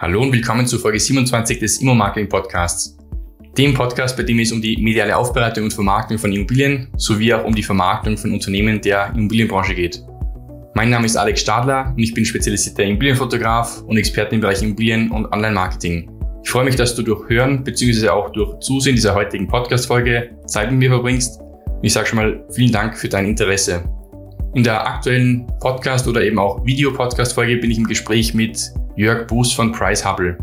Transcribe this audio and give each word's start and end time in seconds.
Hallo 0.00 0.22
und 0.22 0.32
willkommen 0.32 0.66
zu 0.66 0.78
Folge 0.78 0.98
27 0.98 1.58
des 1.58 1.82
Immo-Marketing 1.82 2.26
Podcasts. 2.26 2.96
Dem 3.58 3.74
Podcast, 3.74 4.16
bei 4.16 4.22
dem 4.22 4.38
es 4.38 4.50
um 4.50 4.62
die 4.62 4.78
mediale 4.78 5.14
Aufbereitung 5.14 5.64
und 5.64 5.74
Vermarktung 5.74 6.16
von 6.16 6.32
Immobilien 6.32 6.88
sowie 6.96 7.34
auch 7.34 7.44
um 7.44 7.54
die 7.54 7.62
Vermarktung 7.62 8.16
von 8.16 8.32
Unternehmen 8.32 8.80
der 8.80 9.12
Immobilienbranche 9.14 9.74
geht. 9.74 10.02
Mein 10.72 10.88
Name 10.88 11.04
ist 11.04 11.16
Alex 11.16 11.42
Stadler 11.42 11.92
und 11.94 12.02
ich 12.02 12.14
bin 12.14 12.24
spezialisierter 12.24 12.82
Immobilienfotograf 12.84 13.82
und 13.82 13.98
Experte 13.98 14.36
im 14.36 14.40
Bereich 14.40 14.62
Immobilien 14.62 15.10
und 15.10 15.30
Online-Marketing. 15.34 16.10
Ich 16.44 16.48
freue 16.48 16.64
mich, 16.64 16.76
dass 16.76 16.94
du 16.94 17.02
durch 17.02 17.28
Hören 17.28 17.62
bzw. 17.62 18.08
auch 18.08 18.32
durch 18.32 18.58
Zusehen 18.60 18.96
dieser 18.96 19.14
heutigen 19.14 19.48
Podcast-Folge 19.48 20.30
Zeit 20.46 20.70
mit 20.70 20.78
mir 20.78 20.88
verbringst. 20.88 21.42
Und 21.42 21.84
ich 21.84 21.92
sage 21.92 22.06
schon 22.06 22.16
mal 22.16 22.42
vielen 22.52 22.72
Dank 22.72 22.96
für 22.96 23.10
dein 23.10 23.26
Interesse. 23.26 23.84
In 24.54 24.64
der 24.64 24.82
aktuellen 24.82 25.46
Podcast- 25.60 26.08
oder 26.08 26.24
eben 26.24 26.38
auch 26.38 26.64
Video-Podcast-Folge 26.64 27.58
bin 27.58 27.70
ich 27.70 27.76
im 27.76 27.86
Gespräch 27.86 28.32
mit 28.32 28.72
Jörg 28.96 29.26
Buß 29.26 29.52
von 29.52 29.72
Price 29.72 30.04
Hubble. 30.04 30.36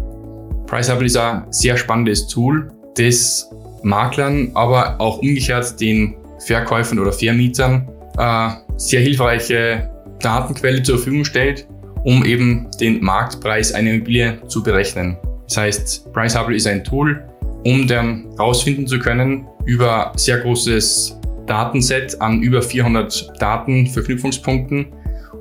Price 0.65 0.91
Hubble 0.91 1.05
ist 1.05 1.17
ein 1.17 1.45
sehr 1.51 1.77
spannendes 1.77 2.27
Tool, 2.27 2.71
das 2.95 3.49
Maklern, 3.83 4.51
aber 4.53 4.99
auch 4.99 5.19
umgekehrt 5.19 5.79
den 5.79 6.15
Verkäufern 6.45 6.99
oder 6.99 7.11
Vermietern 7.11 7.87
äh, 8.17 8.49
sehr 8.77 9.01
hilfreiche 9.01 9.89
Datenquelle 10.19 10.83
zur 10.83 10.97
Verfügung 10.97 11.25
stellt, 11.25 11.67
um 12.03 12.25
eben 12.25 12.67
den 12.79 13.03
Marktpreis 13.03 13.71
einer 13.73 13.91
Immobilie 13.91 14.39
zu 14.47 14.63
berechnen. 14.63 15.17
Das 15.47 15.57
heißt, 15.57 16.13
Price 16.13 16.37
Hubble 16.37 16.55
ist 16.55 16.67
ein 16.67 16.83
Tool, 16.83 17.23
um 17.63 17.87
dann 17.87 18.29
herausfinden 18.37 18.87
zu 18.87 18.99
können 18.99 19.47
über 19.65 20.11
sehr 20.15 20.39
großes 20.39 21.19
Datenset 21.45 22.19
an 22.21 22.41
über 22.41 22.61
400 22.61 23.33
Datenverknüpfungspunkten, 23.39 24.87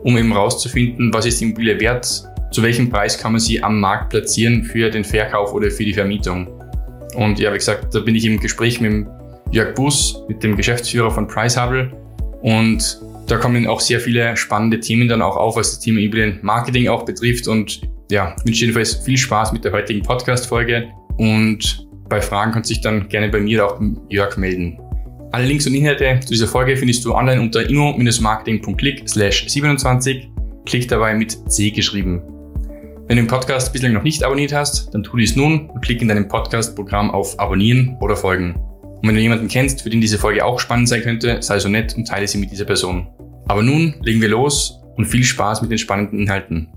um 0.04 0.16
eben 0.16 0.32
herauszufinden, 0.32 1.12
was 1.12 1.26
ist 1.26 1.40
die 1.40 1.46
Immobilie 1.46 1.80
wert, 1.80 2.24
zu 2.56 2.62
welchem 2.62 2.88
Preis 2.88 3.18
kann 3.18 3.32
man 3.32 3.38
sie 3.38 3.62
am 3.62 3.80
Markt 3.80 4.08
platzieren 4.08 4.64
für 4.64 4.88
den 4.88 5.04
Verkauf 5.04 5.52
oder 5.52 5.70
für 5.70 5.84
die 5.84 5.92
Vermietung. 5.92 6.48
Und 7.14 7.38
ja, 7.38 7.52
wie 7.52 7.58
gesagt, 7.58 7.94
da 7.94 8.00
bin 8.00 8.14
ich 8.14 8.24
im 8.24 8.40
Gespräch 8.40 8.80
mit 8.80 9.06
Jörg 9.50 9.74
Bus, 9.74 10.22
mit 10.26 10.42
dem 10.42 10.56
Geschäftsführer 10.56 11.10
von 11.10 11.28
Pricehubble 11.28 11.92
und 12.40 12.98
da 13.26 13.36
kommen 13.36 13.66
auch 13.66 13.80
sehr 13.80 14.00
viele 14.00 14.34
spannende 14.38 14.80
Themen 14.80 15.06
dann 15.06 15.20
auch 15.20 15.36
auf, 15.36 15.56
was 15.56 15.72
das 15.72 15.80
Thema 15.80 16.00
Immobilienmarketing 16.00 16.88
auch 16.88 17.04
betrifft 17.04 17.46
und 17.46 17.82
ja, 18.10 18.34
wünsche 18.46 18.62
jedenfalls 18.62 18.94
viel 18.94 19.18
Spaß 19.18 19.52
mit 19.52 19.62
der 19.62 19.72
heutigen 19.72 20.00
Podcast-Folge 20.00 20.88
und 21.18 21.86
bei 22.08 22.22
Fragen 22.22 22.52
kannst 22.52 22.70
du 22.70 22.74
dich 22.74 22.82
dann 22.82 23.06
gerne 23.10 23.28
bei 23.28 23.40
mir 23.40 23.62
oder 23.62 23.74
auch 23.74 23.80
Jörg 24.08 24.38
melden. 24.38 24.78
Alle 25.32 25.44
Links 25.44 25.66
und 25.66 25.74
Inhalte 25.74 26.20
zu 26.20 26.32
dieser 26.32 26.46
Folge 26.46 26.74
findest 26.74 27.04
du 27.04 27.14
online 27.14 27.38
unter 27.38 27.68
immo-marketing.click 27.68 29.06
slash 29.06 29.46
27. 29.46 30.30
Klick 30.64 30.88
dabei 30.88 31.12
mit 31.12 31.36
C 31.52 31.70
geschrieben. 31.70 32.22
Wenn 33.08 33.18
du 33.18 33.22
den 33.22 33.28
Podcast 33.28 33.72
bislang 33.72 33.92
noch 33.92 34.02
nicht 34.02 34.24
abonniert 34.24 34.52
hast, 34.52 34.92
dann 34.92 35.04
tu 35.04 35.16
dies 35.16 35.36
nun 35.36 35.70
und 35.70 35.80
klick 35.80 36.02
in 36.02 36.08
deinem 36.08 36.26
Podcast-Programm 36.26 37.12
auf 37.12 37.38
Abonnieren 37.38 37.96
oder 38.00 38.16
Folgen. 38.16 38.56
Und 38.56 39.06
wenn 39.06 39.14
du 39.14 39.20
jemanden 39.20 39.46
kennst, 39.46 39.82
für 39.82 39.90
den 39.90 40.00
diese 40.00 40.18
Folge 40.18 40.44
auch 40.44 40.58
spannend 40.58 40.88
sein 40.88 41.02
könnte, 41.02 41.40
sei 41.40 41.60
so 41.60 41.68
nett 41.68 41.94
und 41.96 42.08
teile 42.08 42.26
sie 42.26 42.38
mit 42.38 42.50
dieser 42.50 42.64
Person. 42.64 43.06
Aber 43.46 43.62
nun 43.62 43.94
legen 44.02 44.20
wir 44.20 44.28
los 44.28 44.82
und 44.96 45.04
viel 45.04 45.22
Spaß 45.22 45.62
mit 45.62 45.70
den 45.70 45.78
spannenden 45.78 46.18
Inhalten. 46.18 46.72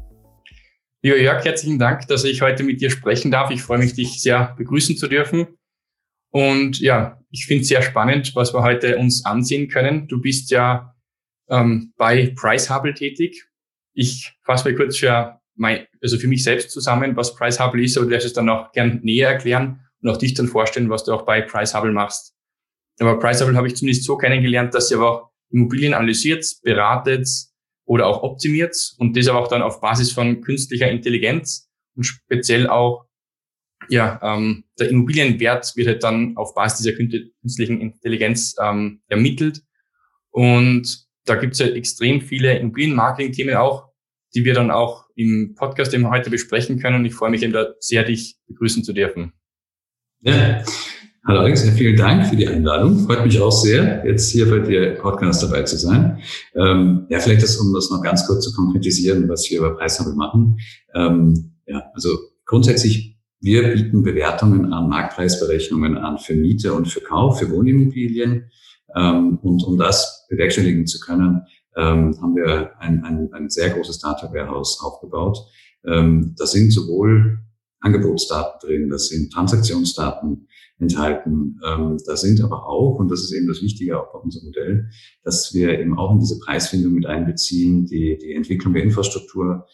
Lieber 1.02 1.18
Jörg, 1.18 1.44
herzlichen 1.44 1.80
Dank, 1.80 2.06
dass 2.06 2.24
ich 2.24 2.44
heute 2.44 2.62
mit 2.62 2.80
dir 2.80 2.92
sprechen 2.92 3.32
darf. 3.32 3.50
Ich 3.50 3.64
freue 3.64 3.80
mich, 3.80 3.96
dich 3.96 4.22
sehr 4.22 4.54
begrüßen 4.56 4.98
zu 4.98 5.08
dürfen. 5.08 5.48
Und 6.30 6.80
ja, 6.80 7.20
ich 7.32 7.48
finde 7.48 7.64
es 7.64 7.70
sehr 7.70 7.82
spannend, 7.82 8.36
was 8.36 8.54
wir 8.54 8.62
heute 8.62 9.00
uns 9.00 9.26
ansehen 9.26 9.68
können. 9.68 10.08
Du 10.08 10.22
bist 10.22 10.52
ja 10.52 10.94
ähm, 11.50 11.92
bei 11.98 12.36
Price 12.36 12.70
Hubble 12.70 12.94
tätig. 12.94 13.48
Ich 13.96 14.36
fasse 14.46 14.70
mal 14.70 14.76
kurz 14.76 14.98
für 14.98 15.39
mein, 15.60 15.86
also 16.02 16.18
für 16.18 16.28
mich 16.28 16.44
selbst 16.44 16.72
zusammen, 16.72 17.16
was 17.16 17.36
Price 17.36 17.60
Hubble 17.60 17.84
ist, 17.84 17.98
aber 17.98 18.08
du 18.08 18.16
es 18.16 18.34
dann 18.34 18.50
auch 18.50 18.72
gern 18.72 19.00
näher 19.04 19.30
erklären 19.30 19.82
und 20.02 20.10
auch 20.10 20.18
dich 20.18 20.34
dann 20.34 20.48
vorstellen, 20.48 20.90
was 20.90 21.04
du 21.04 21.14
auch 21.14 21.24
bei 21.24 21.42
Price 21.42 21.76
Hubble 21.76 21.92
machst. 21.92 22.34
Aber 23.00 23.20
Price 23.20 23.42
Hubble 23.42 23.56
habe 23.56 23.68
ich 23.68 23.76
zumindest 23.76 24.06
so 24.06 24.18
kennengelernt, 24.18 24.74
dass 24.74 24.90
ihr 24.90 24.98
aber 24.98 25.12
auch 25.12 25.30
Immobilien 25.52 25.94
analysiert, 25.94 26.46
beratet 26.64 27.28
oder 27.86 28.08
auch 28.08 28.24
optimiert 28.24 28.76
und 28.98 29.18
das 29.18 29.28
aber 29.28 29.40
auch 29.40 29.48
dann 29.48 29.62
auf 29.62 29.82
Basis 29.82 30.12
von 30.12 30.42
künstlicher 30.42 30.90
Intelligenz 30.90 31.70
und 31.96 32.04
speziell 32.04 32.70
auch 32.70 33.06
ja, 33.90 34.20
ähm, 34.22 34.66
der 34.78 34.90
Immobilienwert 34.90 35.76
wird 35.76 35.88
halt 35.88 36.04
dann 36.04 36.38
auf 36.38 36.54
Basis 36.54 36.84
dieser 36.84 36.96
künstlichen 36.96 37.82
Intelligenz 37.82 38.56
ähm, 38.62 39.02
ermittelt. 39.08 39.64
Und 40.32 41.08
da 41.26 41.36
gibt 41.36 41.54
es 41.54 41.60
halt 41.60 41.76
extrem 41.76 42.22
viele 42.22 42.58
Immobilienmarketing-Themen 42.60 43.56
auch, 43.56 43.90
die 44.36 44.46
wir 44.46 44.54
dann 44.54 44.70
auch 44.70 45.06
im 45.20 45.54
Podcast 45.54 45.94
eben 45.94 46.10
heute 46.10 46.30
besprechen 46.30 46.80
können. 46.80 47.04
Ich 47.04 47.14
freue 47.14 47.30
mich 47.30 47.44
eben 47.44 47.52
da 47.52 47.74
sehr, 47.80 48.06
dich 48.06 48.38
begrüßen 48.48 48.86
zu 48.86 48.94
dürfen. 48.94 49.34
Ja. 50.22 50.64
Hallo 51.28 51.42
Alex, 51.42 51.70
vielen 51.72 51.98
Dank 51.98 52.26
für 52.26 52.38
die 52.38 52.48
Einladung. 52.48 53.06
Freut 53.06 53.26
mich 53.26 53.40
auch 53.42 53.52
sehr, 53.52 54.06
jetzt 54.06 54.32
hier 54.32 54.50
bei 54.50 54.60
dir 54.60 54.96
Podcast 54.96 55.44
dabei 55.44 55.64
zu 55.64 55.78
sein. 55.78 56.20
Ähm, 56.56 57.06
ja, 57.10 57.20
vielleicht 57.20 57.44
das, 57.44 57.58
um 57.58 57.74
das 57.74 57.90
noch 57.90 58.02
ganz 58.02 58.26
kurz 58.26 58.46
zu 58.46 58.56
konkretisieren, 58.56 59.28
was 59.28 59.50
wir 59.50 59.60
über 59.60 59.76
Preishandel 59.76 60.16
machen. 60.16 60.58
Ähm, 60.96 61.52
ja, 61.68 61.84
also 61.94 62.18
grundsätzlich 62.46 63.18
wir 63.42 63.74
bieten 63.74 64.04
Bewertungen 64.04 64.72
an, 64.72 64.88
Marktpreisberechnungen 64.88 65.98
an 65.98 66.18
für 66.18 66.34
Miete 66.34 66.74
und 66.74 66.88
für 66.88 67.02
Kauf, 67.02 67.40
für 67.40 67.52
Wohnimmobilien. 67.52 68.50
Ähm, 68.96 69.38
und 69.42 69.64
um 69.66 69.78
das 69.78 70.26
bewerkstelligen 70.30 70.88
zu 70.88 71.02
können, 71.02 71.42
ähm, 71.80 72.16
haben 72.22 72.36
wir 72.36 72.80
ein, 72.80 73.04
ein, 73.04 73.34
ein 73.34 73.50
sehr 73.50 73.70
großes 73.70 74.00
Data 74.00 74.32
Warehouse 74.34 74.82
aufgebaut. 74.82 75.38
Ähm, 75.86 76.36
da 76.38 76.46
sind 76.46 76.72
sowohl 76.72 77.40
Angebotsdaten 77.80 78.60
drin, 78.68 78.90
das 78.90 79.08
sind 79.08 79.32
Transaktionsdaten 79.32 80.48
enthalten. 80.80 81.60
da 81.62 82.16
sind 82.16 82.42
aber 82.42 82.66
auch, 82.66 82.96
und 83.00 83.10
das 83.10 83.22
ist 83.22 83.34
eben 83.34 83.48
das 83.48 83.62
Wichtige 83.62 84.00
auch 84.00 84.14
bei 84.14 84.20
unserem 84.20 84.48
Modell, 84.48 84.90
dass 85.24 85.54
wir 85.54 85.78
eben 85.78 85.98
auch 85.98 86.12
in 86.12 86.20
diese 86.20 86.40
Preisfindung 86.40 86.94
mit 86.94 87.06
einbeziehen, 87.06 87.86
die, 87.86 88.18
die 88.18 88.34
Entwicklung 88.34 88.74
der 88.74 88.84
Infrastruktur, 88.84 89.66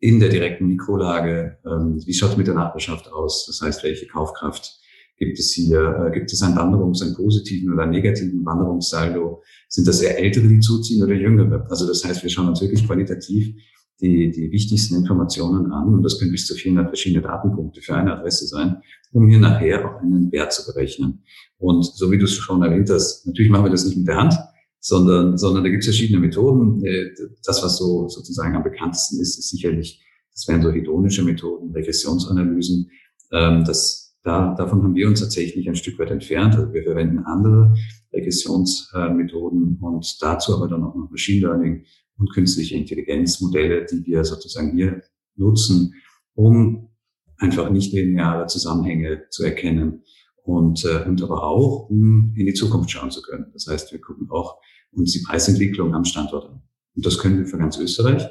in 0.00 0.18
der 0.18 0.30
direkten 0.30 0.66
Mikrolage, 0.66 1.58
ähm, 1.64 2.00
wie 2.04 2.14
schaut 2.14 2.30
es 2.30 2.36
mit 2.36 2.46
der 2.46 2.54
Nachbarschaft 2.54 3.12
aus? 3.12 3.46
Das 3.46 3.60
heißt, 3.60 3.84
welche 3.84 4.06
Kaufkraft 4.06 4.79
gibt 5.20 5.38
es 5.38 5.52
hier? 5.52 6.06
Äh, 6.06 6.10
gibt 6.12 6.32
es 6.32 6.42
einen 6.42 6.56
Wanderungs-, 6.56 7.02
einen 7.02 7.14
positiven 7.14 7.72
oder 7.72 7.84
einen 7.84 7.92
negativen 7.92 8.44
Wanderungssaldo? 8.44 9.42
Sind 9.68 9.86
das 9.86 10.00
eher 10.00 10.18
Ältere, 10.18 10.48
die 10.48 10.58
zuziehen 10.58 11.04
oder 11.04 11.14
Jüngere? 11.14 11.66
Also 11.70 11.86
das 11.86 12.04
heißt, 12.04 12.22
wir 12.22 12.30
schauen 12.30 12.48
uns 12.48 12.60
wirklich 12.60 12.84
qualitativ 12.84 13.54
die, 14.00 14.30
die 14.30 14.50
wichtigsten 14.50 14.96
Informationen 14.96 15.70
an 15.72 15.94
und 15.94 16.02
das 16.02 16.18
können 16.18 16.32
bis 16.32 16.46
zu 16.46 16.54
400 16.54 16.88
verschiedene 16.88 17.22
Datenpunkte 17.22 17.82
für 17.82 17.94
eine 17.94 18.16
Adresse 18.16 18.46
sein, 18.46 18.78
um 19.12 19.28
hier 19.28 19.38
nachher 19.38 19.84
auch 19.84 20.00
einen 20.00 20.32
Wert 20.32 20.54
zu 20.54 20.64
berechnen. 20.72 21.22
Und 21.58 21.84
so 21.84 22.10
wie 22.10 22.16
du 22.16 22.24
es 22.24 22.32
schon 22.32 22.62
erwähnt 22.62 22.88
hast, 22.88 23.26
natürlich 23.26 23.50
machen 23.50 23.66
wir 23.66 23.70
das 23.70 23.84
nicht 23.84 23.98
mit 23.98 24.08
der 24.08 24.16
Hand, 24.16 24.34
sondern, 24.80 25.36
sondern 25.36 25.64
da 25.64 25.68
gibt 25.68 25.82
es 25.82 25.88
verschiedene 25.88 26.18
Methoden. 26.18 26.82
Äh, 26.82 27.10
das, 27.44 27.62
was 27.62 27.76
so 27.76 28.08
sozusagen 28.08 28.56
am 28.56 28.62
bekanntesten 28.62 29.20
ist, 29.20 29.38
ist 29.38 29.50
sicherlich, 29.50 30.02
das 30.32 30.48
wären 30.48 30.62
so 30.62 30.70
hedonische 30.72 31.22
Methoden, 31.22 31.70
Regressionsanalysen. 31.72 32.90
Ähm, 33.32 33.64
das, 33.66 34.09
da, 34.22 34.54
davon 34.54 34.82
haben 34.82 34.94
wir 34.94 35.08
uns 35.08 35.20
tatsächlich 35.20 35.68
ein 35.68 35.76
Stück 35.76 35.98
weit 35.98 36.10
entfernt. 36.10 36.54
Also 36.54 36.72
wir 36.72 36.82
verwenden 36.82 37.20
andere 37.20 37.74
Regressionsmethoden 38.12 39.78
und 39.80 40.22
dazu 40.22 40.54
aber 40.54 40.68
dann 40.68 40.84
auch 40.84 40.94
noch 40.94 41.10
Machine 41.10 41.46
Learning 41.46 41.84
und 42.18 42.32
künstliche 42.32 42.76
Intelligenzmodelle, 42.76 43.86
die 43.86 44.04
wir 44.04 44.24
sozusagen 44.24 44.76
hier 44.76 45.02
nutzen, 45.36 45.94
um 46.34 46.90
einfach 47.38 47.70
nicht 47.70 47.92
lineare 47.92 48.46
Zusammenhänge 48.46 49.24
zu 49.30 49.44
erkennen 49.44 50.02
und, 50.42 50.84
äh, 50.84 51.08
und 51.08 51.22
aber 51.22 51.42
auch, 51.42 51.88
um 51.88 52.34
in 52.36 52.46
die 52.46 52.52
Zukunft 52.52 52.90
schauen 52.90 53.10
zu 53.10 53.22
können. 53.22 53.46
Das 53.54 53.66
heißt, 53.66 53.92
wir 53.92 54.00
gucken 54.00 54.28
auch 54.30 54.58
uns 54.92 55.12
die 55.12 55.22
Preisentwicklung 55.26 55.94
am 55.94 56.04
Standort 56.04 56.50
an. 56.50 56.62
Und 56.94 57.06
das 57.06 57.18
können 57.18 57.38
wir 57.38 57.46
für 57.46 57.58
ganz 57.58 57.78
Österreich. 57.78 58.26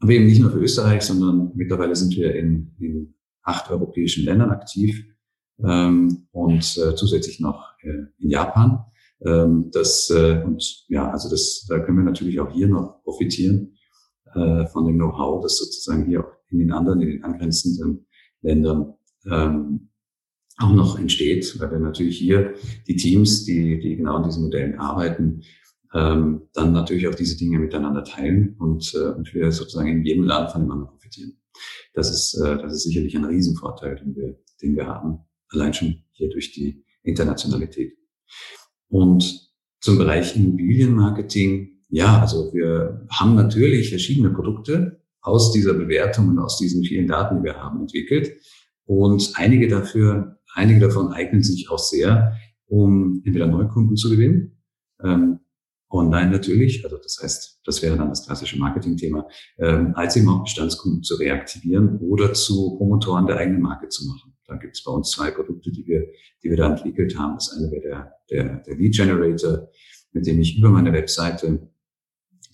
Aber 0.00 0.12
eben 0.12 0.26
nicht 0.26 0.40
nur 0.40 0.50
für 0.50 0.58
Österreich, 0.58 1.02
sondern 1.02 1.52
mittlerweile 1.54 1.96
sind 1.96 2.14
wir 2.16 2.34
in, 2.34 2.74
in 2.78 3.14
acht 3.48 3.70
europäischen 3.70 4.24
Ländern 4.24 4.50
aktiv 4.50 5.04
ähm, 5.64 6.28
und 6.32 6.78
äh, 6.78 6.94
zusätzlich 6.94 7.40
noch 7.40 7.72
äh, 7.82 8.04
in 8.18 8.30
Japan. 8.30 8.84
Ähm, 9.24 9.70
das 9.72 10.10
äh, 10.10 10.42
und 10.44 10.84
ja, 10.88 11.10
also 11.10 11.28
das, 11.28 11.66
da 11.68 11.80
können 11.80 11.98
wir 11.98 12.04
natürlich 12.04 12.38
auch 12.40 12.52
hier 12.52 12.68
noch 12.68 13.02
profitieren 13.02 13.76
äh, 14.34 14.66
von 14.66 14.86
dem 14.86 14.96
Know-how, 14.96 15.42
das 15.42 15.56
sozusagen 15.56 16.06
hier 16.06 16.20
auch 16.20 16.30
in 16.50 16.58
den 16.58 16.72
anderen, 16.72 17.00
in 17.00 17.08
den 17.08 17.24
angrenzenden 17.24 18.06
Ländern 18.42 18.94
ähm, 19.26 19.90
auch 20.58 20.72
noch 20.72 20.98
entsteht, 20.98 21.58
weil 21.60 21.70
wir 21.70 21.78
natürlich 21.78 22.18
hier 22.18 22.54
die 22.86 22.96
Teams, 22.96 23.44
die, 23.44 23.78
die 23.78 23.96
genau 23.96 24.16
an 24.16 24.24
diesen 24.24 24.42
Modellen 24.42 24.78
arbeiten, 24.78 25.42
ähm, 25.94 26.42
dann 26.52 26.72
natürlich 26.72 27.08
auch 27.08 27.14
diese 27.14 27.36
Dinge 27.36 27.58
miteinander 27.58 28.04
teilen 28.04 28.56
und, 28.58 28.92
äh, 28.94 29.08
und 29.08 29.32
wir 29.34 29.50
sozusagen 29.52 29.88
in 29.88 30.04
jedem 30.04 30.24
Land 30.24 30.52
voneinander 30.52 30.86
profitieren. 30.86 31.38
Das 31.94 32.10
ist, 32.10 32.34
äh, 32.34 32.58
das 32.58 32.72
ist 32.74 32.82
sicherlich 32.84 33.16
ein 33.16 33.24
Riesenvorteil, 33.24 33.96
den 33.96 34.14
wir, 34.14 34.38
den 34.62 34.76
wir 34.76 34.86
haben, 34.86 35.18
allein 35.50 35.72
schon 35.72 36.02
hier 36.12 36.28
durch 36.28 36.52
die 36.52 36.84
Internationalität. 37.02 37.96
Und 38.88 39.48
zum 39.80 39.98
Bereich 39.98 40.36
Immobilienmarketing, 40.36 41.82
ja, 41.88 42.20
also 42.20 42.52
wir 42.52 43.06
haben 43.10 43.34
natürlich 43.34 43.88
verschiedene 43.90 44.30
Produkte, 44.30 44.98
aus 45.20 45.52
dieser 45.52 45.74
Bewertung 45.74 46.28
und 46.28 46.38
aus 46.38 46.58
diesen 46.58 46.82
vielen 46.84 47.06
Daten, 47.06 47.38
die 47.38 47.44
wir 47.44 47.56
haben, 47.56 47.80
entwickelt. 47.80 48.32
Und 48.84 49.32
einige 49.34 49.68
dafür, 49.68 50.38
einige 50.54 50.80
davon 50.80 51.12
eignen 51.12 51.42
sich 51.42 51.70
auch 51.70 51.78
sehr, 51.78 52.34
um 52.66 53.22
entweder 53.24 53.46
Neukunden 53.46 53.96
zu 53.96 54.10
gewinnen, 54.10 54.58
ähm, 55.02 55.40
online 55.90 56.30
natürlich, 56.30 56.84
also 56.84 56.96
das 56.98 57.18
heißt, 57.22 57.60
das 57.64 57.82
wäre 57.82 57.96
dann 57.96 58.08
das 58.08 58.26
klassische 58.26 58.58
Marketingthema, 58.58 59.26
ähm, 59.58 59.92
als 59.94 60.16
eben 60.16 60.28
auch 60.28 60.44
Bestandskunden 60.44 61.02
zu 61.02 61.16
reaktivieren 61.16 61.98
oder 61.98 62.34
zu 62.34 62.76
Promotoren 62.76 63.26
der 63.26 63.38
eigenen 63.38 63.62
Marke 63.62 63.88
zu 63.88 64.06
machen. 64.06 64.34
Da 64.46 64.56
gibt 64.56 64.76
es 64.76 64.84
bei 64.84 64.90
uns 64.90 65.10
zwei 65.10 65.30
Produkte, 65.30 65.70
die 65.70 65.86
wir, 65.86 66.06
die 66.42 66.50
wir 66.50 66.56
da 66.56 66.70
entwickelt 66.70 67.18
haben. 67.18 67.34
Das 67.34 67.52
eine 67.56 67.70
wäre 67.70 67.82
der, 67.82 68.12
der, 68.30 68.56
der 68.60 68.76
Lead 68.76 68.96
Generator, 68.96 69.68
mit 70.12 70.26
dem 70.26 70.40
ich 70.40 70.58
über 70.58 70.70
meine 70.70 70.92
Webseite 70.92 71.70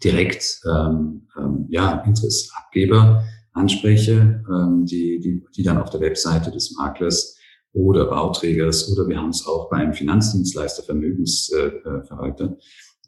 direkt 0.02 0.60
ähm, 0.66 1.28
ähm, 1.38 1.66
ja, 1.70 2.02
Interessabgeber 2.04 3.24
anspreche, 3.52 4.44
ähm, 4.48 4.84
die, 4.84 5.20
die, 5.20 5.44
die 5.56 5.62
dann 5.62 5.78
auf 5.78 5.90
der 5.90 6.00
Webseite 6.00 6.50
des 6.50 6.72
Maklers 6.76 7.38
oder 7.72 8.06
Bauträgers 8.06 8.90
oder 8.92 9.08
wir 9.08 9.18
haben 9.18 9.30
es 9.30 9.46
auch 9.46 9.70
bei 9.70 9.78
einem 9.78 9.94
Finanzdienstleister, 9.94 10.82
Vermögensverwalter, 10.82 12.44
äh, 12.44 12.56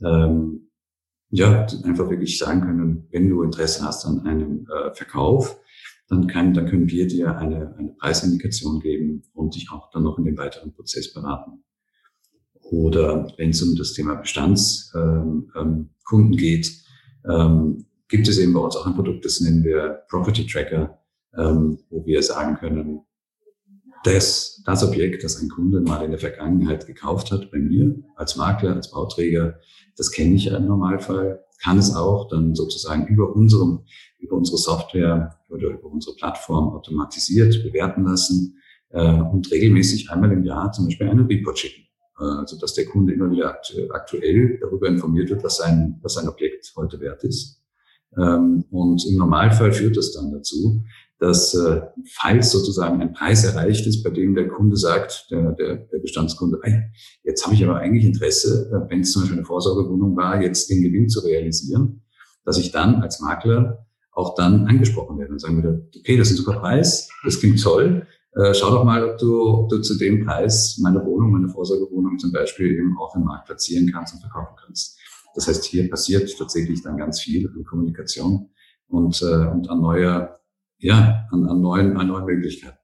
ähm, 0.05 0.71
ja, 1.31 1.67
einfach 1.85 2.09
wirklich 2.09 2.39
sagen 2.39 2.61
können, 2.61 3.09
wenn 3.11 3.29
du 3.29 3.43
Interesse 3.43 3.85
hast 3.85 4.05
an 4.05 4.21
einem 4.21 4.67
äh, 4.71 4.95
Verkauf, 4.95 5.59
dann, 6.09 6.29
kann, 6.29 6.55
dann 6.55 6.67
können 6.67 6.89
wir 6.89 7.07
dir 7.09 7.37
eine, 7.37 7.75
eine 7.77 7.93
Preisindikation 7.99 8.81
geben 8.81 9.23
und 9.35 9.55
dich 9.55 9.71
auch 9.71 9.91
dann 9.91 10.05
noch 10.05 10.19
in 10.19 10.25
den 10.25 10.39
weiteren 10.39 10.73
Prozess 10.73 11.13
beraten. 11.13 11.65
Oder 12.63 13.33
wenn 13.37 13.51
es 13.51 13.63
um 13.63 13.77
das 13.77 13.93
Thema 13.93 14.15
Bestandskunden 14.15 15.53
ähm, 15.57 15.91
ähm, 16.13 16.31
geht, 16.33 16.73
ähm, 17.29 17.87
gibt 18.09 18.29
es 18.29 18.39
eben 18.39 18.53
bei 18.53 18.61
uns 18.61 18.77
auch 18.77 18.87
ein 18.87 18.95
Produkt, 18.95 19.25
das 19.25 19.41
nennen 19.41 19.65
wir 19.65 20.03
Property 20.09 20.47
Tracker, 20.47 21.01
ähm, 21.37 21.79
wo 21.91 22.07
wir 22.07 22.23
sagen 22.23 22.57
können, 22.57 23.01
das, 24.07 24.63
das 24.65 24.85
Objekt, 24.85 25.25
das 25.25 25.41
ein 25.43 25.49
Kunde 25.49 25.81
mal 25.81 26.05
in 26.05 26.11
der 26.11 26.21
Vergangenheit 26.21 26.87
gekauft 26.87 27.33
hat 27.33 27.51
bei 27.51 27.59
mir 27.59 27.95
als 28.15 28.37
Makler, 28.37 28.75
als 28.75 28.91
Bauträger, 28.91 29.59
das 29.97 30.11
kenne 30.11 30.35
ich 30.35 30.47
im 30.47 30.67
Normalfall, 30.67 31.45
kann 31.63 31.79
es 31.79 31.95
auch 31.95 32.29
dann 32.29 32.55
sozusagen 32.55 33.07
über 33.07 33.35
unserem, 33.35 33.81
über 34.19 34.37
unsere 34.37 34.59
Software 34.59 35.39
oder 35.49 35.69
über 35.69 35.87
unsere 35.89 36.15
Plattform 36.17 36.69
automatisiert 36.69 37.63
bewerten 37.63 38.05
lassen 38.05 38.59
äh, 38.91 39.21
und 39.21 39.51
regelmäßig 39.51 40.11
einmal 40.11 40.33
im 40.33 40.45
Jahr 40.45 40.71
zum 40.73 40.87
Beispiel 40.87 41.09
einen 41.09 41.27
Report 41.27 41.59
schicken. 41.59 41.87
Äh, 42.19 42.25
also 42.25 42.59
dass 42.59 42.75
der 42.75 42.87
Kunde 42.87 43.15
immer 43.15 43.31
wieder 43.31 43.59
aktuell 43.91 44.59
darüber 44.61 44.89
informiert 44.89 45.31
wird, 45.31 45.43
was 45.43 45.57
sein, 45.57 45.99
was 46.03 46.15
sein 46.15 46.29
Objekt 46.29 46.73
heute 46.77 47.01
wert 47.01 47.25
ist. 47.25 47.63
Ähm, 48.17 48.65
und 48.71 49.05
im 49.07 49.17
Normalfall 49.17 49.73
führt 49.73 49.97
das 49.97 50.13
dann 50.13 50.31
dazu, 50.31 50.83
dass 51.19 51.55
äh, 51.55 51.81
falls 52.13 52.51
sozusagen 52.51 53.01
ein 53.01 53.13
Preis 53.13 53.45
erreicht 53.45 53.87
ist, 53.87 54.03
bei 54.03 54.11
dem 54.11 54.35
der 54.35 54.49
Kunde 54.49 54.77
sagt, 54.77 55.29
der, 55.31 55.53
der, 55.53 55.77
der 55.77 55.99
Bestandskunde, 55.99 56.61
jetzt 57.25 57.45
habe 57.45 57.55
ich 57.55 57.65
aber 57.65 57.79
eigentlich 57.79 58.05
Interesse, 58.05 58.71
äh, 58.71 58.91
wenn 58.91 59.01
es 59.01 59.13
zum 59.13 59.23
Beispiel 59.23 59.39
eine 59.39 59.47
Vorsorgewohnung 59.47 60.17
war, 60.17 60.43
jetzt 60.43 60.69
den 60.71 60.83
Gewinn 60.83 61.09
zu 61.09 61.21
realisieren, 61.21 62.03
dass 62.45 62.59
ich 62.59 62.71
dann 62.71 63.03
als 63.03 63.21
Makler 63.21 63.87
auch 64.13 64.35
dann 64.35 64.67
angesprochen 64.67 65.19
werde 65.19 65.33
und 65.33 65.41
sagen 65.41 65.63
würde, 65.63 65.89
okay, 65.97 66.17
das 66.17 66.31
ist 66.31 66.35
ein 66.35 66.45
super 66.45 66.59
Preis, 66.61 67.09
das 67.25 67.39
klingt 67.39 67.63
toll, 67.63 68.07
äh, 68.37 68.53
schau 68.53 68.71
doch 68.71 68.85
mal, 68.85 69.03
ob 69.03 69.19
du, 69.19 69.43
ob 69.43 69.69
du 69.71 69.81
zu 69.81 69.97
dem 69.97 70.25
Preis 70.25 70.79
meine 70.83 71.03
Wohnung, 71.05 71.33
meine 71.33 71.49
Vorsorgewohnung 71.49 72.19
zum 72.19 72.33
Beispiel 72.33 72.73
eben 72.73 72.97
auch 72.99 73.17
im 73.17 73.25
Markt 73.25 73.47
platzieren 73.47 73.91
kannst 73.91 74.15
und 74.15 74.21
verkaufen 74.21 74.55
kannst. 74.63 74.99
Das 75.35 75.49
heißt, 75.49 75.65
hier 75.65 75.89
passiert 75.89 76.37
tatsächlich 76.37 76.83
dann 76.83 76.99
ganz 76.99 77.21
viel 77.21 77.49
an 77.49 77.65
Kommunikation 77.65 78.51
und, 78.89 79.23
äh, 79.23 79.49
und 79.49 79.71
an 79.71 79.81
neuer, 79.81 80.39
ja, 80.87 81.27
an, 81.33 81.49
an 81.49 81.61
neuen, 81.61 81.97
an 81.97 82.07
neuen 82.07 82.25
Möglichkeiten. 82.25 82.79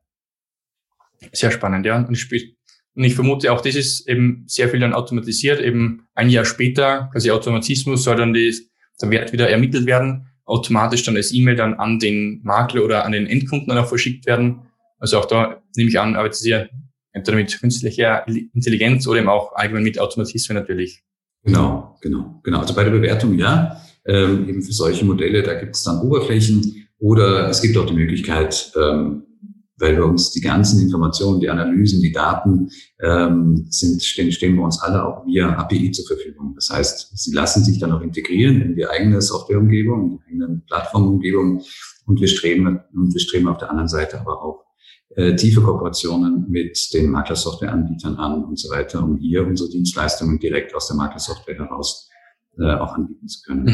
Sehr 1.32 1.52
spannend, 1.52 1.86
ja. 1.86 1.96
Und 1.96 2.10
ich, 2.10 2.56
und 2.94 3.04
ich 3.04 3.14
vermute 3.14 3.52
auch, 3.52 3.60
das 3.60 3.76
ist 3.76 4.08
eben 4.08 4.44
sehr 4.46 4.68
viel 4.68 4.80
dann 4.80 4.92
automatisiert. 4.92 5.60
Eben 5.60 6.08
ein 6.14 6.28
Jahr 6.28 6.44
später, 6.44 7.08
quasi 7.12 7.30
Automatismus, 7.30 8.02
soll 8.02 8.16
dann 8.16 8.34
die, 8.34 8.54
der 9.00 9.10
Wert 9.10 9.32
wieder 9.32 9.48
ermittelt 9.48 9.86
werden, 9.86 10.26
automatisch 10.44 11.04
dann 11.04 11.16
als 11.16 11.32
E-Mail 11.32 11.54
dann 11.54 11.74
an 11.74 12.00
den 12.00 12.40
Makler 12.42 12.84
oder 12.84 13.04
an 13.04 13.12
den 13.12 13.26
Endkunden 13.26 13.68
dann 13.68 13.78
auch 13.78 13.88
verschickt 13.88 14.26
werden. 14.26 14.62
Also 14.98 15.18
auch 15.18 15.26
da 15.26 15.62
nehme 15.76 15.88
ich 15.88 15.98
an, 16.00 16.16
arbeitet 16.16 16.44
ihr 16.44 16.68
entweder 17.12 17.36
mit 17.36 17.56
künstlicher 17.60 18.26
Intelligenz 18.26 19.06
oder 19.06 19.20
eben 19.20 19.28
auch 19.28 19.52
allgemein 19.54 19.84
mit 19.84 20.00
Automatismen 20.00 20.58
natürlich. 20.58 21.04
Genau, 21.44 21.98
genau, 22.00 22.40
genau. 22.42 22.60
Also 22.60 22.74
bei 22.74 22.84
der 22.84 22.90
Bewertung 22.90 23.38
ja, 23.38 23.80
ähm, 24.06 24.48
eben 24.48 24.62
für 24.62 24.72
solche 24.72 25.04
Modelle, 25.04 25.42
da 25.42 25.54
gibt 25.54 25.76
es 25.76 25.84
dann 25.84 26.00
Oberflächen 26.00 26.81
oder 27.02 27.48
es 27.48 27.60
gibt 27.60 27.76
auch 27.76 27.86
die 27.86 27.94
Möglichkeit, 27.94 28.72
ähm, 28.76 29.24
weil 29.76 29.96
wir 29.96 30.06
uns 30.06 30.30
die 30.30 30.40
ganzen 30.40 30.80
Informationen, 30.80 31.40
die 31.40 31.50
Analysen, 31.50 32.00
die 32.00 32.12
Daten 32.12 32.70
ähm, 33.00 33.66
sind, 33.70 34.04
stehen, 34.04 34.30
stehen 34.30 34.54
wir 34.54 34.62
uns 34.62 34.80
alle 34.80 35.04
auch 35.04 35.26
via 35.26 35.52
API 35.58 35.90
zur 35.90 36.06
Verfügung. 36.06 36.54
Das 36.54 36.70
heißt, 36.70 37.18
sie 37.18 37.32
lassen 37.32 37.64
sich 37.64 37.80
dann 37.80 37.90
auch 37.90 38.02
integrieren 38.02 38.60
in 38.60 38.76
die 38.76 38.86
eigene 38.86 39.20
Softwareumgebung, 39.20 40.20
in 40.28 40.38
die 40.38 40.44
eigene 40.44 40.62
Plattformumgebung 40.68 41.62
und 42.06 42.20
wir 42.20 42.28
streben 42.28 42.78
und 42.94 43.12
wir 43.12 43.20
streben 43.20 43.48
auf 43.48 43.58
der 43.58 43.70
anderen 43.70 43.88
Seite 43.88 44.20
aber 44.20 44.40
auch 44.40 44.64
äh, 45.16 45.34
tiefe 45.34 45.60
Kooperationen 45.60 46.46
mit 46.48 46.94
den 46.94 47.10
Maklersoftwareanbietern 47.10 48.14
an 48.14 48.44
und 48.44 48.60
so 48.60 48.70
weiter, 48.70 49.02
um 49.02 49.18
hier 49.18 49.44
unsere 49.44 49.68
Dienstleistungen 49.68 50.38
direkt 50.38 50.72
aus 50.76 50.86
der 50.86 50.96
Maklersoftware 50.96 51.58
heraus 51.58 52.08
äh, 52.58 52.74
auch 52.74 52.94
anbieten 52.94 53.26
zu 53.26 53.42
können. 53.42 53.64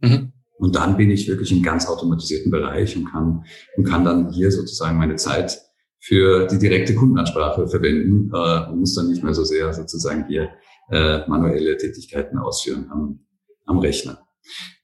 Mhm. 0.00 0.08
Mhm. 0.08 0.32
Und 0.58 0.76
dann 0.76 0.96
bin 0.96 1.10
ich 1.10 1.28
wirklich 1.28 1.52
im 1.52 1.62
ganz 1.62 1.86
automatisierten 1.86 2.50
Bereich 2.50 2.96
und 2.96 3.06
kann, 3.06 3.44
und 3.76 3.84
kann 3.84 4.04
dann 4.04 4.30
hier 4.30 4.50
sozusagen 4.50 4.98
meine 4.98 5.16
Zeit 5.16 5.60
für 6.00 6.46
die 6.46 6.58
direkte 6.58 6.94
Kundenansprache 6.94 7.66
verwenden 7.66 8.30
äh, 8.32 8.70
und 8.70 8.80
muss 8.80 8.94
dann 8.94 9.08
nicht 9.08 9.24
mehr 9.24 9.34
so 9.34 9.42
sehr 9.42 9.72
sozusagen 9.72 10.26
hier 10.28 10.50
äh, 10.90 11.26
manuelle 11.28 11.76
Tätigkeiten 11.76 12.38
ausführen 12.38 12.88
am, 12.90 13.20
am 13.64 13.78
Rechner. 13.78 14.18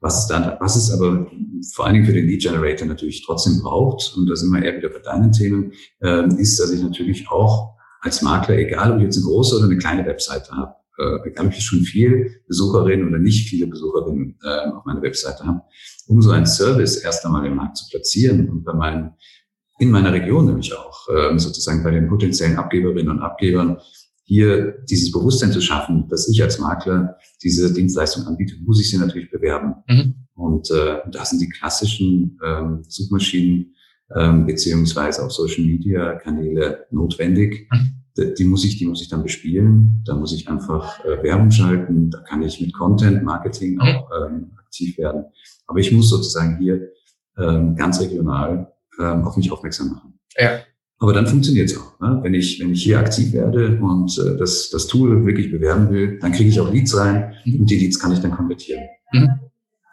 Was 0.01 0.23
es 0.23 0.27
dann, 0.29 0.57
was 0.61 0.77
es 0.77 0.91
aber 0.91 1.27
vor 1.75 1.85
allen 1.85 1.95
Dingen 1.95 2.07
für 2.07 2.15
den 2.15 2.27
Lead 2.27 2.41
Generator 2.41 2.87
natürlich 2.89 3.23
trotzdem 3.25 3.61
braucht, 3.61 4.15
und 4.17 4.27
da 4.27 4.35
sind 4.35 4.51
wir 4.51 4.63
eher 4.63 4.79
wieder 4.79 4.89
bei 4.89 5.01
deinen 5.01 5.33
Themen, 5.33 5.73
äh, 6.01 6.27
ist, 6.39 6.59
dass 6.59 6.73
ich 6.73 6.83
natürlich 6.83 7.29
auch 7.31 7.75
als 8.01 8.23
Makler, 8.23 8.57
egal 8.57 8.93
ob 8.93 8.99
ich 8.99 9.05
jetzt 9.05 9.19
eine 9.19 9.27
große 9.27 9.57
oder 9.57 9.67
eine 9.67 9.77
kleine 9.77 10.07
Webseite 10.07 10.53
habe, 10.53 10.75
äh, 11.01 11.41
ob 11.41 11.53
ich 11.53 11.65
schon 11.65 11.81
viel 11.81 12.43
Besucherinnen 12.47 13.09
oder 13.09 13.19
nicht 13.19 13.49
viele 13.49 13.67
Besucherinnen 13.67 14.39
äh, 14.43 14.71
auf 14.71 14.85
meiner 14.85 15.03
Webseite 15.03 15.45
habe, 15.45 15.63
um 16.07 16.21
so 16.21 16.31
einen 16.31 16.47
Service 16.47 16.97
erst 16.97 17.25
einmal 17.25 17.47
im 17.47 17.57
Markt 17.57 17.79
zu 17.79 17.89
platzieren 17.89 18.49
und 18.49 18.65
bei 18.65 18.75
meinen, 18.75 19.13
in 19.79 19.91
meiner 19.91 20.13
Region 20.13 20.47
nämlich 20.47 20.75
auch, 20.75 21.09
äh, 21.09 21.39
sozusagen 21.39 21.83
bei 21.83 21.91
den 21.91 22.09
potenziellen 22.09 22.57
Abgeberinnen 22.57 23.11
und 23.11 23.21
Abgebern, 23.21 23.79
hier 24.25 24.79
dieses 24.89 25.11
Bewusstsein 25.11 25.51
zu 25.51 25.61
schaffen, 25.61 26.07
dass 26.09 26.29
ich 26.29 26.41
als 26.41 26.61
Makler 26.61 27.17
diese 27.43 27.73
Dienstleistung 27.75 28.27
anbiete, 28.27 28.55
muss 28.63 28.81
ich 28.81 28.89
sie 28.89 28.99
natürlich 28.99 29.29
bewerben. 29.29 29.75
Mhm. 29.89 30.15
Und 30.35 30.71
äh, 30.71 30.99
da 31.11 31.25
sind 31.25 31.41
die 31.41 31.49
klassischen 31.49 32.39
ähm, 32.45 32.85
Suchmaschinen 32.87 33.75
ähm, 34.15 34.47
beziehungsweise 34.47 35.25
auch 35.25 35.31
Social 35.31 35.65
Media 35.65 36.15
Kanäle 36.15 36.87
notwendig. 36.91 37.69
Mhm. 37.73 38.00
Die, 38.21 38.35
die, 38.35 38.45
muss 38.45 38.65
ich, 38.65 38.79
die 38.79 38.87
muss 38.87 39.03
ich 39.03 39.09
dann 39.09 39.23
bespielen. 39.23 40.03
Da 40.05 40.15
muss 40.15 40.33
ich 40.33 40.49
einfach 40.49 41.05
äh, 41.05 41.23
Werbung 41.23 41.51
schalten. 41.51 42.11
Da 42.11 42.21
kann 42.21 42.43
ich 42.43 42.61
mit 42.61 42.75
Content 42.75 43.23
Marketing 43.23 43.81
auch 43.81 44.11
ähm, 44.27 44.53
aktiv 44.59 44.99
werden. 44.99 45.25
Aber 45.67 45.79
ich 45.79 45.93
muss 45.93 46.09
sozusagen 46.09 46.59
hier 46.59 46.91
ähm, 47.39 47.77
ganz 47.77 48.01
regional 48.01 48.73
ähm, 49.01 49.25
auf 49.25 49.37
mich 49.37 49.51
aufmerksam 49.51 49.91
machen. 49.91 50.19
Ja. 50.37 50.61
Aber 50.99 51.15
dann 51.15 51.27
funktioniert 51.27 51.71
es 51.71 51.79
auch. 51.79 51.99
Ne? 52.01 52.21
Wenn, 52.23 52.35
ich, 52.35 52.61
wenn 52.61 52.73
ich 52.73 52.83
hier 52.83 52.99
aktiv 52.99 53.33
werde 53.33 53.79
und 53.81 54.19
äh, 54.19 54.37
das, 54.37 54.69
das 54.71 54.87
Tool 54.87 55.25
wirklich 55.25 55.51
bewerben 55.51 55.91
will, 55.91 56.19
dann 56.19 56.33
kriege 56.33 56.51
ich 56.51 56.61
auch 56.61 56.71
Leads 56.71 56.97
rein 56.97 57.35
mhm. 57.47 57.61
und 57.61 57.71
die 57.71 57.79
Leads 57.79 57.99
kann 57.99 58.13
ich 58.13 58.21
dann 58.21 58.33
konvertieren. 58.33 58.83
Mhm. 59.13 59.31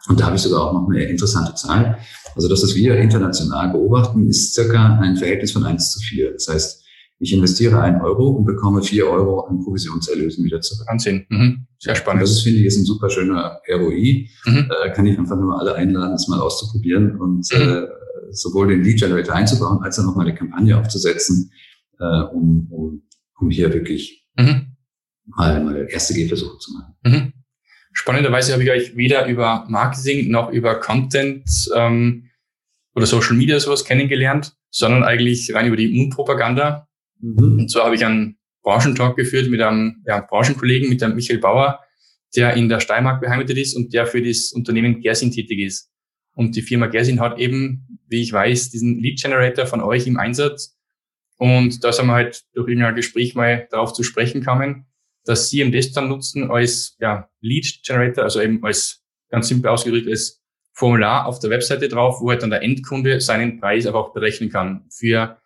Und 0.08 0.20
da 0.20 0.26
habe 0.26 0.36
ich 0.36 0.42
sogar 0.42 0.66
auch 0.66 0.72
noch 0.72 0.88
eine 0.88 1.04
interessante 1.04 1.54
Zahl. 1.54 1.98
Also 2.34 2.48
das, 2.48 2.62
was 2.62 2.74
wir 2.74 2.96
international 2.96 3.70
beobachten, 3.70 4.28
ist 4.28 4.54
circa 4.54 4.98
ein 4.98 5.16
Verhältnis 5.16 5.52
von 5.52 5.64
eins 5.64 5.92
zu 5.92 6.00
vier. 6.00 6.32
Das 6.32 6.48
heißt, 6.48 6.84
ich 7.20 7.32
investiere 7.32 7.80
ein 7.80 8.00
Euro 8.00 8.28
und 8.28 8.44
bekomme 8.44 8.82
vier 8.82 9.08
Euro 9.08 9.40
an 9.40 9.60
Provisionserlösen 9.64 10.44
wieder 10.44 10.60
zurück. 10.60 10.86
Wahnsinn. 10.88 11.26
Mhm. 11.28 11.66
Sehr 11.78 11.96
spannend. 11.96 12.22
Und 12.22 12.28
das 12.28 12.36
ist, 12.36 12.42
finde 12.42 12.60
ich, 12.60 12.66
ist 12.66 12.78
ein 12.78 12.84
super 12.84 13.10
schöner 13.10 13.60
ROI. 13.68 14.28
Mhm. 14.46 14.70
Äh, 14.70 14.92
kann 14.92 15.06
ich 15.06 15.18
einfach 15.18 15.36
nur 15.36 15.58
alle 15.58 15.74
einladen, 15.74 16.12
das 16.12 16.28
mal 16.28 16.40
auszuprobieren 16.40 17.16
und 17.18 17.46
mhm. 17.52 17.60
äh, 17.60 17.86
sowohl 18.30 18.68
den 18.68 18.82
Lead 18.82 19.00
Generator 19.00 19.34
einzubauen, 19.34 19.82
als 19.82 19.98
auch 19.98 20.04
nochmal 20.04 20.26
eine 20.26 20.34
Kampagne 20.36 20.78
aufzusetzen, 20.78 21.50
äh, 21.98 22.04
um, 22.04 22.68
um, 22.70 23.02
um 23.40 23.50
hier 23.50 23.72
wirklich 23.72 24.26
mhm. 24.36 24.76
mal, 25.26 25.62
mal 25.62 25.88
erste 25.90 26.14
Gehversuche 26.14 26.58
zu 26.58 26.72
machen. 26.72 26.94
Mhm. 27.04 27.32
Spannenderweise 27.92 28.52
habe 28.52 28.62
ich 28.62 28.70
euch 28.70 28.96
weder 28.96 29.26
über 29.26 29.64
Marketing 29.68 30.30
noch 30.30 30.50
über 30.50 30.76
Content 30.76 31.48
ähm, 31.74 32.30
oder 32.94 33.06
Social 33.06 33.36
Media 33.36 33.58
sowas 33.58 33.84
kennengelernt, 33.84 34.54
sondern 34.70 35.02
eigentlich 35.02 35.52
rein 35.52 35.66
über 35.66 35.76
die 35.76 35.88
Mundpropaganda. 35.88 36.87
Mhm. 37.20 37.58
Und 37.60 37.70
zwar 37.70 37.86
habe 37.86 37.94
ich 37.94 38.04
einen 38.04 38.38
Branchentalk 38.62 39.16
geführt 39.16 39.48
mit 39.48 39.60
einem 39.60 40.02
ja, 40.06 40.20
Branchenkollegen, 40.20 40.88
mit 40.88 41.00
dem 41.00 41.14
Michael 41.14 41.38
Bauer, 41.38 41.80
der 42.36 42.54
in 42.54 42.68
der 42.68 42.80
Steiermark 42.80 43.20
beheimatet 43.20 43.56
ist 43.56 43.74
und 43.74 43.92
der 43.94 44.06
für 44.06 44.22
das 44.22 44.52
Unternehmen 44.52 45.00
Gersin 45.00 45.30
tätig 45.30 45.60
ist. 45.60 45.90
Und 46.34 46.54
die 46.54 46.62
Firma 46.62 46.86
Gersin 46.86 47.20
hat 47.20 47.38
eben, 47.38 47.98
wie 48.08 48.22
ich 48.22 48.32
weiß, 48.32 48.70
diesen 48.70 49.00
Lead 49.00 49.20
Generator 49.20 49.66
von 49.66 49.80
euch 49.80 50.06
im 50.06 50.18
Einsatz. 50.18 50.76
Und 51.36 51.82
da 51.82 51.92
sind 51.92 52.06
wir 52.06 52.14
halt 52.14 52.44
durch 52.52 52.68
irgendein 52.68 52.94
Gespräch 52.94 53.34
mal 53.34 53.66
darauf 53.70 53.92
zu 53.92 54.02
sprechen 54.02 54.42
kamen, 54.42 54.86
dass 55.24 55.50
sie 55.50 55.68
das 55.70 55.92
dann 55.92 56.08
nutzen 56.08 56.50
als 56.50 56.96
ja, 57.00 57.28
Lead 57.40 57.80
Generator, 57.84 58.24
also 58.24 58.40
eben 58.40 58.62
als 58.64 59.02
ganz 59.30 59.48
simpel 59.48 59.70
ausgedrückt 59.70 60.08
als 60.08 60.42
Formular 60.72 61.26
auf 61.26 61.40
der 61.40 61.50
Webseite 61.50 61.88
drauf, 61.88 62.20
wo 62.20 62.30
halt 62.30 62.42
dann 62.42 62.50
der 62.50 62.62
Endkunde 62.62 63.20
seinen 63.20 63.58
Preis 63.58 63.86
aber 63.86 63.98
auch 63.98 64.12
berechnen 64.12 64.48
kann 64.48 64.86
für 64.90 65.38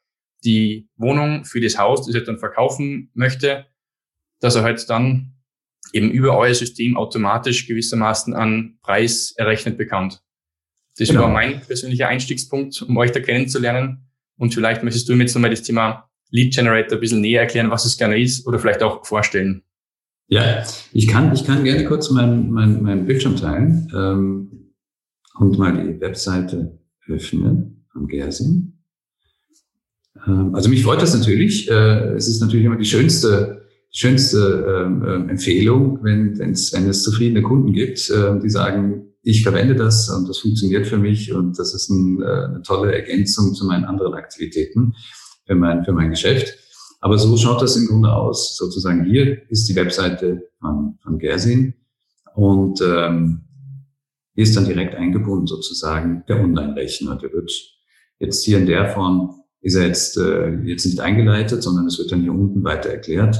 die 0.45 0.89
Wohnung, 0.97 1.45
für 1.45 1.61
das 1.61 1.79
Haus, 1.79 2.07
das 2.07 2.15
er 2.15 2.23
dann 2.23 2.39
verkaufen 2.39 3.11
möchte, 3.15 3.67
dass 4.41 4.57
er 4.57 4.63
halt 4.63 4.89
dann 4.91 5.35
eben 5.93 6.11
über 6.11 6.37
euer 6.37 6.55
System 6.55 6.97
automatisch 6.97 7.67
gewissermaßen 7.67 8.35
an 8.35 8.79
Preis 8.83 9.33
errechnet 9.37 9.79
bekommt. 9.79 10.23
Das 10.99 11.09
genau. 11.09 11.23
war 11.23 11.29
mein 11.29 11.61
persönlicher 11.61 12.09
Einstiegspunkt, 12.09 12.83
um 12.83 12.97
euch 12.97 13.13
da 13.13 13.21
kennenzulernen. 13.21 14.09
Und 14.37 14.55
vielleicht 14.55 14.83
möchtest 14.83 15.09
du 15.09 15.15
mir 15.15 15.25
jetzt 15.25 15.35
nochmal 15.35 15.51
das 15.51 15.63
Thema 15.63 16.11
Lead 16.31 16.55
Generator 16.55 16.99
ein 16.99 17.01
bisschen 17.01 17.21
näher 17.21 17.43
erklären, 17.43 17.71
was 17.71 17.85
es 17.85 17.97
gerne 17.97 18.21
ist 18.21 18.47
oder 18.47 18.59
vielleicht 18.59 18.83
auch 18.83 19.05
vorstellen. 19.07 19.63
Ja, 20.29 20.65
ich 20.93 21.09
kann, 21.09 21.33
ich 21.35 21.45
kann 21.45 21.65
gerne 21.65 21.85
kurz 21.85 22.11
meinen 22.11 22.51
mein, 22.51 22.83
mein 22.83 23.07
Bildschirm 23.07 23.37
teilen 23.37 23.91
ähm, 23.95 24.73
und 25.39 25.59
mal 25.59 25.73
die 25.73 26.01
Webseite 26.01 26.79
öffnen 27.07 27.87
von 27.93 28.07
Gersin. 28.07 28.72
Ähm, 30.27 30.55
also 30.55 30.69
mich 30.69 30.83
freut 30.83 31.03
das 31.03 31.15
natürlich. 31.15 31.71
Äh, 31.71 32.15
es 32.15 32.29
ist 32.29 32.41
natürlich 32.41 32.65
immer 32.65 32.77
die 32.77 32.85
schönste, 32.85 33.63
schönste 33.91 34.85
ähm, 34.87 35.03
äh, 35.03 35.31
Empfehlung, 35.31 35.99
wenn, 36.03 36.39
wenn's, 36.39 36.73
wenn 36.73 36.89
es 36.89 37.03
zufriedene 37.03 37.43
Kunden 37.43 37.73
gibt, 37.73 38.09
die 38.09 38.51
sagen, 38.51 39.13
ich 39.23 39.43
verwende 39.43 39.77
das 39.77 40.09
und 40.11 40.29
das 40.29 40.39
funktioniert 40.39 40.87
für 40.87 40.99
mich 40.99 41.33
und 41.33 41.59
das 41.59 41.75
ist 41.75 41.89
ein, 41.91 42.21
äh, 42.21 42.27
eine 42.27 42.63
tolle 42.63 42.93
Ergänzung 42.93 43.55
zu 43.55 43.65
meinen 43.67 43.85
anderen 43.85 44.15
Aktivitäten 44.15 44.95
für 45.47 45.55
mein, 45.55 45.85
für 45.85 45.93
mein 45.93 46.11
Geschäft. 46.11 46.59
Aber 47.01 47.19
so 47.19 47.37
schaut 47.37 47.63
das 47.63 47.77
im 47.77 47.87
Grunde 47.87 48.13
aus. 48.13 48.57
Sozusagen 48.57 49.05
hier 49.05 49.49
ist 49.51 49.69
die 49.69 49.77
Webseite 49.77 50.49
von, 50.61 50.99
von 51.03 51.19
Gersin 51.19 51.75
und 52.35 52.81
ähm, 52.81 53.43
hier 54.35 54.45
ist 54.45 54.57
dann 54.57 54.65
direkt 54.65 54.95
eingebunden 54.95 55.47
sozusagen 55.47 56.25
der 56.27 56.41
Online-Rechner. 56.41 57.17
Der 57.17 57.33
wird 57.33 57.53
jetzt 58.19 58.45
hier 58.45 58.59
in 58.59 58.67
der 58.67 58.89
Form, 58.89 59.42
ist 59.63 59.77
er 59.77 59.87
jetzt, 59.87 60.19
äh, 60.19 60.51
jetzt 60.65 60.85
nicht 60.85 61.01
eingeleitet, 61.01 61.63
sondern 61.63 61.87
es 61.87 61.99
wird 61.99 62.13
dann 62.13 62.21
hier 62.21 62.33
unten 62.33 62.63
weiter 62.65 62.91
erklärt, 62.91 63.37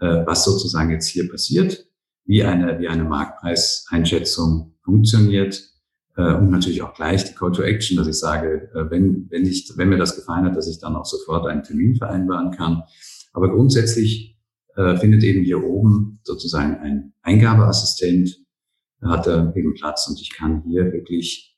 äh, 0.00 0.26
was 0.26 0.44
sozusagen 0.44 0.90
jetzt 0.90 1.06
hier 1.06 1.28
passiert, 1.30 1.86
wie 2.24 2.42
eine, 2.42 2.80
wie 2.80 2.88
eine 2.88 3.04
Marktpreiseinschätzung 3.04 4.74
funktioniert 4.82 5.62
äh, 6.16 6.34
und 6.34 6.50
natürlich 6.50 6.82
auch 6.82 6.94
gleich 6.94 7.24
die 7.24 7.34
Call 7.34 7.52
to 7.52 7.62
Action, 7.62 7.96
dass 7.96 8.08
ich 8.08 8.18
sage, 8.18 8.70
äh, 8.74 8.90
wenn, 8.90 9.30
wenn, 9.30 9.44
ich, 9.44 9.70
wenn 9.76 9.90
mir 9.90 9.98
das 9.98 10.16
gefallen 10.16 10.46
hat, 10.46 10.56
dass 10.56 10.68
ich 10.68 10.78
dann 10.78 10.96
auch 10.96 11.06
sofort 11.06 11.46
einen 11.46 11.62
Termin 11.62 11.96
vereinbaren 11.96 12.50
kann. 12.50 12.82
Aber 13.32 13.50
grundsätzlich 13.50 14.38
äh, 14.76 14.96
findet 14.96 15.22
eben 15.22 15.44
hier 15.44 15.62
oben 15.62 16.18
sozusagen 16.24 16.76
ein 16.78 17.12
Eingabeassistent, 17.22 18.38
hat 19.02 19.26
er 19.26 19.54
eben 19.54 19.74
Platz 19.74 20.08
und 20.08 20.20
ich 20.20 20.32
kann 20.34 20.64
hier 20.66 20.92
wirklich 20.92 21.56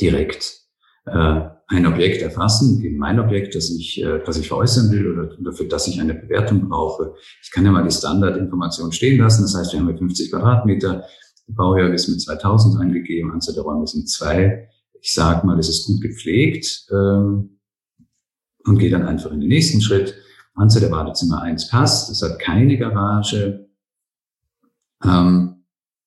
direkt 0.00 0.60
äh, 1.06 1.40
ein 1.68 1.86
Objekt 1.86 2.20
erfassen, 2.20 2.82
eben 2.82 2.96
mein 2.96 3.20
Objekt, 3.20 3.54
das 3.54 3.70
ich, 3.70 4.02
äh, 4.02 4.20
das 4.24 4.36
ich 4.36 4.48
veräußern 4.48 4.90
will 4.90 5.12
oder, 5.12 5.38
oder 5.38 5.52
für 5.52 5.64
das 5.64 5.86
ich 5.86 6.00
eine 6.00 6.14
Bewertung 6.14 6.68
brauche. 6.68 7.14
Ich 7.42 7.50
kann 7.52 7.64
ja 7.64 7.70
mal 7.70 7.84
die 7.84 7.94
Standardinformation 7.94 8.92
stehen 8.92 9.18
lassen. 9.18 9.42
Das 9.42 9.54
heißt, 9.54 9.72
wir 9.72 9.80
haben 9.80 9.88
hier 9.88 9.98
50 9.98 10.30
Quadratmeter. 10.30 11.04
Baujahr 11.46 11.92
ist 11.92 12.08
mit 12.08 12.20
2000 12.20 12.80
angegeben, 12.80 13.32
Anzahl 13.32 13.54
der 13.54 13.64
Räume 13.64 13.86
sind 13.86 14.08
zwei. 14.08 14.68
Ich 15.00 15.12
sage 15.12 15.46
mal, 15.46 15.58
es 15.58 15.68
ist 15.68 15.86
gut 15.86 16.00
gepflegt 16.00 16.86
ähm, 16.90 17.60
und 18.64 18.78
gehe 18.78 18.90
dann 18.90 19.06
einfach 19.06 19.32
in 19.32 19.40
den 19.40 19.48
nächsten 19.48 19.80
Schritt. 19.80 20.14
Anzahl 20.54 20.82
der 20.82 20.90
Badezimmer 20.90 21.42
1 21.42 21.68
passt, 21.68 22.10
es 22.10 22.22
hat 22.22 22.38
keine 22.38 22.76
Garage, 22.76 23.68
ähm, 25.02 25.64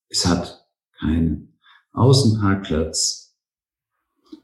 es 0.10 0.26
hat 0.26 0.68
keinen 1.00 1.58
Außenparkplatz 1.94 3.23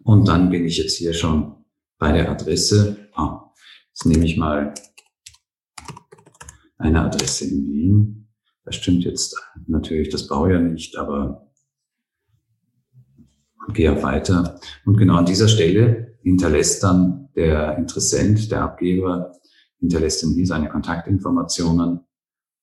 und 0.04 0.28
dann 0.28 0.50
bin 0.50 0.66
ich 0.66 0.78
jetzt 0.78 0.98
hier 0.98 1.14
schon 1.14 1.56
bei 1.98 2.12
der 2.12 2.30
Adresse. 2.30 3.10
Oh, 3.18 3.40
jetzt 3.90 4.06
nehme 4.06 4.26
ich 4.26 4.38
mal 4.38 4.74
eine 6.78 7.02
Adresse 7.02 7.46
in 7.46 7.72
Wien. 7.72 8.28
Das 8.64 8.76
stimmt 8.76 9.04
jetzt 9.04 9.36
natürlich 9.68 10.10
das 10.10 10.28
Baujahr 10.28 10.62
nicht, 10.62 10.98
aber 10.98 11.50
gehe 13.74 14.02
weiter. 14.02 14.60
Und 14.86 14.98
genau 14.98 15.16
an 15.16 15.26
dieser 15.26 15.48
Stelle 15.48 16.18
hinterlässt 16.22 16.84
dann 16.84 17.30
der 17.36 17.78
Interessent, 17.78 18.52
der 18.52 18.64
Abgeber, 18.64 19.34
hinterlässt 19.80 20.24
dann 20.24 20.34
hier 20.34 20.46
seine 20.46 20.70
Kontaktinformationen 20.70 22.02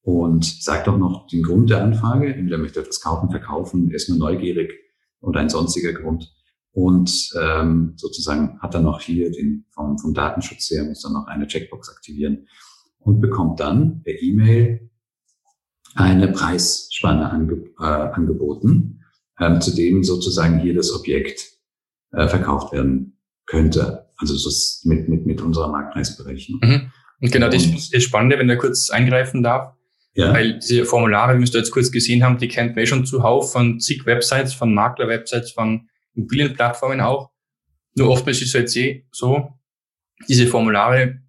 und 0.02 0.45
sagt 0.45 0.88
auch 0.88 0.99
noch 0.99 1.26
den 1.28 1.42
Grund 1.42 1.71
der 1.71 1.83
Anfrage. 1.83 2.35
Entweder 2.35 2.59
möchte 2.59 2.80
er 2.80 2.83
etwas 2.83 3.00
kaufen, 3.00 3.30
verkaufen, 3.30 3.88
er 3.90 3.97
ist 3.97 4.09
nur 4.09 4.18
neugierig 4.18 4.73
oder 5.21 5.40
ein 5.40 5.49
sonstiger 5.49 5.92
Grund. 5.92 6.33
Und 6.76 7.33
ähm, 7.40 7.95
sozusagen 7.97 8.61
hat 8.61 8.75
er 8.75 8.83
noch 8.83 9.00
hier 9.00 9.30
den 9.30 9.64
vom, 9.71 9.97
vom 9.97 10.12
Datenschutz 10.12 10.68
her, 10.71 10.85
muss 10.85 11.00
dann 11.00 11.14
noch 11.14 11.26
eine 11.26 11.47
Checkbox 11.47 11.88
aktivieren 11.88 12.49
und 12.99 13.23
bekommt 13.23 13.61
dann 13.61 14.02
per 14.02 14.12
E-Mail 14.21 14.90
eine 15.95 16.28
Preisspanne 16.28 17.30
ange, 17.30 17.64
äh, 17.80 17.83
angeboten, 17.83 19.00
ähm, 19.40 19.59
zu 19.62 19.75
dem 19.75 20.04
sozusagen 20.04 20.59
hier 20.59 20.75
das 20.75 20.92
Objekt 20.92 21.47
äh, 22.12 22.28
verkauft 22.28 22.75
werden 22.75 23.18
könnte. 23.47 24.11
Also 24.18 24.35
das 24.35 24.83
mit, 24.85 25.09
mit, 25.09 25.25
mit 25.25 25.40
unserer 25.40 25.68
Marktpreisberechnung. 25.68 26.61
Mhm. 26.62 26.92
Und 27.23 27.33
genau 27.33 27.49
das 27.49 27.64
ist 27.64 27.95
das 27.95 28.02
Spannende, 28.02 28.38
wenn 28.38 28.50
er 28.50 28.59
kurz 28.59 28.90
eingreifen 28.90 29.42
darf. 29.42 29.73
Ja. 30.12 30.35
Weil 30.35 30.59
diese 30.59 30.85
Formulare, 30.85 31.37
wie 31.37 31.38
wir 31.38 31.45
es 31.45 31.54
jetzt 31.54 31.71
kurz 31.71 31.90
gesehen 31.90 32.23
haben, 32.23 32.37
die 32.37 32.49
kennt 32.49 32.76
man 32.76 32.85
eh 32.85 32.87
schon 32.87 33.06
zuhauf 33.06 33.50
von 33.50 33.80
zig 33.80 34.04
Websites, 34.04 34.52
von 34.52 34.75
Makler-Websites, 34.75 35.52
von 35.52 35.88
Immobilienplattformen 36.16 37.00
auch. 37.00 37.30
Nur 37.94 38.11
oftmals 38.11 38.42
ist 38.42 38.49
es 38.49 38.52
jetzt 38.54 38.76
eh 38.76 39.06
so, 39.11 39.50
diese 40.28 40.46
Formulare 40.46 41.20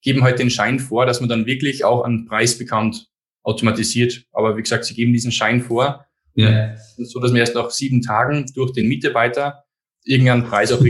geben 0.00 0.22
halt 0.22 0.38
den 0.38 0.50
Schein 0.50 0.80
vor, 0.80 1.06
dass 1.06 1.20
man 1.20 1.28
dann 1.28 1.46
wirklich 1.46 1.84
auch 1.84 2.02
einen 2.02 2.26
Preis 2.26 2.58
bekommt 2.58 3.08
automatisiert. 3.42 4.24
Aber 4.32 4.56
wie 4.56 4.62
gesagt, 4.62 4.84
sie 4.84 4.94
geben 4.94 5.12
diesen 5.12 5.32
Schein 5.32 5.60
vor. 5.60 6.06
Ja. 6.34 6.74
So 6.96 7.20
dass 7.20 7.30
man 7.30 7.40
erst 7.40 7.54
nach 7.54 7.70
sieben 7.70 8.00
Tagen 8.00 8.50
durch 8.54 8.72
den 8.72 8.88
Mitarbeiter 8.88 9.64
irgendeinen 10.04 10.44
Preis 10.44 10.72
auch 10.72 10.82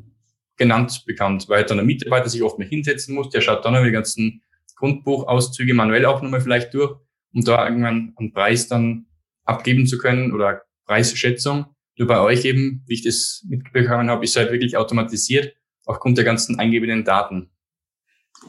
genannt 0.56 1.04
bekommt, 1.06 1.48
weil 1.48 1.64
dann 1.64 1.78
der 1.78 1.86
Mitarbeiter 1.86 2.28
sich 2.28 2.42
oft 2.42 2.58
mal 2.58 2.66
hinsetzen 2.66 3.14
muss, 3.14 3.30
der 3.30 3.40
schaut 3.40 3.64
dann 3.64 3.74
noch 3.74 3.84
die 3.84 3.92
ganzen 3.92 4.42
Grundbuchauszüge 4.76 5.72
manuell 5.72 6.04
auch 6.04 6.20
nochmal 6.20 6.40
vielleicht 6.40 6.74
durch, 6.74 6.96
um 7.32 7.44
da 7.44 7.66
irgendwann 7.66 8.12
einen 8.16 8.32
Preis 8.32 8.68
dann 8.68 9.06
abgeben 9.44 9.86
zu 9.86 9.98
können 9.98 10.32
oder 10.32 10.62
Preisschätzung. 10.84 11.66
Nur 11.98 12.08
bei 12.08 12.20
euch 12.20 12.44
eben, 12.44 12.82
wie 12.86 12.94
ich 12.94 13.04
das 13.04 13.44
mitbekommen 13.48 14.08
habe, 14.08 14.24
ist 14.24 14.36
halt 14.36 14.52
wirklich 14.52 14.76
automatisiert 14.76 15.54
aufgrund 15.84 16.16
der 16.16 16.24
ganzen 16.24 16.58
eingegebenen 16.58 17.04
Daten. 17.04 17.50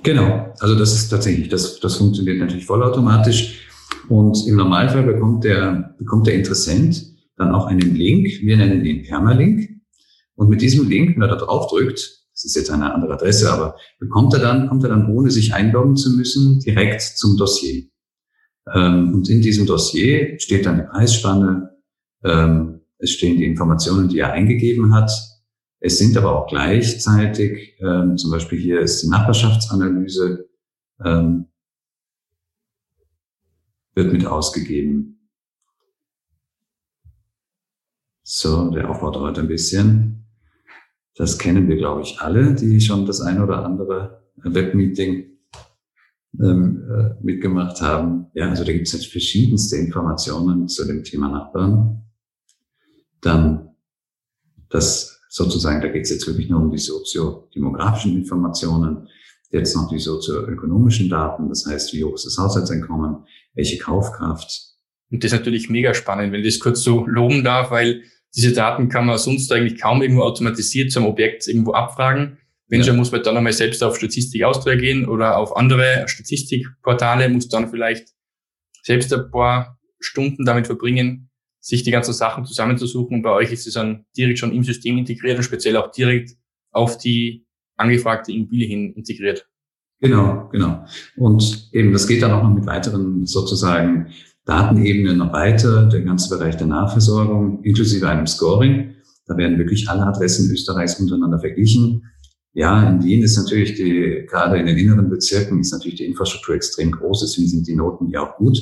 Genau, 0.04 0.54
also 0.60 0.78
das 0.78 0.94
ist 0.94 1.10
tatsächlich, 1.10 1.50
das, 1.50 1.80
das 1.80 1.98
funktioniert 1.98 2.38
natürlich 2.38 2.66
vollautomatisch. 2.66 3.68
Und 4.08 4.46
im 4.48 4.56
Normalfall 4.56 5.04
bekommt 5.04 5.44
der, 5.44 5.96
bekommt 5.98 6.28
der 6.28 6.36
Interessent 6.36 7.06
dann 7.38 7.56
auch 7.56 7.68
einen 7.68 7.96
Link, 7.96 8.28
wir 8.42 8.58
nennen 8.58 8.84
den 8.84 9.04
Permalink. 9.04 9.70
Und 10.36 10.50
mit 10.50 10.62
diesem 10.62 10.88
Link, 10.88 11.16
wenn 11.16 11.24
er 11.24 11.30
da 11.30 11.36
drauf 11.36 11.70
drückt, 11.70 12.00
das 12.34 12.46
ist 12.46 12.56
jetzt 12.56 12.70
eine 12.70 12.94
andere 12.94 13.14
Adresse, 13.14 13.52
aber 13.52 13.78
bekommt 14.00 14.34
er 14.34 14.40
dann, 14.40 14.70
kommt 14.70 14.84
er 14.84 14.90
dann, 14.90 15.10
ohne 15.10 15.32
sich 15.32 15.54
einloggen 15.54 15.96
zu 15.96 16.12
müssen, 16.12 16.60
direkt 16.60 17.02
zum 17.02 17.36
Dossier. 17.36 17.86
Ähm, 18.74 19.14
und 19.14 19.30
in 19.30 19.42
diesem 19.42 19.66
Dossier 19.66 20.40
steht 20.40 20.66
dann 20.66 20.78
die 20.78 20.84
Preisspanne, 20.84 21.72
ähm, 22.24 22.79
es 23.00 23.12
stehen 23.12 23.38
die 23.38 23.46
Informationen, 23.46 24.10
die 24.10 24.20
er 24.20 24.32
eingegeben 24.32 24.94
hat, 24.94 25.12
es 25.82 25.98
sind 25.98 26.18
aber 26.18 26.38
auch 26.38 26.48
gleichzeitig, 26.48 27.80
ähm, 27.80 28.18
zum 28.18 28.32
Beispiel 28.32 28.60
hier 28.60 28.82
ist 28.82 29.02
die 29.02 29.08
Nachbarschaftsanalyse, 29.08 30.50
ähm, 31.04 31.46
wird 33.96 34.12
mit 34.12 34.26
ausgegeben. 34.26 35.30
So, 38.24 38.70
der 38.72 38.90
Aufbau 38.90 39.12
dauert 39.12 39.40
ein 39.40 39.48
bisschen. 39.48 40.26
Das 41.16 41.38
kennen 41.38 41.68
wir, 41.68 41.78
glaube 41.78 42.02
ich, 42.02 42.20
alle, 42.20 42.54
die 42.54 42.80
schon 42.82 43.06
das 43.06 43.22
ein 43.22 43.42
oder 43.42 43.66
andere 43.66 44.24
Webmeeting 44.36 45.38
ähm, 46.40 46.84
äh, 46.90 47.24
mitgemacht 47.24 47.82
haben. 47.82 48.28
Ja, 48.34 48.50
also 48.50 48.64
da 48.64 48.72
gibt 48.72 48.88
es 48.88 48.94
jetzt 48.94 49.08
verschiedenste 49.08 49.78
Informationen 49.78 50.68
zu 50.68 50.86
dem 50.86 51.04
Thema 51.04 51.30
Nachbarn. 51.30 52.09
Dann 53.22 53.76
das 54.70 55.22
sozusagen, 55.30 55.82
da 55.82 55.88
geht 55.88 56.04
es 56.04 56.10
jetzt 56.10 56.28
wirklich 56.28 56.50
nur 56.50 56.62
um 56.62 56.72
die 56.72 56.78
soziodemografischen 56.78 58.18
Informationen, 58.18 59.08
jetzt 59.52 59.76
noch 59.76 59.90
die 59.90 60.00
sozioökonomischen 60.00 61.10
Daten, 61.10 61.50
das 61.50 61.66
heißt, 61.66 61.94
wie 61.94 62.04
hoch 62.04 62.16
ist 62.16 62.26
das 62.26 62.38
Haushaltseinkommen, 62.38 63.26
welche 63.54 63.78
Kaufkraft. 63.78 64.70
Und 65.12 65.24
das 65.24 65.32
ist 65.32 65.40
natürlich 65.40 65.70
mega 65.70 65.94
spannend, 65.94 66.32
wenn 66.32 66.42
ich 66.42 66.54
das 66.54 66.60
kurz 66.60 66.82
so 66.82 67.06
loben 67.08 67.44
darf, 67.44 67.72
weil 67.72 68.04
diese 68.36 68.54
Daten 68.54 68.90
kann 68.90 69.08
man 69.08 69.18
sonst 69.18 69.52
eigentlich 69.52 69.80
kaum 69.80 70.02
irgendwo 70.02 70.22
automatisiert 70.22 70.92
zum 70.92 71.06
Objekt 71.06 71.48
irgendwo 71.48 71.74
abfragen. 71.74 72.38
Wenn 72.68 72.82
ja. 72.82 72.88
schon 72.88 72.98
muss 72.98 73.12
man 73.12 73.24
dann 73.24 73.38
einmal 73.38 73.54
selbst 73.54 73.84
auf 73.84 73.98
Statistik 73.98 74.44
Austria 74.44 74.76
gehen 74.76 75.08
oder 75.08 75.38
auf 75.38 75.58
andere 75.58 76.04
Statistikportale, 76.08 77.28
muss 77.30 77.50
dann 77.50 77.70
vielleicht 77.70 78.10
selbst 78.84 79.12
ein 79.12 79.32
paar 79.32 79.80
Stunden 80.00 80.46
damit 80.46 80.68
verbringen, 80.68 81.29
sich 81.60 81.84
die 81.84 81.92
ganzen 81.92 82.14
Sachen 82.14 82.46
zusammenzusuchen. 82.46 83.18
Und 83.18 83.22
bei 83.22 83.32
euch 83.32 83.52
ist 83.52 83.68
es 83.68 83.74
dann 83.74 84.06
direkt 84.16 84.40
schon 84.40 84.54
im 84.54 84.64
System 84.64 84.98
integriert 84.98 85.38
und 85.38 85.44
speziell 85.44 85.78
auch 85.78 85.92
direkt 85.92 86.32
auf 86.72 86.98
die 86.98 87.46
angefragte 87.76 88.32
Immobilie 88.32 88.68
hin 88.68 88.94
integriert. 88.94 89.48
Genau, 90.02 90.48
genau. 90.52 90.86
Und 91.18 91.70
eben, 91.74 91.92
das 91.92 92.08
geht 92.08 92.22
dann 92.22 92.32
auch 92.32 92.44
noch 92.44 92.54
mit 92.54 92.66
weiteren 92.66 93.26
sozusagen 93.26 94.08
Datenebenen 94.46 95.18
noch 95.18 95.34
weiter, 95.34 95.88
der 95.88 96.02
ganze 96.02 96.30
Bereich 96.36 96.58
der 96.58 96.68
Nahversorgung, 96.68 97.64
inklusive 97.64 98.08
einem 98.08 98.26
Scoring. 98.26 98.96
Da 99.28 99.38
werden 99.38 99.58
wirklich 99.58 99.90
alle 99.90 100.04
Adressen 100.04 100.50
Österreichs 100.52 101.00
untereinander 101.00 101.40
verglichen. 101.40 102.04
Ja, 102.54 102.90
in 102.90 103.04
Wien 103.04 103.22
ist 103.22 103.38
natürlich 103.38 103.76
die, 103.76 104.26
gerade 104.28 104.58
in 104.58 104.66
den 104.66 104.78
inneren 104.78 105.10
Bezirken 105.10 105.60
ist 105.60 105.72
natürlich 105.72 105.98
die 105.98 106.06
Infrastruktur 106.06 106.56
extrem 106.56 106.92
groß, 106.92 107.22
deswegen 107.22 107.48
sind 107.48 107.68
die 107.68 107.76
Noten 107.76 108.10
ja 108.10 108.22
auch 108.22 108.38
gut. 108.38 108.60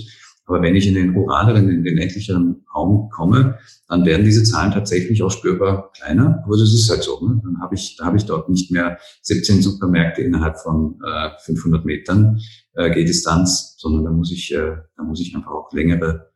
Aber 0.48 0.62
wenn 0.62 0.76
ich 0.76 0.88
in 0.88 0.96
den 0.96 1.14
ruraleren, 1.14 1.70
in 1.70 1.84
den 1.84 1.98
ländlicheren 1.98 2.66
Raum 2.74 3.10
komme, 3.10 3.60
dann 3.90 4.06
werden 4.06 4.24
diese 4.26 4.44
Zahlen 4.44 4.72
tatsächlich 4.72 5.22
auch 5.22 5.30
spürbar 5.30 5.92
kleiner. 5.92 6.42
Aber 6.46 6.58
das 6.58 6.74
ist 6.74 6.90
halt 6.90 7.04
so. 7.04 7.20
Ne? 7.20 7.42
Dann 7.44 7.60
habe 7.60 7.76
ich, 7.76 7.98
da 7.98 8.06
habe 8.06 8.16
ich 8.16 8.26
dort 8.26 8.50
nicht 8.50 8.72
mehr 8.72 8.98
17 9.24 9.62
Supermärkte 9.62 10.22
innerhalb 10.22 10.58
von 10.58 11.00
äh, 11.06 11.32
500 11.44 11.84
Metern 11.84 12.40
äh, 12.76 12.90
Gehdistanz, 12.90 13.76
sondern 13.78 14.06
da 14.06 14.12
muss 14.12 14.32
ich, 14.32 14.54
äh, 14.54 14.78
da 14.96 15.04
muss 15.04 15.20
ich 15.20 15.36
einfach 15.36 15.52
auch 15.52 15.74
längere, 15.74 16.32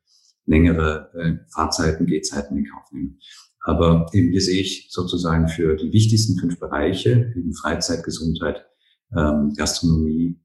längere 0.46 1.10
äh, 1.16 1.50
Fahrzeiten, 1.50 2.06
Gehzeiten 2.06 2.58
in 2.58 2.66
Kauf 2.66 2.92
nehmen. 2.92 3.18
Aber 3.62 4.08
eben 4.12 4.32
hier 4.32 4.42
sehe 4.42 4.60
ich 4.60 4.88
sozusagen 4.92 5.48
für 5.48 5.78
die 5.78 5.94
wichtigsten 5.94 6.38
fünf 6.38 6.60
Bereiche, 6.60 7.32
eben 7.38 7.54
Freizeit, 7.54 8.04
Gesundheit, 8.04 8.66
ähm, 9.16 9.54
Gastronomie, 9.56 10.38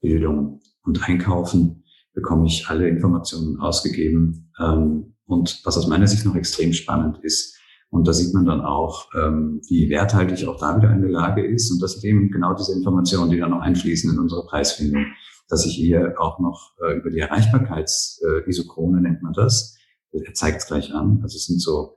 Bildung 0.00 0.60
und 0.84 1.08
Einkaufen, 1.08 1.82
bekomme 2.18 2.46
ich 2.46 2.68
alle 2.68 2.88
Informationen 2.88 3.60
ausgegeben. 3.60 4.50
Ähm, 4.58 5.14
und 5.26 5.60
was 5.64 5.78
aus 5.78 5.86
meiner 5.86 6.08
Sicht 6.08 6.24
noch 6.26 6.34
extrem 6.34 6.72
spannend 6.72 7.18
ist, 7.22 7.56
und 7.90 8.06
da 8.06 8.12
sieht 8.12 8.34
man 8.34 8.44
dann 8.44 8.60
auch, 8.60 9.08
ähm, 9.14 9.62
wie 9.68 9.88
werthaltig 9.88 10.46
auch 10.46 10.58
da 10.58 10.76
wieder 10.76 10.90
eine 10.90 11.06
Lage 11.06 11.46
ist. 11.46 11.70
Und 11.70 11.80
das 11.80 12.02
eben 12.04 12.30
genau 12.30 12.54
diese 12.54 12.74
Informationen, 12.74 13.30
die 13.30 13.38
dann 13.38 13.52
noch 13.52 13.60
einfließen 13.60 14.12
in 14.12 14.18
unsere 14.18 14.44
Preisfindung, 14.44 15.06
dass 15.48 15.64
ich 15.64 15.74
hier 15.74 16.14
auch 16.18 16.38
noch 16.38 16.74
äh, 16.82 16.98
über 16.98 17.08
die 17.08 17.20
Erreichbarkeitsisochrone 17.20 18.98
äh, 18.98 19.00
nennt 19.00 19.22
man 19.22 19.32
das. 19.32 19.78
Er 20.12 20.34
zeigt 20.34 20.58
es 20.58 20.66
gleich 20.66 20.92
an. 20.92 21.20
Also 21.22 21.36
es 21.36 21.46
sind 21.46 21.62
so, 21.62 21.96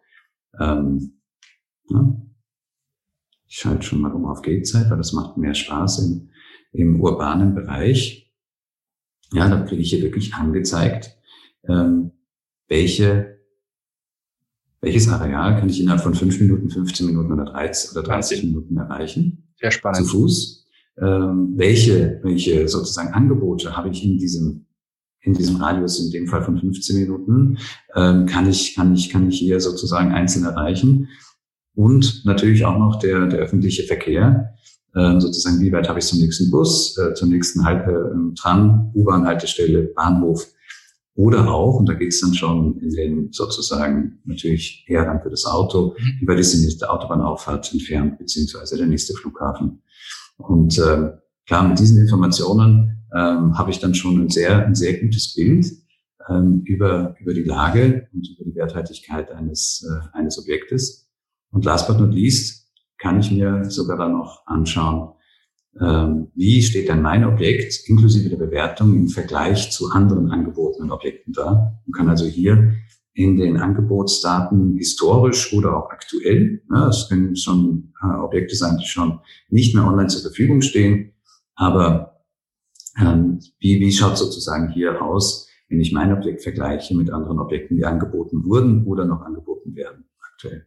ähm, 0.60 1.20
ja, 1.90 2.22
ich 3.48 3.58
schalte 3.58 3.84
schon 3.84 4.00
mal 4.00 4.14
um 4.14 4.26
auf 4.28 4.42
Gehzeit, 4.44 4.90
weil 4.90 4.98
das 4.98 5.12
macht 5.12 5.38
mehr 5.38 5.56
Spaß 5.56 6.00
im, 6.00 6.30
im 6.72 7.02
urbanen 7.02 7.54
Bereich. 7.54 8.31
Ja, 9.34 9.48
da 9.48 9.62
kriege 9.62 9.82
ich 9.82 9.90
hier 9.90 10.02
wirklich 10.02 10.34
angezeigt, 10.34 11.18
ähm, 11.68 12.12
welche, 12.68 13.40
welches 14.82 15.08
Areal 15.08 15.60
kann 15.60 15.70
ich 15.70 15.80
innerhalb 15.80 16.02
von 16.02 16.16
fünf 16.16 16.40
Minuten, 16.40 16.70
15 16.70 17.06
Minuten 17.06 17.32
oder 17.32 17.46
30, 17.46 17.92
oder 17.92 18.04
30 18.04 18.44
Minuten 18.44 18.78
erreichen. 18.78 19.54
Sehr 19.60 19.72
spannend. 19.72 20.06
Zu 20.06 20.18
Fuß. 20.18 20.68
Ähm, 20.98 21.54
welche, 21.56 22.20
welche 22.24 22.68
sozusagen 22.68 23.14
Angebote 23.14 23.76
habe 23.76 23.90
ich 23.90 24.04
in 24.04 24.18
diesem 24.18 24.66
in 25.22 25.34
diesem 25.34 25.58
Radius, 25.58 26.00
in 26.00 26.12
dem 26.12 26.28
Fall 26.28 26.44
von 26.44 26.58
15 26.58 27.00
Minuten, 27.00 27.58
ähm, 27.96 28.26
kann 28.26 28.50
ich, 28.50 28.76
kann 28.76 28.94
ich, 28.94 29.10
kann 29.10 29.30
ich 29.30 29.38
hier 29.38 29.60
sozusagen 29.60 30.12
einzeln 30.12 30.46
erreichen. 30.46 31.10
Und 31.76 32.24
natürlich 32.26 32.66
auch 32.66 32.78
noch 32.78 33.00
der, 33.00 33.28
der 33.28 33.40
öffentliche 33.40 33.84
Verkehr. 33.84 34.56
Ähm, 34.96 35.22
sozusagen, 35.22 35.60
wie 35.62 35.72
weit 35.72 35.88
habe 35.88 36.00
ich 36.00 36.06
zum 36.06 36.20
nächsten 36.20 36.52
Bus, 36.52 36.98
äh, 36.98 37.14
zur 37.14 37.28
nächsten 37.28 37.64
halt, 37.64 37.86
Tram, 38.36 38.92
U-Bahn-Haltestelle, 38.94 39.84
Bahnhof. 39.96 40.48
Oder 41.16 41.52
auch, 41.52 41.76
und 41.76 41.90
da 41.90 41.94
geht 41.94 42.14
es 42.14 42.22
dann 42.22 42.34
schon 42.34 42.80
in 42.80 42.90
den 42.90 43.32
sozusagen 43.32 44.20
natürlich 44.24 44.86
eher 44.88 45.06
dann 45.06 45.22
für 45.22 45.30
das 45.30 45.46
Auto, 45.46 45.96
wie 46.20 46.28
weit 46.28 46.40
ist 46.40 46.54
die 46.54 46.64
nächste 46.64 46.90
Autobahnauffahrt 46.90 47.74
entfernt, 47.74 48.18
beziehungsweise 48.18 48.78
der 48.78 48.88
nächste 48.88 49.14
Flughafen. 49.14 49.82
Und 50.38 50.78
äh, 50.78 51.12
klar, 51.46 51.68
mit 51.68 51.80
diesen 51.80 52.00
Informationen 52.00 53.06
ähm, 53.14 53.58
habe 53.58 53.72
ich 53.72 53.80
dann 53.80 53.94
schon 53.94 54.22
ein 54.22 54.30
sehr, 54.30 54.66
ein 54.66 54.76
sehr 54.76 55.00
gutes 55.00 55.34
Bild 55.34 55.68
ähm, 56.30 56.62
über, 56.66 57.16
über 57.20 57.34
die 57.34 57.44
Lage 57.44 58.08
und 58.14 58.28
über 58.30 58.50
die 58.50 58.56
Werthaltigkeit 58.56 59.32
eines, 59.32 59.86
äh, 59.88 60.18
eines 60.18 60.40
Objektes. 60.40 61.10
Und 61.52 61.66
last 61.66 61.88
but 61.88 62.00
not 62.00 62.14
least, 62.14 62.61
kann 63.02 63.20
ich 63.20 63.32
mir 63.32 63.66
sogar 63.70 63.98
dann 63.98 64.14
noch 64.14 64.46
anschauen, 64.46 65.14
ähm, 65.80 66.28
wie 66.36 66.62
steht 66.62 66.88
denn 66.88 67.02
mein 67.02 67.26
Objekt 67.26 67.88
inklusive 67.88 68.30
der 68.30 68.38
Bewertung 68.38 68.94
im 68.94 69.08
Vergleich 69.08 69.72
zu 69.72 69.90
anderen 69.90 70.30
angebotenen 70.30 70.92
Objekten 70.92 71.34
da 71.34 71.82
und 71.86 71.96
kann 71.96 72.10
also 72.10 72.26
hier 72.26 72.74
in 73.14 73.38
den 73.38 73.58
Angebotsdaten 73.58 74.78
historisch 74.78 75.54
oder 75.54 75.78
auch 75.78 75.90
aktuell, 75.90 76.62
ja, 76.74 76.90
es 76.90 77.08
können 77.10 77.36
schon 77.36 77.94
äh, 78.02 78.16
Objekte 78.18 78.56
sein, 78.56 78.78
die 78.78 78.86
schon 78.86 79.20
nicht 79.50 79.74
mehr 79.76 79.86
online 79.86 80.08
zur 80.08 80.22
Verfügung 80.22 80.62
stehen, 80.62 81.14
aber 81.56 82.24
ähm, 83.00 83.40
wie, 83.60 83.80
wie 83.80 83.92
schaut 83.92 84.18
sozusagen 84.18 84.70
hier 84.70 85.02
aus, 85.02 85.50
wenn 85.70 85.80
ich 85.80 85.92
mein 85.92 86.14
Objekt 86.14 86.44
vergleiche 86.44 86.96
mit 86.96 87.10
anderen 87.10 87.40
Objekten, 87.40 87.78
die 87.78 87.86
angeboten 87.86 88.44
wurden 88.44 88.86
oder 88.86 89.06
noch 89.06 89.22
angeboten 89.22 89.76
werden 89.76 90.06
aktuell. 90.20 90.66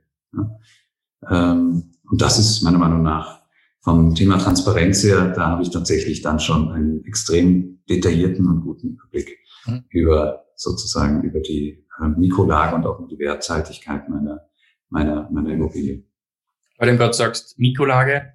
Und 2.11 2.21
das 2.21 2.39
ist 2.39 2.63
meiner 2.63 2.79
Meinung 2.79 3.03
nach 3.03 3.41
vom 3.81 4.15
Thema 4.15 4.39
Transparenz 4.39 5.05
her, 5.05 5.33
da 5.37 5.49
habe 5.49 5.63
ich 5.63 5.71
tatsächlich 5.71 6.23
dann 6.23 6.41
schon 6.41 6.73
einen 6.73 7.05
extrem 7.05 7.81
detaillierten 7.89 8.49
und 8.49 8.63
guten 8.63 8.95
Überblick 8.95 9.39
mhm. 9.67 9.85
über 9.91 10.45
sozusagen 10.57 11.23
über 11.23 11.41
die 11.41 11.85
äh, 12.01 12.09
Mikrolage 12.09 12.75
und 12.75 12.87
auch 12.87 12.99
über 12.99 13.09
die 13.09 13.19
Werthaltigkeit 13.19 14.09
meiner, 14.09 14.49
meiner, 14.89 15.29
meiner 15.31 15.51
Immobilie. 15.51 16.03
Weil 16.79 16.93
du 16.93 16.97
gerade 16.97 17.13
sagst, 17.13 17.59
Mikrolage, 17.59 18.33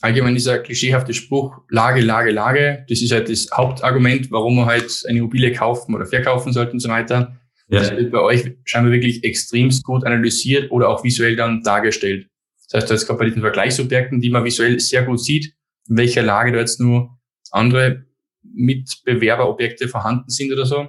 allgemein 0.00 0.34
dieser 0.34 0.58
klischeehafte 0.58 1.12
Spruch, 1.12 1.58
Lage, 1.68 2.00
Lage, 2.00 2.30
Lage, 2.30 2.86
das 2.88 3.02
ist 3.02 3.12
halt 3.12 3.28
das 3.28 3.48
Hauptargument, 3.52 4.30
warum 4.30 4.56
man 4.56 4.66
halt 4.66 5.04
eine 5.06 5.18
Immobilie 5.18 5.52
kaufen 5.52 5.94
oder 5.94 6.06
verkaufen 6.06 6.52
sollte 6.52 6.72
und 6.72 6.80
so 6.80 6.88
weiter. 6.88 7.36
Ja. 7.68 7.80
Das 7.80 7.90
wird 7.90 8.10
bei 8.10 8.20
euch 8.20 8.56
scheinbar 8.64 8.92
wirklich 8.92 9.22
extremst 9.22 9.84
gut 9.84 10.06
analysiert 10.06 10.70
oder 10.70 10.88
auch 10.88 11.04
visuell 11.04 11.36
dann 11.36 11.62
dargestellt. 11.62 12.28
Das 12.70 12.82
heißt, 12.82 12.90
jetzt 12.90 13.06
gerade 13.06 13.18
bei 13.18 13.24
diesen 13.26 13.42
Vergleichsobjekten, 13.42 14.20
die 14.20 14.30
man 14.30 14.44
visuell 14.44 14.78
sehr 14.80 15.02
gut 15.02 15.22
sieht, 15.22 15.54
in 15.88 15.96
welcher 15.96 16.22
Lage 16.22 16.52
da 16.52 16.58
jetzt 16.58 16.80
nur 16.80 17.18
andere 17.50 18.04
Mitbewerberobjekte 18.42 19.88
vorhanden 19.88 20.30
sind 20.30 20.52
oder 20.52 20.66
so. 20.66 20.88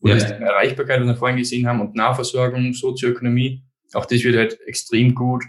Oder 0.00 0.16
ja. 0.16 0.24
die 0.24 0.42
Erreichbarkeit, 0.42 1.00
was 1.00 1.06
wir 1.06 1.16
vorhin 1.16 1.38
gesehen 1.38 1.66
haben, 1.66 1.80
und 1.80 1.94
Nahversorgung, 1.94 2.72
Sozioökonomie, 2.72 3.64
auch 3.92 4.06
das 4.06 4.22
wird 4.22 4.36
halt 4.36 4.58
extrem 4.66 5.14
gut 5.14 5.44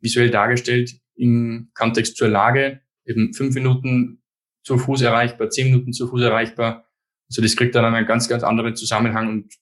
visuell 0.00 0.30
dargestellt 0.30 0.94
im 1.14 1.70
Kontext 1.74 2.16
zur 2.16 2.28
Lage. 2.28 2.80
Eben 3.04 3.32
fünf 3.32 3.54
Minuten 3.54 4.22
zu 4.64 4.78
Fuß 4.78 5.02
erreichbar, 5.02 5.50
zehn 5.50 5.66
Minuten 5.68 5.92
zu 5.92 6.08
Fuß 6.08 6.22
erreichbar. 6.22 6.88
Also 7.28 7.42
das 7.42 7.56
kriegt 7.56 7.74
dann 7.74 7.84
einen 7.84 8.06
ganz, 8.06 8.28
ganz 8.28 8.42
anderen 8.42 8.76
Zusammenhang 8.76 9.28
und 9.28 9.54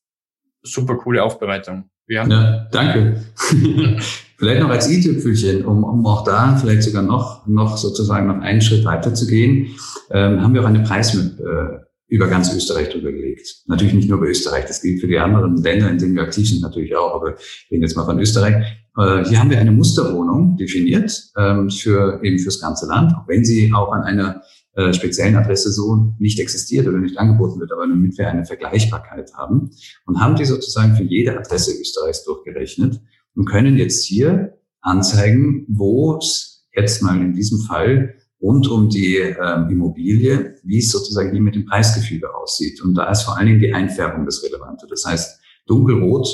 super 0.62 0.96
coole 0.96 1.22
Aufbereitung. 1.22 1.90
Ja, 2.06 2.26
ja 2.26 2.68
danke. 2.70 3.24
vielleicht 4.40 4.62
noch 4.62 4.70
als 4.70 4.90
i-Tüpfelchen, 4.90 5.66
um, 5.66 5.85
um 5.85 6.05
auch 6.07 6.24
da 6.24 6.57
vielleicht 6.57 6.83
sogar 6.83 7.03
noch, 7.03 7.46
noch 7.46 7.76
sozusagen 7.76 8.26
noch 8.26 8.40
einen 8.40 8.62
Schritt 8.62 8.85
weiter 8.87 9.14
zu 9.14 9.26
gehen, 9.26 9.68
ähm, 10.11 10.42
haben 10.42 10.55
wir 10.55 10.62
auch 10.62 10.66
eine 10.66 10.83
Preismap 10.83 11.38
äh, 11.38 11.79
über 12.09 12.26
ganz 12.26 12.53
Österreich 12.53 12.88
drüber 12.88 13.12
gelegt. 13.12 13.46
Natürlich 13.66 13.92
nicht 13.92 14.09
nur 14.09 14.16
über 14.18 14.29
Österreich, 14.29 14.64
das 14.64 14.81
gilt 14.81 15.00
für 15.00 15.07
die 15.07 15.18
anderen 15.18 15.59
Länder, 15.59 15.90
in 15.90 15.98
denen 15.98 16.14
wir 16.16 16.22
aktiv 16.22 16.48
sind 16.48 16.62
natürlich 16.62 16.96
auch, 16.96 17.14
aber 17.14 17.37
reden 17.70 17.83
jetzt 17.83 17.96
mal 17.96 18.07
von 18.07 18.18
Österreich. 18.18 18.55
Äh, 18.96 19.24
hier 19.26 19.38
haben 19.38 19.50
wir 19.50 19.61
eine 19.61 19.72
Musterwohnung 19.72 20.57
definiert 20.57 21.33
ähm, 21.37 21.68
für 21.70 22.20
eben 22.22 22.38
fürs 22.38 22.61
ganze 22.61 22.87
Land, 22.87 23.12
auch 23.14 23.29
wenn 23.29 23.44
sie 23.44 23.70
auch 23.74 23.92
an 23.92 24.03
einer 24.03 24.40
äh, 24.74 24.94
speziellen 24.94 25.37
Adresse 25.37 25.70
so 25.70 26.14
nicht 26.18 26.40
existiert 26.40 26.88
oder 26.88 26.98
nicht 26.98 27.18
angeboten 27.18 27.61
wird, 27.61 27.72
aber 27.72 27.87
damit 27.87 28.16
wir 28.16 28.29
eine 28.29 28.46
Vergleichbarkeit 28.46 29.35
haben 29.35 29.70
und 30.07 30.18
haben 30.18 30.35
die 30.35 30.46
sozusagen 30.46 30.96
für 30.96 31.05
jede 31.05 31.38
Adresse 31.38 31.72
Österreichs 31.79 32.24
durchgerechnet 32.24 33.00
und 33.35 33.47
können 33.47 33.77
jetzt 33.77 34.05
hier 34.05 34.59
anzeigen, 34.81 35.66
wo 35.69 36.16
es 36.16 36.66
jetzt 36.75 37.03
mal 37.03 37.21
in 37.21 37.35
diesem 37.35 37.61
Fall 37.61 38.14
rund 38.40 38.69
um 38.69 38.88
die 38.88 39.16
ähm, 39.16 39.69
Immobilie, 39.69 40.57
wie 40.64 40.79
es 40.79 40.90
sozusagen 40.90 41.33
hier 41.33 41.43
mit 41.43 41.55
dem 41.55 41.66
Preisgefüge 41.66 42.35
aussieht. 42.35 42.81
Und 42.83 42.95
da 42.95 43.11
ist 43.11 43.23
vor 43.23 43.37
allen 43.37 43.47
Dingen 43.47 43.61
die 43.61 43.75
Einfärbung 43.75 44.25
das 44.25 44.43
Relevante. 44.43 44.87
Das 44.88 45.05
heißt, 45.05 45.40
dunkelrot 45.66 46.27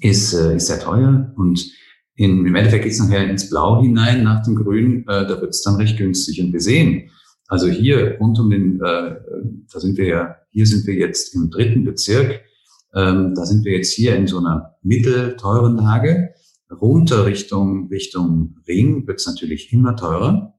ist, 0.00 0.34
äh, 0.34 0.56
ist 0.56 0.66
sehr 0.66 0.80
teuer 0.80 1.32
und 1.36 1.64
in, 2.16 2.44
im 2.44 2.54
Endeffekt 2.54 2.84
geht 2.84 2.92
es 2.92 2.98
nachher 2.98 3.28
ins 3.30 3.48
Blau 3.48 3.80
hinein 3.80 4.22
nach 4.22 4.42
dem 4.42 4.54
Grün, 4.54 5.04
äh, 5.08 5.26
da 5.26 5.40
wird 5.40 5.50
es 5.50 5.62
dann 5.62 5.76
recht 5.76 5.96
günstig. 5.96 6.40
Und 6.42 6.52
wir 6.52 6.60
sehen, 6.60 7.10
also 7.48 7.66
hier 7.66 8.18
rund 8.20 8.38
um 8.38 8.50
den, 8.50 8.76
äh, 8.76 9.16
da 9.72 9.80
sind 9.80 9.96
wir 9.96 10.06
ja, 10.06 10.36
hier 10.50 10.66
sind 10.66 10.86
wir 10.86 10.94
jetzt 10.94 11.34
im 11.34 11.48
dritten 11.48 11.84
Bezirk. 11.84 12.42
Ähm, 12.94 13.34
da 13.34 13.46
sind 13.46 13.64
wir 13.64 13.72
jetzt 13.72 13.92
hier 13.92 14.16
in 14.16 14.26
so 14.26 14.38
einer 14.38 14.76
mittelteuren 14.82 15.76
Lage. 15.76 16.34
Runter 16.70 17.26
Richtung, 17.26 17.88
Richtung 17.88 18.56
Ring 18.66 19.06
wird 19.06 19.18
es 19.18 19.26
natürlich 19.26 19.72
immer 19.72 19.96
teurer 19.96 20.54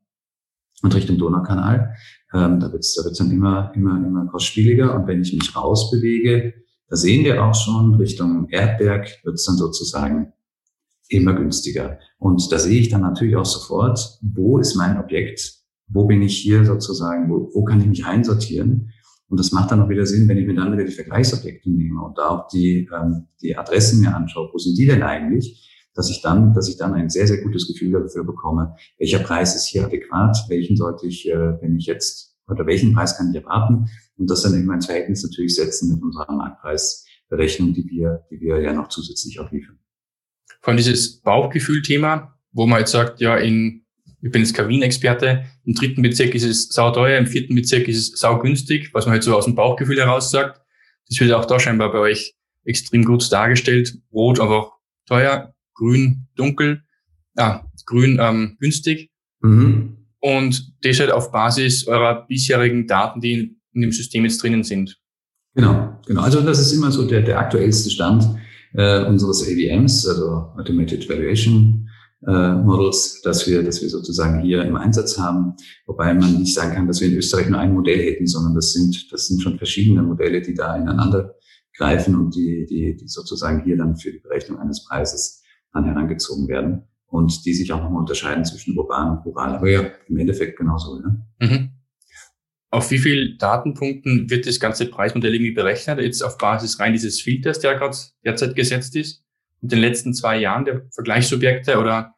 und 0.82 0.96
Richtung 0.96 1.18
Donaukanal. 1.18 1.96
Ähm, 2.34 2.60
da 2.60 2.72
wird 2.72 2.84
es 2.84 2.96
da 2.96 3.04
wird's 3.04 3.20
dann 3.20 3.32
immer, 3.32 3.72
immer, 3.76 3.98
immer 3.98 4.26
kostspieliger. 4.28 4.96
Und 4.96 5.08
wenn 5.08 5.22
ich 5.22 5.34
mich 5.34 5.56
rausbewege, 5.56 6.54
da 6.88 6.96
sehen 6.96 7.24
wir 7.24 7.44
auch 7.44 7.56
schon 7.56 7.96
Richtung 7.96 8.50
Erdberg 8.50 9.08
wird 9.24 9.36
es 9.36 9.46
dann 9.46 9.56
sozusagen 9.56 10.34
immer 11.08 11.34
günstiger. 11.34 12.00
Und 12.18 12.52
da 12.52 12.60
sehe 12.60 12.80
ich 12.80 12.90
dann 12.90 13.02
natürlich 13.02 13.36
auch 13.36 13.46
sofort, 13.46 14.20
wo 14.22 14.58
ist 14.58 14.76
mein 14.76 14.98
Objekt, 14.98 15.62
wo 15.88 16.06
bin 16.06 16.22
ich 16.22 16.38
hier 16.38 16.66
sozusagen, 16.66 17.30
wo, 17.30 17.50
wo 17.54 17.64
kann 17.64 17.82
ich 17.82 17.88
mich 17.88 18.06
einsortieren. 18.06 18.92
Und 19.32 19.40
das 19.40 19.54
macht 19.54 19.72
dann 19.72 19.82
auch 19.82 19.88
wieder 19.88 20.06
Sinn, 20.06 20.28
wenn 20.28 20.38
ich 20.38 20.46
mir 20.46 20.56
dann 20.56 20.74
wieder 20.74 20.84
die 20.84 20.92
Vergleichsobjekte 20.92 21.70
nehme 21.70 22.04
und 22.04 22.18
da 22.18 22.28
auch 22.28 22.50
die, 22.50 22.90
ähm, 22.94 23.28
die 23.42 23.56
Adressen 23.56 24.02
mir 24.02 24.14
anschaue, 24.14 24.50
wo 24.52 24.58
sind 24.58 24.78
die 24.78 24.86
denn 24.86 25.02
eigentlich, 25.04 25.88
dass 25.94 26.10
ich 26.10 26.22
dann, 26.22 26.54
dass 26.54 26.68
ich 26.68 26.76
dann 26.76 26.94
ein 26.94 27.10
sehr, 27.10 27.26
sehr 27.28 27.42
gutes 27.42 27.66
Gefühl 27.66 27.94
dafür 27.94 28.26
bekomme, 28.26 28.76
welcher 29.00 29.20
Preis 29.20 29.56
ist 29.56 29.68
hier 29.68 29.86
adäquat, 29.86 30.38
welchen 30.50 30.76
sollte 30.76 31.08
ich, 31.08 31.30
äh, 31.30 31.62
wenn 31.62 31.78
ich 31.78 31.86
jetzt, 31.86 32.36
oder 32.50 32.68
welchen 32.68 32.94
Preis 32.94 33.18
kann 33.18 33.30
ich 33.30 33.38
erwarten? 33.38 33.90
Und 34.18 34.30
das 34.30 34.42
dann 34.42 34.54
immer 34.54 34.74
ins 34.74 34.88
Verhältnis 34.88 35.24
natürlich 35.24 35.56
setzen 35.56 35.94
mit 35.94 36.04
unserer 36.04 36.30
Marktpreisberechnung, 36.30 37.74
die 37.74 37.88
wir, 37.90 38.26
die 38.30 38.42
wir 38.42 38.60
ja 38.60 38.74
noch 38.74 38.90
zusätzlich 38.90 39.40
auch 39.40 39.50
liefern. 39.50 39.80
Allem 40.62 40.76
dieses 40.76 41.22
Bauchgefühl-Thema, 41.22 42.38
wo 42.52 42.68
man 42.68 42.80
jetzt 42.80 42.92
sagt, 42.92 43.22
ja, 43.22 43.38
in, 43.38 43.81
ich 44.22 44.32
bin 44.32 44.42
jetzt 44.42 44.54
kein 44.54 44.68
Wien-Experte, 44.68 45.46
im 45.66 45.74
dritten 45.74 46.02
Bezirk 46.02 46.36
ist 46.36 46.44
es 46.44 46.70
sauteuer, 46.70 47.18
im 47.18 47.28
vierten 47.28 47.56
Bezirk 47.56 47.88
ist 47.88 47.98
es 47.98 48.20
saugünstig, 48.20 48.94
was 48.94 49.06
man 49.06 49.14
halt 49.14 49.24
so 49.24 49.36
aus 49.36 49.46
dem 49.46 49.56
Bauchgefühl 49.56 49.98
heraus 49.98 50.30
sagt. 50.30 50.62
Das 51.08 51.20
wird 51.20 51.32
auch 51.34 51.46
da 51.46 51.60
scheinbar 51.60 51.92
bei 51.92 52.00
euch 52.00 52.36
extrem 52.64 53.04
gut 53.04 53.32
dargestellt. 53.32 53.98
Rot 54.14 54.40
einfach 54.40 54.72
teuer, 55.08 55.54
grün 55.74 56.28
dunkel, 56.36 56.84
ah, 57.36 57.66
grün 57.86 58.20
ähm, 58.22 58.58
günstig. 58.60 59.12
Mhm. 59.42 59.98
Und 60.20 60.74
das 60.84 61.00
halt 61.00 61.12
auf 61.12 61.32
Basis 61.32 61.88
eurer 61.88 62.28
bisherigen 62.28 62.86
Daten, 62.86 63.22
die 63.22 63.58
in 63.74 63.82
dem 63.82 63.92
System 63.92 64.24
jetzt 64.24 64.44
drinnen 64.44 64.64
sind. 64.64 64.98
Genau, 65.56 66.00
genau. 66.06 66.22
Also 66.22 66.42
das 66.42 66.60
ist 66.60 66.72
immer 66.74 66.92
so 66.92 67.08
der, 67.08 67.22
der 67.22 67.40
aktuellste 67.40 67.90
Stand 67.90 68.24
äh, 68.74 69.04
unseres 69.04 69.44
AVMs, 69.44 70.08
also 70.08 70.54
Automated 70.58 71.10
Valuation 71.10 71.81
äh, 72.28 72.54
Models, 72.54 73.22
dass 73.22 73.48
wir, 73.48 73.64
dass 73.64 73.82
wir 73.82 73.90
sozusagen 73.90 74.42
hier 74.42 74.64
im 74.64 74.76
Einsatz 74.76 75.18
haben. 75.18 75.56
Wobei 75.86 76.14
man 76.14 76.40
nicht 76.40 76.54
sagen 76.54 76.76
kann, 76.76 76.88
dass 76.88 77.02
wir 77.02 77.08
in 77.10 77.18
Österreich 77.18 77.50
nur 77.50 77.60
ein 77.60 77.74
Modell 77.74 78.00
hätten, 78.00 78.28
sondern 78.28 78.56
das 78.56 78.74
sind, 78.74 79.12
das 79.12 79.28
sind 79.28 79.42
schon 79.42 79.58
verschiedene 79.58 80.04
Modelle, 80.04 80.42
die 80.42 80.54
da 80.54 80.76
ineinander 80.76 81.36
greifen 81.76 82.16
und 82.16 82.36
die, 82.36 82.66
die, 82.68 82.96
die 82.96 83.08
sozusagen 83.08 83.64
hier 83.64 83.78
dann 83.78 83.96
für 83.96 84.12
die 84.12 84.20
Berechnung 84.20 84.60
eines 84.60 84.86
Preises 84.86 85.44
dann 85.74 85.86
herangezogen 85.86 86.48
werden 86.48 86.84
und 87.08 87.46
die 87.46 87.54
sich 87.54 87.72
auch 87.74 87.82
nochmal 87.82 88.02
unterscheiden 88.02 88.46
zwischen 88.46 88.78
urban 88.78 89.18
und 89.18 89.26
rural. 89.26 89.56
Aber 89.56 89.70
ja, 89.70 89.90
im 90.08 90.18
Endeffekt 90.18 90.58
genauso. 90.58 91.02
Ja. 91.02 91.48
Mhm. 91.48 91.70
Auf 92.70 92.90
wie 92.92 93.00
viel 93.00 93.38
Datenpunkten 93.38 94.30
wird 94.30 94.48
das 94.48 94.60
ganze 94.60 94.86
Preismodell 94.86 95.34
irgendwie 95.34 95.52
berechnet? 95.52 96.00
Jetzt 96.00 96.24
auf 96.24 96.38
Basis 96.38 96.80
rein 96.80 96.94
dieses 96.94 97.20
Filters, 97.20 97.60
der 97.60 97.76
gerade 97.76 97.98
derzeit 98.24 98.56
gesetzt 98.56 98.96
ist? 98.96 99.26
Und 99.62 99.72
den 99.72 99.80
letzten 99.80 100.14
zwei 100.14 100.40
Jahren 100.40 100.66
der 100.66 100.82
Vergleichsobjekte 100.92 101.78
oder? 101.80 102.16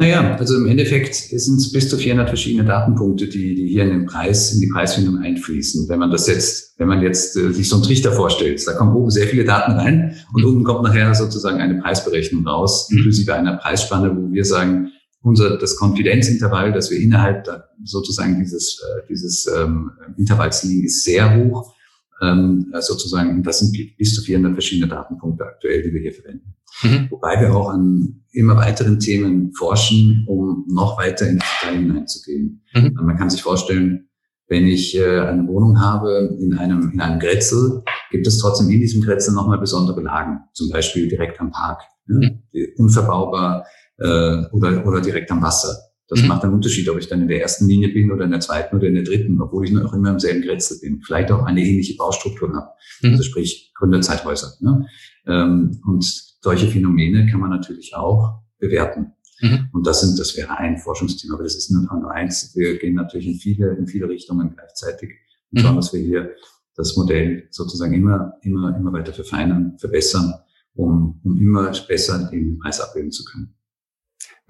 Naja, 0.00 0.34
also 0.36 0.56
im 0.56 0.66
Endeffekt 0.66 1.14
sind 1.14 1.58
es 1.58 1.72
bis 1.72 1.90
zu 1.90 1.98
400 1.98 2.28
verschiedene 2.28 2.64
Datenpunkte, 2.64 3.28
die, 3.28 3.54
die 3.54 3.68
hier 3.68 3.82
in 3.82 3.90
den 3.90 4.06
Preis, 4.06 4.54
in 4.54 4.60
die 4.60 4.68
Preisfindung 4.68 5.18
einfließen. 5.18 5.90
Wenn 5.90 5.98
man 5.98 6.10
das 6.10 6.26
jetzt, 6.26 6.74
wenn 6.78 6.88
man 6.88 7.02
jetzt 7.02 7.36
äh, 7.36 7.52
sich 7.52 7.68
so 7.68 7.76
einen 7.76 7.84
Trichter 7.84 8.10
vorstellt, 8.10 8.66
da 8.66 8.72
kommen 8.72 8.96
oben 8.96 9.10
sehr 9.10 9.26
viele 9.26 9.44
Daten 9.44 9.72
rein 9.72 10.16
und 10.32 10.42
unten 10.42 10.64
kommt 10.64 10.84
nachher 10.84 11.14
sozusagen 11.14 11.60
eine 11.60 11.82
Preisberechnung 11.82 12.46
raus, 12.46 12.88
inklusive 12.90 13.34
einer 13.34 13.58
Preisspanne, 13.58 14.16
wo 14.16 14.32
wir 14.32 14.44
sagen, 14.46 14.90
unser 15.22 15.58
das 15.58 15.76
Konfidenzintervall, 15.76 16.72
das 16.72 16.90
wir 16.90 16.98
innerhalb 16.98 17.46
sozusagen 17.84 18.38
dieses 18.38 18.80
äh, 18.82 19.02
dieses 19.06 19.46
ähm, 19.54 19.90
Intervalls 20.16 20.64
liegen, 20.64 20.84
ist 20.84 21.04
sehr 21.04 21.36
hoch. 21.36 21.74
Ähm, 22.22 22.72
sozusagen, 22.80 23.42
das 23.42 23.60
sind 23.60 23.96
bis 23.96 24.14
zu 24.14 24.22
400 24.22 24.52
verschiedene 24.52 24.88
Datenpunkte 24.88 25.44
aktuell, 25.44 25.82
die 25.82 25.92
wir 25.92 26.00
hier 26.00 26.12
verwenden. 26.12 26.54
Mhm. 26.82 27.06
Wobei 27.10 27.40
wir 27.40 27.54
auch 27.54 27.70
an 27.70 28.22
immer 28.32 28.56
weiteren 28.56 28.98
Themen 28.98 29.52
forschen, 29.54 30.24
um 30.28 30.64
noch 30.68 30.98
weiter 30.98 31.26
in 31.26 31.38
Detail 31.38 31.78
hineinzugehen. 31.78 32.62
Mhm. 32.74 32.94
Man 33.02 33.16
kann 33.16 33.30
sich 33.30 33.42
vorstellen, 33.42 34.08
wenn 34.48 34.66
ich 34.66 34.96
äh, 34.96 35.20
eine 35.20 35.46
Wohnung 35.46 35.80
habe 35.80 36.36
in 36.40 36.58
einem, 36.58 36.90
in 36.92 37.00
einem 37.00 37.20
Grätzl, 37.20 37.82
gibt 38.10 38.26
es 38.26 38.38
trotzdem 38.38 38.68
in 38.68 38.80
diesem 38.80 39.00
Grätzl 39.00 39.32
nochmal 39.32 39.58
besondere 39.58 40.00
Lagen, 40.00 40.40
zum 40.52 40.70
Beispiel 40.70 41.08
direkt 41.08 41.40
am 41.40 41.52
Park, 41.52 41.82
mhm. 42.06 42.42
ja, 42.52 42.66
unverbaubar, 42.76 43.64
äh, 43.98 44.44
oder, 44.52 44.86
oder 44.86 45.00
direkt 45.00 45.30
am 45.30 45.42
Wasser. 45.42 45.76
Das 46.10 46.22
mhm. 46.22 46.28
macht 46.28 46.42
einen 46.42 46.54
Unterschied, 46.54 46.88
ob 46.88 46.98
ich 46.98 47.06
dann 47.06 47.22
in 47.22 47.28
der 47.28 47.40
ersten 47.40 47.68
Linie 47.68 47.88
bin 47.88 48.10
oder 48.10 48.24
in 48.24 48.32
der 48.32 48.40
zweiten 48.40 48.76
oder 48.76 48.88
in 48.88 48.94
der 48.94 49.04
dritten, 49.04 49.40
obwohl 49.40 49.64
ich 49.64 49.70
noch 49.70 49.94
immer 49.94 50.10
im 50.10 50.18
selben 50.18 50.42
Grätzl 50.42 50.80
bin. 50.80 51.00
Vielleicht 51.02 51.30
auch 51.30 51.44
eine 51.44 51.64
ähnliche 51.64 51.96
Baustruktur 51.96 52.52
habe. 52.52 52.68
Mhm. 53.00 53.12
Also 53.12 53.22
sprich 53.22 53.72
Gründerzeithäuser. 53.76 54.54
Ne? 54.58 54.86
Ähm, 55.28 55.80
und 55.86 56.04
solche 56.42 56.66
Phänomene 56.66 57.30
kann 57.30 57.38
man 57.38 57.50
natürlich 57.50 57.94
auch 57.94 58.40
bewerten. 58.58 59.12
Mhm. 59.40 59.68
Und 59.72 59.86
das 59.86 60.00
sind, 60.00 60.18
das 60.18 60.36
wäre 60.36 60.58
ein 60.58 60.78
Forschungsthema, 60.78 61.34
aber 61.34 61.44
das 61.44 61.54
ist 61.54 61.70
nur, 61.70 61.82
nur 61.82 62.10
eins. 62.10 62.56
Wir 62.56 62.76
gehen 62.78 62.94
natürlich 62.94 63.28
in 63.28 63.34
viele, 63.36 63.76
in 63.76 63.86
viele 63.86 64.08
Richtungen 64.08 64.52
gleichzeitig 64.52 65.10
und 65.52 65.60
schauen, 65.60 65.74
mhm. 65.74 65.76
dass 65.76 65.92
wir 65.92 66.00
hier 66.00 66.30
das 66.74 66.96
Modell 66.96 67.46
sozusagen 67.50 67.94
immer, 67.94 68.34
immer, 68.42 68.76
immer 68.76 68.92
weiter 68.92 69.12
verfeinern, 69.12 69.76
verbessern, 69.78 70.34
um, 70.74 71.20
um 71.22 71.38
immer 71.38 71.70
besser 71.86 72.28
den 72.32 72.58
Preis 72.58 72.80
abbilden 72.80 73.12
zu 73.12 73.24
können 73.24 73.54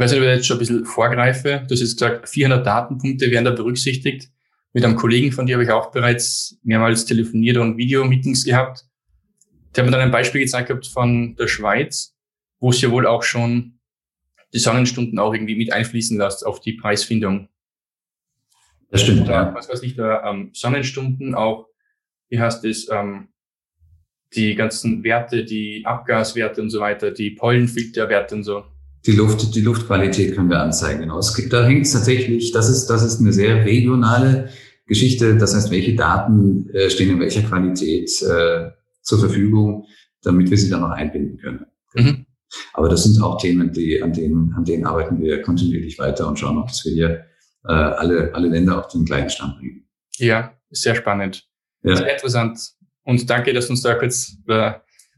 weiß 0.01 0.11
nicht, 0.13 0.21
ob 0.21 0.27
ich 0.27 0.35
jetzt 0.35 0.47
schon 0.47 0.57
ein 0.57 0.61
bisschen 0.61 0.85
vorgreife. 0.85 1.63
Du 1.69 1.75
hast 1.75 1.81
jetzt 1.81 1.99
gesagt, 1.99 2.29
400 2.29 2.67
Datenpunkte 2.67 3.31
werden 3.31 3.45
da 3.45 3.51
berücksichtigt. 3.51 4.31
Mit 4.73 4.85
einem 4.85 4.97
Kollegen 4.97 5.31
von 5.31 5.47
dir 5.47 5.55
habe 5.55 5.65
ich 5.65 5.71
auch 5.71 5.91
bereits 5.91 6.59
mehrmals 6.63 7.05
telefoniert 7.05 7.59
und 7.59 7.77
Videomeetings 7.77 8.45
gehabt. 8.45 8.87
Der 9.75 9.83
hat 9.83 9.91
mir 9.91 9.97
dann 9.97 10.07
ein 10.07 10.11
Beispiel 10.11 10.41
gezeigt 10.41 10.69
gehabt 10.69 10.87
von 10.87 11.37
der 11.37 11.49
Schweiz, 11.49 12.17
wo 12.61 12.71
es 12.71 12.81
ja 12.81 12.91
wohl 12.91 13.07
auch 13.07 13.23
schon 13.23 13.79
die 14.55 14.59
Sonnenstunden 14.59 15.19
auch 15.19 15.35
irgendwie 15.35 15.57
mit 15.57 15.73
einfließen 15.73 16.19
lässt 16.19 16.47
auf 16.47 16.61
die 16.61 16.73
Preisfindung. 16.73 17.49
Das 18.91 19.03
stimmt, 19.03 19.23
Oder, 19.23 19.33
ja. 19.33 19.55
Was 19.55 19.69
weiß 19.69 19.83
ich, 19.83 19.97
da 19.97 20.29
ähm, 20.29 20.51
Sonnenstunden 20.53 21.35
auch, 21.35 21.69
wie 22.29 22.41
heißt 22.41 22.65
es, 22.65 22.89
ähm, 22.91 23.29
die 24.35 24.55
ganzen 24.55 25.05
Werte, 25.05 25.45
die 25.45 25.85
Abgaswerte 25.85 26.63
und 26.63 26.71
so 26.71 26.81
weiter, 26.81 27.11
die 27.11 27.31
Pollenfilterwerte 27.31 28.35
und 28.37 28.45
so 28.45 28.65
die 29.07 29.13
Luft, 29.13 29.55
die 29.55 29.61
Luftqualität 29.63 30.35
können 30.35 30.51
wir 30.51 30.61
anzeigen. 30.61 31.01
Genau. 31.01 31.19
Es 31.19 31.35
gibt, 31.35 31.53
da 31.53 31.65
hängt 31.65 31.87
es 31.87 31.93
tatsächlich, 31.93 32.53
das 32.53 32.69
ist, 32.69 32.87
das 32.87 33.03
ist 33.03 33.21
eine 33.21 33.33
sehr 33.33 33.65
regionale 33.65 34.51
Geschichte. 34.87 35.37
Das 35.37 35.55
heißt, 35.55 35.71
welche 35.71 35.95
Daten 35.95 36.69
äh, 36.71 36.91
stehen 36.91 37.11
in 37.11 37.21
welcher 37.21 37.43
Qualität 37.43 38.11
äh, 38.23 38.71
zur 39.03 39.19
Verfügung, 39.19 39.87
damit 40.23 40.51
wir 40.51 40.59
sie 40.59 40.69
dann 40.69 40.83
noch 40.83 40.91
einbinden 40.91 41.39
können. 41.39 41.67
Mhm. 41.95 42.27
Aber 42.75 42.89
das 42.89 43.05
sind 43.05 43.23
auch 43.23 43.41
Themen, 43.41 43.73
die, 43.73 44.03
an 44.03 44.13
denen, 44.13 44.53
an 44.55 44.65
denen 44.65 44.85
arbeiten 44.85 45.21
wir 45.21 45.41
kontinuierlich 45.41 45.99
weiter 45.99 46.29
und 46.29 46.39
schauen 46.39 46.59
auch, 46.59 46.67
dass 46.67 46.85
wir 46.85 46.93
hier 46.93 47.25
äh, 47.65 47.73
alle, 47.73 48.35
alle 48.35 48.49
Länder 48.49 48.79
auf 48.79 48.89
den 48.89 49.05
gleichen 49.05 49.31
Stand 49.31 49.59
bringen. 49.59 49.89
Ja, 50.17 50.59
sehr 50.71 50.95
spannend. 50.95 51.49
Ja. 51.83 51.97
Sehr 51.97 52.13
interessant. 52.13 52.59
Und 53.05 53.31
danke, 53.31 53.53
dass 53.55 53.67
du 53.67 53.73
uns 53.73 53.83
da 53.83 53.95
kurz 53.95 54.37
äh, 54.49 54.73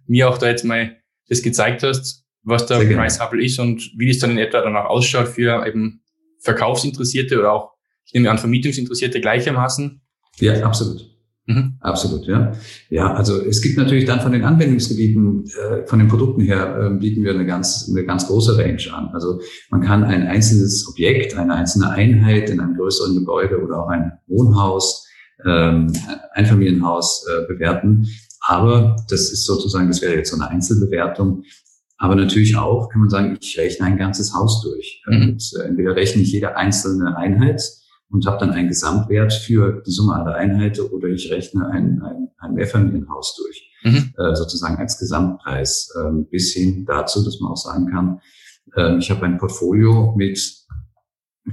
mir 0.06 0.28
auch 0.28 0.38
da 0.38 0.48
jetzt 0.48 0.64
mal 0.64 0.96
das 1.28 1.42
gezeigt 1.42 1.82
hast 1.82 2.21
was 2.44 2.66
der 2.66 2.78
Price 2.78 3.20
Hubble 3.20 3.44
ist 3.44 3.58
und 3.58 3.92
wie 3.96 4.08
das 4.08 4.18
dann 4.18 4.32
in 4.32 4.38
etwa 4.38 4.60
danach 4.62 4.86
ausschaut 4.86 5.28
für 5.28 5.66
eben 5.66 6.02
Verkaufsinteressierte 6.40 7.38
oder 7.38 7.52
auch, 7.52 7.72
ich 8.04 8.14
nehme 8.14 8.30
an, 8.30 8.38
Vermietungsinteressierte 8.38 9.20
gleichermaßen. 9.20 10.00
Ja, 10.40 10.64
absolut. 10.64 11.12
Mhm. 11.46 11.74
Absolut, 11.80 12.26
ja. 12.26 12.52
Ja, 12.88 13.14
also 13.14 13.42
es 13.42 13.60
gibt 13.62 13.76
natürlich 13.76 14.04
dann 14.04 14.20
von 14.20 14.30
den 14.30 14.44
Anwendungsgebieten, 14.44 15.44
äh, 15.46 15.86
von 15.86 15.98
den 15.98 16.06
Produkten 16.06 16.40
her, 16.42 16.78
äh, 16.78 16.98
bieten 16.98 17.24
wir 17.24 17.32
eine 17.32 17.44
ganz, 17.44 17.88
eine 17.90 18.04
ganz 18.04 18.28
große 18.28 18.56
Range 18.56 18.82
an. 18.92 19.08
Also 19.12 19.40
man 19.70 19.80
kann 19.80 20.04
ein 20.04 20.26
einzelnes 20.26 20.86
Objekt, 20.88 21.36
eine 21.36 21.54
einzelne 21.54 21.90
Einheit 21.90 22.48
in 22.48 22.60
einem 22.60 22.76
größeren 22.76 23.16
Gebäude 23.16 23.60
oder 23.60 23.82
auch 23.82 23.88
ein 23.88 24.12
Wohnhaus, 24.28 25.06
ähm, 25.44 25.92
Einfamilienhaus 26.32 27.26
äh, 27.26 27.46
bewerten. 27.52 28.06
Aber 28.46 28.96
das 29.10 29.32
ist 29.32 29.44
sozusagen, 29.44 29.88
das 29.88 30.00
wäre 30.00 30.14
jetzt 30.14 30.30
so 30.30 30.36
eine 30.36 30.48
Einzelbewertung. 30.48 31.42
Aber 32.02 32.16
natürlich 32.16 32.56
auch 32.56 32.88
kann 32.88 33.02
man 33.02 33.10
sagen, 33.10 33.38
ich 33.40 33.56
rechne 33.56 33.86
ein 33.86 33.96
ganzes 33.96 34.34
Haus 34.34 34.60
durch. 34.60 35.04
Mhm. 35.06 35.22
Und 35.22 35.52
äh, 35.56 35.68
entweder 35.68 35.94
rechne 35.94 36.22
ich 36.22 36.32
jede 36.32 36.56
einzelne 36.56 37.16
Einheit 37.16 37.62
und 38.10 38.26
habe 38.26 38.38
dann 38.38 38.50
einen 38.50 38.66
Gesamtwert 38.66 39.32
für 39.32 39.84
die 39.86 39.92
Summe 39.92 40.16
aller 40.16 40.34
Einheiten 40.34 40.80
oder 40.80 41.06
ich 41.06 41.30
rechne 41.30 41.64
ein, 41.70 42.02
ein, 42.02 42.28
ein 42.38 42.54
Mehrfamilienhaus 42.54 43.36
durch, 43.36 43.70
mhm. 43.84 44.14
äh, 44.18 44.34
sozusagen 44.34 44.78
als 44.78 44.98
Gesamtpreis, 44.98 45.94
äh, 45.94 46.10
bis 46.28 46.52
hin 46.52 46.84
dazu, 46.86 47.24
dass 47.24 47.38
man 47.38 47.52
auch 47.52 47.56
sagen 47.56 47.86
kann, 47.86 48.20
äh, 48.74 48.98
ich 48.98 49.08
habe 49.12 49.24
ein 49.24 49.38
Portfolio 49.38 50.12
mit, 50.16 50.40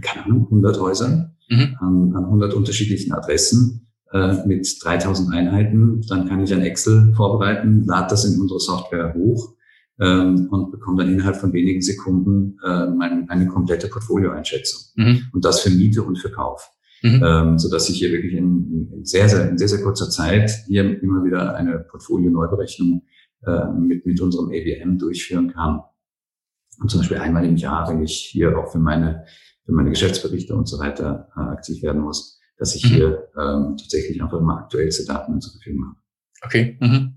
keine 0.02 0.26
Ahnung, 0.26 0.46
100 0.46 0.80
Häusern 0.80 1.36
mhm. 1.48 1.78
an, 1.80 2.16
an 2.16 2.24
100 2.26 2.56
unterschiedlichen 2.56 3.14
Adressen 3.14 3.88
äh, 4.14 4.48
mit 4.48 4.68
3000 4.84 5.32
Einheiten. 5.32 6.02
Dann 6.10 6.28
kann 6.28 6.44
ich 6.44 6.52
ein 6.52 6.64
Excel 6.64 7.14
vorbereiten, 7.14 7.86
lade 7.86 8.08
das 8.10 8.26
in 8.26 8.42
unsere 8.42 8.60
Software 8.60 9.14
hoch 9.14 9.54
ähm, 10.00 10.48
und 10.50 10.72
bekomme 10.72 11.04
dann 11.04 11.14
innerhalb 11.14 11.36
von 11.36 11.54
wenigen 11.54 11.82
Sekunden 11.82 12.58
äh, 12.66 12.88
meine, 12.88 13.30
eine 13.30 13.48
komplette 13.48 13.88
Portfolioeinschätzung. 13.88 14.82
Mhm. 14.96 15.24
Und 15.34 15.46
das 15.46 15.62
für 15.62 15.70
Miete 15.70 16.04
und 16.04 16.18
für 16.18 16.32
Kauf. 16.32 16.70
Mhm. 17.02 17.24
Ähm, 17.26 17.60
so 17.60 17.70
dass 17.70 17.90
ich 17.90 17.98
hier 17.98 18.12
wirklich 18.12 18.34
in, 18.34 18.92
in, 18.92 19.06
sehr, 19.06 19.30
sehr, 19.30 19.50
in 19.50 19.58
sehr, 19.58 19.70
sehr 19.70 19.82
kurzer 19.82 20.10
Zeit 20.10 20.52
hier 20.68 21.02
immer 21.02 21.24
wieder 21.24 21.56
eine 21.56 21.80
Portfolio-Neuberechnung 21.80 23.04
äh, 23.46 23.68
mit, 23.72 24.06
mit 24.06 24.20
unserem 24.20 24.48
ABM 24.48 24.98
durchführen 24.98 25.54
kann. 25.54 25.82
Und 26.82 26.90
zum 26.90 27.00
Beispiel 27.00 27.18
einmal 27.18 27.46
im 27.46 27.56
Jahr, 27.56 27.90
wenn 27.90 28.04
ich 28.04 28.30
hier 28.32 28.58
auch 28.58 28.72
für 28.72 28.80
meine, 28.80 29.26
für 29.66 29.72
meine 29.72 29.90
Geschäftsberichte 29.90 30.56
und 30.56 30.68
so 30.68 30.80
weiter 30.80 31.30
äh, 31.36 31.40
aktiv 31.40 31.82
werden 31.84 32.02
muss, 32.02 32.40
dass 32.58 32.76
ich 32.76 32.84
mhm. 32.86 32.96
hier 32.96 33.30
ähm, 33.38 33.78
tatsächlich 33.78 34.22
einfach 34.22 34.40
immer 34.40 34.58
aktuellste 34.58 35.06
Daten 35.06 35.40
zur 35.40 35.54
Verfügung 35.54 35.86
habe. 35.86 36.00
Okay. 36.42 36.78
Mhm. 36.82 37.16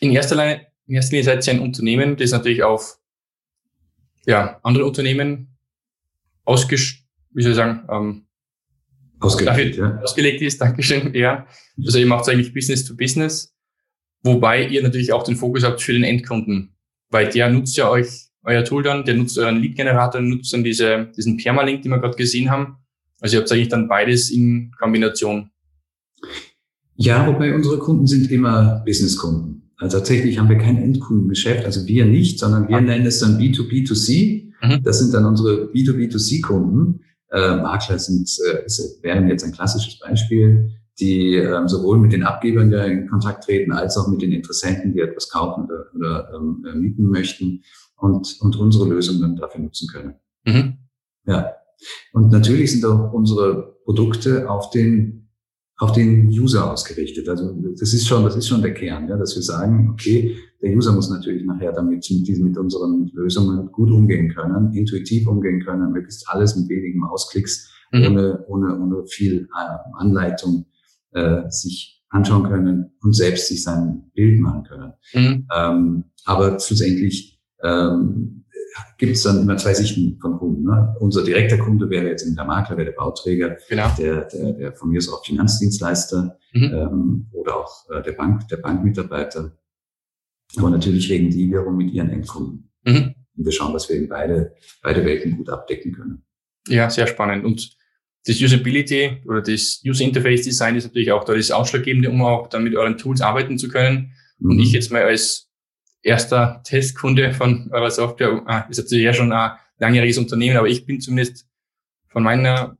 In 0.00 0.12
erster 0.12 0.36
Linie, 0.36 0.66
in 0.90 0.96
erster 0.96 1.12
Linie 1.12 1.24
seid 1.24 1.46
ihr 1.46 1.54
ein 1.54 1.60
Unternehmen, 1.60 2.16
das 2.16 2.32
natürlich 2.32 2.62
auf 2.62 2.98
ja, 4.26 4.60
andere 4.62 4.84
Unternehmen 4.84 5.56
ausges 6.44 7.00
wie 7.32 7.42
soll 7.42 7.52
ich 7.52 7.56
sagen, 7.56 7.82
ähm, 7.90 8.26
ausgelegt, 9.20 9.76
ja. 9.76 9.98
ausgelegt 10.00 10.42
ist. 10.42 10.60
Dankeschön. 10.60 11.14
Ja. 11.14 11.46
Also 11.84 11.98
ihr 11.98 12.06
macht 12.06 12.28
eigentlich 12.28 12.52
Business 12.52 12.84
to 12.84 12.96
Business, 12.96 13.54
wobei 14.22 14.66
ihr 14.66 14.82
natürlich 14.82 15.12
auch 15.12 15.22
den 15.22 15.36
Fokus 15.36 15.64
habt 15.64 15.80
für 15.80 15.92
den 15.92 16.04
Endkunden, 16.04 16.74
weil 17.10 17.28
der 17.28 17.50
nutzt 17.50 17.76
ja 17.76 17.88
euch 17.88 18.28
euer 18.42 18.64
Tool 18.64 18.82
dann, 18.82 19.04
der 19.04 19.14
nutzt 19.14 19.38
euren 19.38 19.60
Lead-Generator, 19.60 20.20
nutzt 20.20 20.52
dann 20.52 20.64
diese, 20.64 21.10
diesen 21.16 21.36
Permalink, 21.36 21.82
den 21.82 21.90
wir 21.90 21.98
gerade 21.98 22.16
gesehen 22.16 22.50
haben. 22.50 22.78
Also 23.20 23.36
ihr 23.36 23.40
habt 23.40 23.52
eigentlich 23.52 23.68
dann 23.68 23.86
beides 23.86 24.30
in 24.30 24.72
Kombination. 24.78 25.50
Ja, 26.96 27.26
wobei 27.26 27.54
unsere 27.54 27.78
Kunden 27.78 28.06
sind 28.06 28.30
immer 28.30 28.82
Business-Kunden. 28.86 29.59
Also 29.80 29.96
tatsächlich 29.96 30.38
haben 30.38 30.50
wir 30.50 30.58
kein 30.58 30.76
Endkundengeschäft, 30.76 31.64
also 31.64 31.86
wir 31.86 32.04
nicht, 32.04 32.38
sondern 32.38 32.68
wir 32.68 32.76
ah. 32.76 32.80
nennen 32.82 33.06
es 33.06 33.18
dann 33.18 33.38
B2B2C. 33.38 34.52
Mhm. 34.62 34.82
Das 34.84 34.98
sind 34.98 35.14
dann 35.14 35.24
unsere 35.24 35.70
B2B2C-Kunden. 35.72 37.00
Äh, 37.30 37.56
Makler 37.56 37.98
sind, 37.98 38.28
äh, 38.46 38.68
wären 39.02 39.28
jetzt 39.28 39.42
ein 39.42 39.52
klassisches 39.52 39.98
Beispiel, 39.98 40.70
die 40.98 41.36
ähm, 41.36 41.66
sowohl 41.66 41.98
mit 41.98 42.12
den 42.12 42.24
Abgebern 42.24 42.70
ja 42.70 42.84
in 42.84 43.08
Kontakt 43.08 43.44
treten, 43.44 43.72
als 43.72 43.96
auch 43.96 44.06
mit 44.08 44.20
den 44.20 44.32
Interessenten, 44.32 44.92
die 44.92 45.00
etwas 45.00 45.30
kaufen 45.30 45.64
oder, 45.64 45.86
oder 45.96 46.30
ähm, 46.36 46.66
äh, 46.70 46.74
mieten 46.76 47.06
möchten 47.06 47.62
und, 47.96 48.36
und 48.40 48.56
unsere 48.56 48.86
Lösungen 48.86 49.36
dafür 49.36 49.62
nutzen 49.62 49.88
können. 49.88 50.14
Mhm. 50.44 50.74
Ja. 51.26 51.54
Und 52.12 52.30
natürlich 52.30 52.72
sind 52.72 52.84
auch 52.84 53.14
unsere 53.14 53.76
Produkte 53.84 54.50
auf 54.50 54.68
den 54.68 55.19
auf 55.80 55.92
den 55.92 56.28
User 56.28 56.70
ausgerichtet. 56.70 57.26
Also 57.28 57.54
das 57.78 57.94
ist 57.94 58.06
schon, 58.06 58.22
das 58.22 58.36
ist 58.36 58.46
schon 58.46 58.60
der 58.60 58.74
Kern, 58.74 59.08
ja, 59.08 59.16
dass 59.16 59.34
wir 59.34 59.42
sagen, 59.42 59.88
okay, 59.90 60.36
der 60.62 60.76
User 60.76 60.92
muss 60.92 61.08
natürlich 61.08 61.42
nachher 61.44 61.72
damit 61.72 62.06
mit 62.10 62.28
diesen, 62.28 62.44
mit 62.44 62.58
unseren 62.58 63.10
Lösungen 63.14 63.72
gut 63.72 63.90
umgehen 63.90 64.28
können, 64.28 64.74
intuitiv 64.74 65.26
umgehen 65.26 65.64
können, 65.64 65.90
möglichst 65.90 66.28
alles 66.28 66.54
mit 66.54 66.68
wenigen 66.68 66.98
Mausklicks, 66.98 67.72
mhm. 67.92 68.04
ohne, 68.04 68.44
ohne, 68.46 68.78
ohne 68.78 69.06
viel 69.06 69.48
äh, 69.56 69.98
Anleitung 69.98 70.66
äh, 71.12 71.48
sich 71.48 72.04
anschauen 72.10 72.42
können 72.42 72.92
und 73.02 73.16
selbst 73.16 73.48
sich 73.48 73.62
sein 73.62 74.10
Bild 74.14 74.38
machen 74.38 74.64
können. 74.64 74.92
Mhm. 75.14 75.46
Ähm, 75.56 76.04
aber 76.26 76.60
schlussendlich 76.60 77.40
ähm, 77.62 78.39
gibt 78.98 79.16
es 79.16 79.22
dann 79.22 79.42
immer 79.42 79.56
zwei 79.56 79.74
Sichten 79.74 80.18
von 80.20 80.38
Kunden. 80.38 80.64
Ne? 80.64 80.94
Unser 81.00 81.24
direkter 81.24 81.58
Kunde 81.58 81.88
wäre 81.90 82.08
jetzt 82.08 82.26
der 82.26 82.44
Makler, 82.44 82.76
wäre 82.76 82.86
der 82.86 82.96
Bauträger, 82.96 83.56
genau. 83.68 83.90
der, 83.98 84.24
der, 84.24 84.52
der 84.52 84.72
von 84.72 84.90
mir 84.90 84.98
ist 84.98 85.08
auch 85.08 85.24
Finanzdienstleister 85.24 86.38
mhm. 86.52 86.62
ähm, 86.62 87.26
oder 87.32 87.56
auch 87.56 87.90
äh, 87.90 88.02
der 88.02 88.12
Bank, 88.12 88.48
der 88.48 88.58
Bankmitarbeiter. 88.58 89.56
Aber 90.56 90.70
natürlich 90.70 91.10
reden 91.10 91.30
die 91.30 91.48
wiederum 91.48 91.76
mit 91.76 91.92
ihren 91.92 92.10
Endkunden. 92.10 92.70
Mhm. 92.84 93.14
Und 93.36 93.44
wir 93.44 93.52
schauen, 93.52 93.72
dass 93.72 93.88
wir 93.88 93.96
eben 93.96 94.08
beide, 94.08 94.54
beide 94.82 95.04
Welten 95.04 95.36
gut 95.36 95.48
abdecken 95.48 95.92
können. 95.92 96.22
Ja, 96.68 96.90
sehr 96.90 97.06
spannend. 97.06 97.44
Und 97.44 97.76
das 98.26 98.40
Usability 98.40 99.22
oder 99.26 99.40
das 99.40 99.80
User 99.84 100.04
Interface 100.04 100.42
Design 100.42 100.76
ist 100.76 100.84
natürlich 100.84 101.12
auch 101.12 101.24
da 101.24 101.34
das 101.34 101.50
Ausschlaggebende, 101.50 102.10
um 102.10 102.22
auch 102.22 102.48
dann 102.48 102.64
mit 102.64 102.76
euren 102.76 102.98
Tools 102.98 103.20
arbeiten 103.20 103.58
zu 103.58 103.68
können. 103.68 104.12
Mhm. 104.38 104.50
Und 104.50 104.58
ich 104.58 104.72
jetzt 104.72 104.92
mal 104.92 105.02
als 105.02 105.49
erster 106.02 106.62
Testkunde 106.64 107.32
von 107.32 107.70
eurer 107.72 107.90
Software. 107.90 108.42
Ah, 108.46 108.66
ist 108.68 108.78
natürlich 108.78 109.04
ja 109.04 109.12
schon 109.12 109.32
ein 109.32 109.52
langjähriges 109.78 110.18
Unternehmen, 110.18 110.56
aber 110.56 110.68
ich 110.68 110.86
bin 110.86 111.00
zumindest 111.00 111.46
von 112.08 112.22
meiner, 112.22 112.76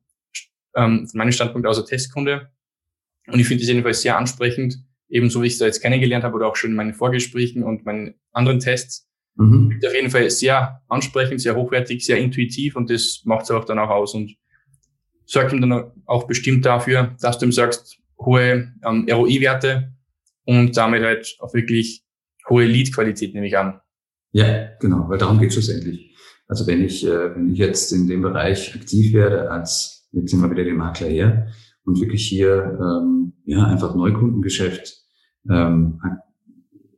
ähm, 0.74 1.06
von 1.08 1.18
meinem 1.18 1.32
Standpunkt 1.32 1.66
aus 1.66 1.78
ein 1.78 1.86
Testkunde. 1.86 2.50
Und 3.26 3.38
ich 3.38 3.46
finde 3.46 3.62
es 3.62 3.68
jedenfalls 3.68 4.02
sehr 4.02 4.16
ansprechend, 4.16 4.78
ebenso 5.08 5.42
wie 5.42 5.46
ich 5.46 5.54
es 5.54 5.58
da 5.58 5.66
jetzt 5.66 5.80
kennengelernt 5.80 6.24
habe 6.24 6.36
oder 6.36 6.46
auch 6.46 6.56
schon 6.56 6.70
in 6.70 6.76
meinen 6.76 6.94
Vorgesprächen 6.94 7.62
und 7.62 7.84
meinen 7.84 8.14
anderen 8.32 8.60
Tests. 8.60 9.08
Mhm. 9.36 9.80
Auf 9.84 9.94
jeden 9.94 10.10
Fall 10.10 10.28
sehr 10.30 10.82
ansprechend, 10.88 11.40
sehr 11.40 11.56
hochwertig, 11.56 12.04
sehr 12.04 12.18
intuitiv 12.18 12.76
und 12.76 12.90
das 12.90 13.22
macht 13.24 13.44
es 13.44 13.50
auch 13.50 13.64
dann 13.64 13.78
auch 13.78 13.90
aus 13.90 14.14
und 14.14 14.36
sorgt 15.24 15.52
ihm 15.52 15.60
dann 15.60 15.92
auch 16.06 16.26
bestimmt 16.26 16.66
dafür, 16.66 17.16
dass 17.20 17.38
du 17.38 17.46
ihm 17.46 17.52
sagst, 17.52 17.98
hohe 18.18 18.72
ähm, 18.84 19.06
ROI-Werte 19.08 19.92
und 20.44 20.76
damit 20.76 21.02
halt 21.02 21.36
auch 21.38 21.54
wirklich 21.54 22.02
hohe 22.50 22.66
Lead-Qualität, 22.66 23.32
nehme 23.34 23.46
ich 23.46 23.56
an. 23.56 23.80
Ja, 24.32 24.68
genau, 24.78 25.08
weil 25.08 25.18
darum 25.18 25.38
geht 25.38 25.48
es 25.48 25.54
schlussendlich. 25.54 26.14
Also 26.46 26.66
wenn 26.66 26.84
ich, 26.84 27.06
äh, 27.06 27.34
wenn 27.34 27.52
ich 27.52 27.58
jetzt 27.58 27.92
in 27.92 28.08
dem 28.08 28.22
Bereich 28.22 28.74
aktiv 28.74 29.12
werde, 29.12 29.50
als 29.50 30.08
jetzt 30.12 30.30
sind 30.30 30.42
wir 30.42 30.50
wieder 30.50 30.64
den 30.64 30.76
Makler 30.76 31.08
her 31.08 31.48
und 31.84 32.00
wirklich 32.00 32.26
hier 32.26 32.78
ähm, 32.80 33.32
ja 33.44 33.64
einfach 33.64 33.94
Neukundengeschäft 33.94 35.04
ähm, 35.48 36.00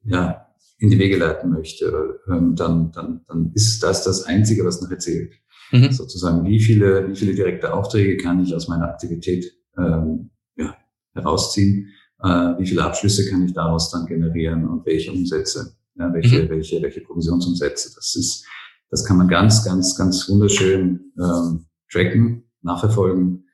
ja 0.05 0.47
in 0.79 0.91
die 0.91 0.99
Wege 0.99 1.17
leiten 1.17 1.51
möchte, 1.51 2.19
ähm, 2.29 2.57
dann, 2.57 2.91
dann, 2.93 3.21
dann 3.29 3.53
ist 3.55 3.83
das 3.83 4.03
das 4.05 4.25
Einzige, 4.25 4.65
was 4.65 4.83
noch 4.83 4.91
erzählt. 4.91 5.33
Mhm. 5.71 5.93
Sozusagen, 5.93 6.45
wie 6.45 6.59
viele, 6.59 7.09
wie 7.09 7.15
viele 7.15 7.35
direkte 7.35 7.73
Aufträge 7.73 8.17
kann 8.17 8.43
ich 8.43 8.55
aus 8.55 8.69
meiner 8.69 8.88
Aktivität 8.88 9.53
ähm, 9.79 10.31
ja, 10.57 10.77
herausziehen 11.15 11.88
äh, 12.22 12.58
wie 12.58 12.66
viele 12.66 12.85
Abschlüsse 12.85 13.28
kann 13.28 13.44
ich 13.44 13.52
daraus 13.52 13.90
dann 13.90 14.06
generieren 14.06 14.68
und 14.68 14.87
welche 14.87 15.12
Umsätze, 15.12 15.76
ja, 15.96 16.12
welche, 16.12 16.44
mhm. 16.44 16.50
welche, 16.50 16.80
welche 16.80 17.00
Provisionsumsätze. 17.00 17.92
Das 17.94 18.14
ist, 18.14 18.46
das 18.90 19.04
kann 19.04 19.16
man 19.16 19.28
ganz, 19.28 19.64
ganz, 19.64 19.96
ganz 19.96 20.28
wunderschön 20.28 21.12
ähm, 21.18 21.66
tracken, 21.90 22.44
nachverfolgen. 22.62 23.46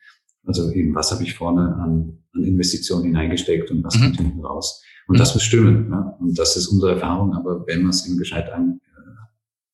Also 0.45 0.71
eben, 0.73 0.95
was 0.95 1.13
habe 1.13 1.23
ich 1.23 1.35
vorne 1.35 1.75
an, 1.77 2.19
an 2.35 2.45
Investitionen 2.45 3.05
hineingesteckt 3.05 3.71
und 3.71 3.85
was 3.85 3.97
mhm. 3.97 4.03
kommt 4.03 4.17
hinten 4.17 4.45
raus. 4.45 4.83
Und 5.07 5.15
mhm. 5.15 5.19
das 5.19 5.33
bestimmen. 5.33 5.91
Ja? 5.91 6.17
Und 6.21 6.39
das 6.39 6.57
ist 6.57 6.69
unsere 6.69 6.93
Erfahrung. 6.93 7.35
Aber 7.35 7.67
wenn 7.67 7.83
man 7.83 7.91
es 7.91 8.07
eben 8.07 8.19
gescheit 8.19 8.53
an, 8.53 8.81
äh, 8.85 9.01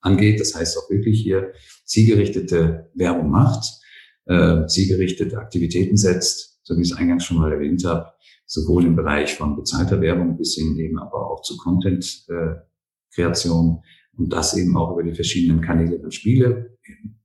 angeht, 0.01 0.41
das 0.41 0.55
heißt 0.55 0.79
auch 0.79 0.89
wirklich 0.91 1.21
hier 1.21 1.53
zielgerichtete 1.85 2.91
Werbung 2.95 3.31
macht, 3.31 3.81
äh, 4.27 4.67
zielgerichtete 4.67 5.37
Aktivitäten 5.39 5.97
setzt, 5.97 6.61
so 6.63 6.77
wie 6.77 6.83
ich 6.83 6.93
es 6.93 6.97
eingangs 6.97 7.25
schon 7.25 7.39
mal 7.39 7.53
erwähnt 7.53 7.85
habe, 7.85 8.14
sowohl 8.55 8.85
im 8.85 8.97
Bereich 8.97 9.35
von 9.35 9.57
bezahlter 9.57 10.01
Werbung 10.01 10.39
bis 10.39 10.55
hin 10.55 10.79
eben 10.79 10.97
aber 10.99 11.31
auch 11.31 11.43
zu 11.43 11.57
Content-Kreation 11.57 13.83
und 14.17 14.33
das 14.33 14.57
eben 14.57 14.77
auch 14.77 14.93
über 14.93 15.03
die 15.03 15.15
verschiedenen 15.15 15.61
Kanäle 15.61 15.99
der 15.99 16.13
Spiele, 16.13 16.79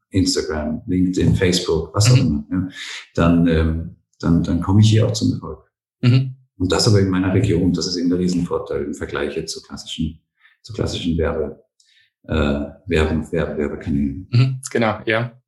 Instagram, 0.09 0.81
LinkedIn, 0.87 1.35
Facebook, 1.35 1.93
was 1.93 2.09
auch 2.11 2.15
mhm. 2.15 2.21
immer, 2.21 2.43
ja, 2.51 2.67
dann, 3.13 3.45
ähm, 3.47 3.97
dann, 4.19 4.41
dann 4.41 4.61
komme 4.61 4.81
ich 4.81 4.89
hier 4.89 5.05
auch 5.05 5.13
zum 5.13 5.33
Erfolg. 5.33 5.71
Mhm. 6.01 6.33
Und 6.57 6.71
das 6.71 6.87
aber 6.87 6.99
in 6.99 7.09
meiner 7.09 7.31
Region, 7.31 7.73
das 7.73 7.85
ist 7.85 7.97
eben 7.97 8.09
der 8.09 8.17
Riesenvorteil 8.17 8.85
im 8.85 8.95
Vergleich 8.95 9.35
jetzt 9.35 9.53
zu 9.53 9.61
klassischen, 9.61 10.23
zu 10.63 10.73
klassischen 10.73 11.15
Werbe, 11.17 11.63
äh, 12.23 12.65
Werben, 12.87 13.31
Werbe, 13.31 13.55
Werbekanälen. 13.55 14.27
Mhm, 14.31 14.61
genau, 14.71 14.99
ja. 15.05 15.39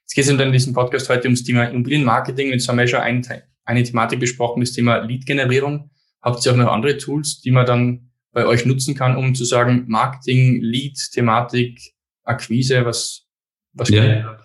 Jetzt 0.00 0.14
geht 0.14 0.24
es 0.24 0.30
in 0.30 0.52
diesem 0.52 0.72
Podcast 0.72 1.08
heute 1.08 1.28
ums 1.28 1.44
Thema 1.44 1.66
Immobilienmarketing. 1.66 2.48
Jetzt 2.48 2.68
haben 2.68 2.78
wir 2.78 2.88
schon 2.88 2.98
einen 2.98 3.22
Teil 3.22 3.44
eine 3.64 3.82
Thematik 3.82 4.20
besprochen, 4.20 4.60
das 4.60 4.72
Thema 4.72 4.98
Lead-Generierung. 4.98 5.90
Habt 6.22 6.44
ihr 6.44 6.52
auch 6.52 6.56
noch 6.56 6.72
andere 6.72 6.98
Tools, 6.98 7.40
die 7.40 7.50
man 7.50 7.66
dann 7.66 8.10
bei 8.32 8.46
euch 8.46 8.64
nutzen 8.64 8.94
kann, 8.94 9.16
um 9.16 9.34
zu 9.34 9.44
sagen, 9.44 9.84
Marketing, 9.88 10.60
Lead, 10.60 10.98
Thematik, 11.12 11.80
Akquise, 12.24 12.84
was, 12.84 13.26
was 13.72 13.88
ja. 13.88 14.38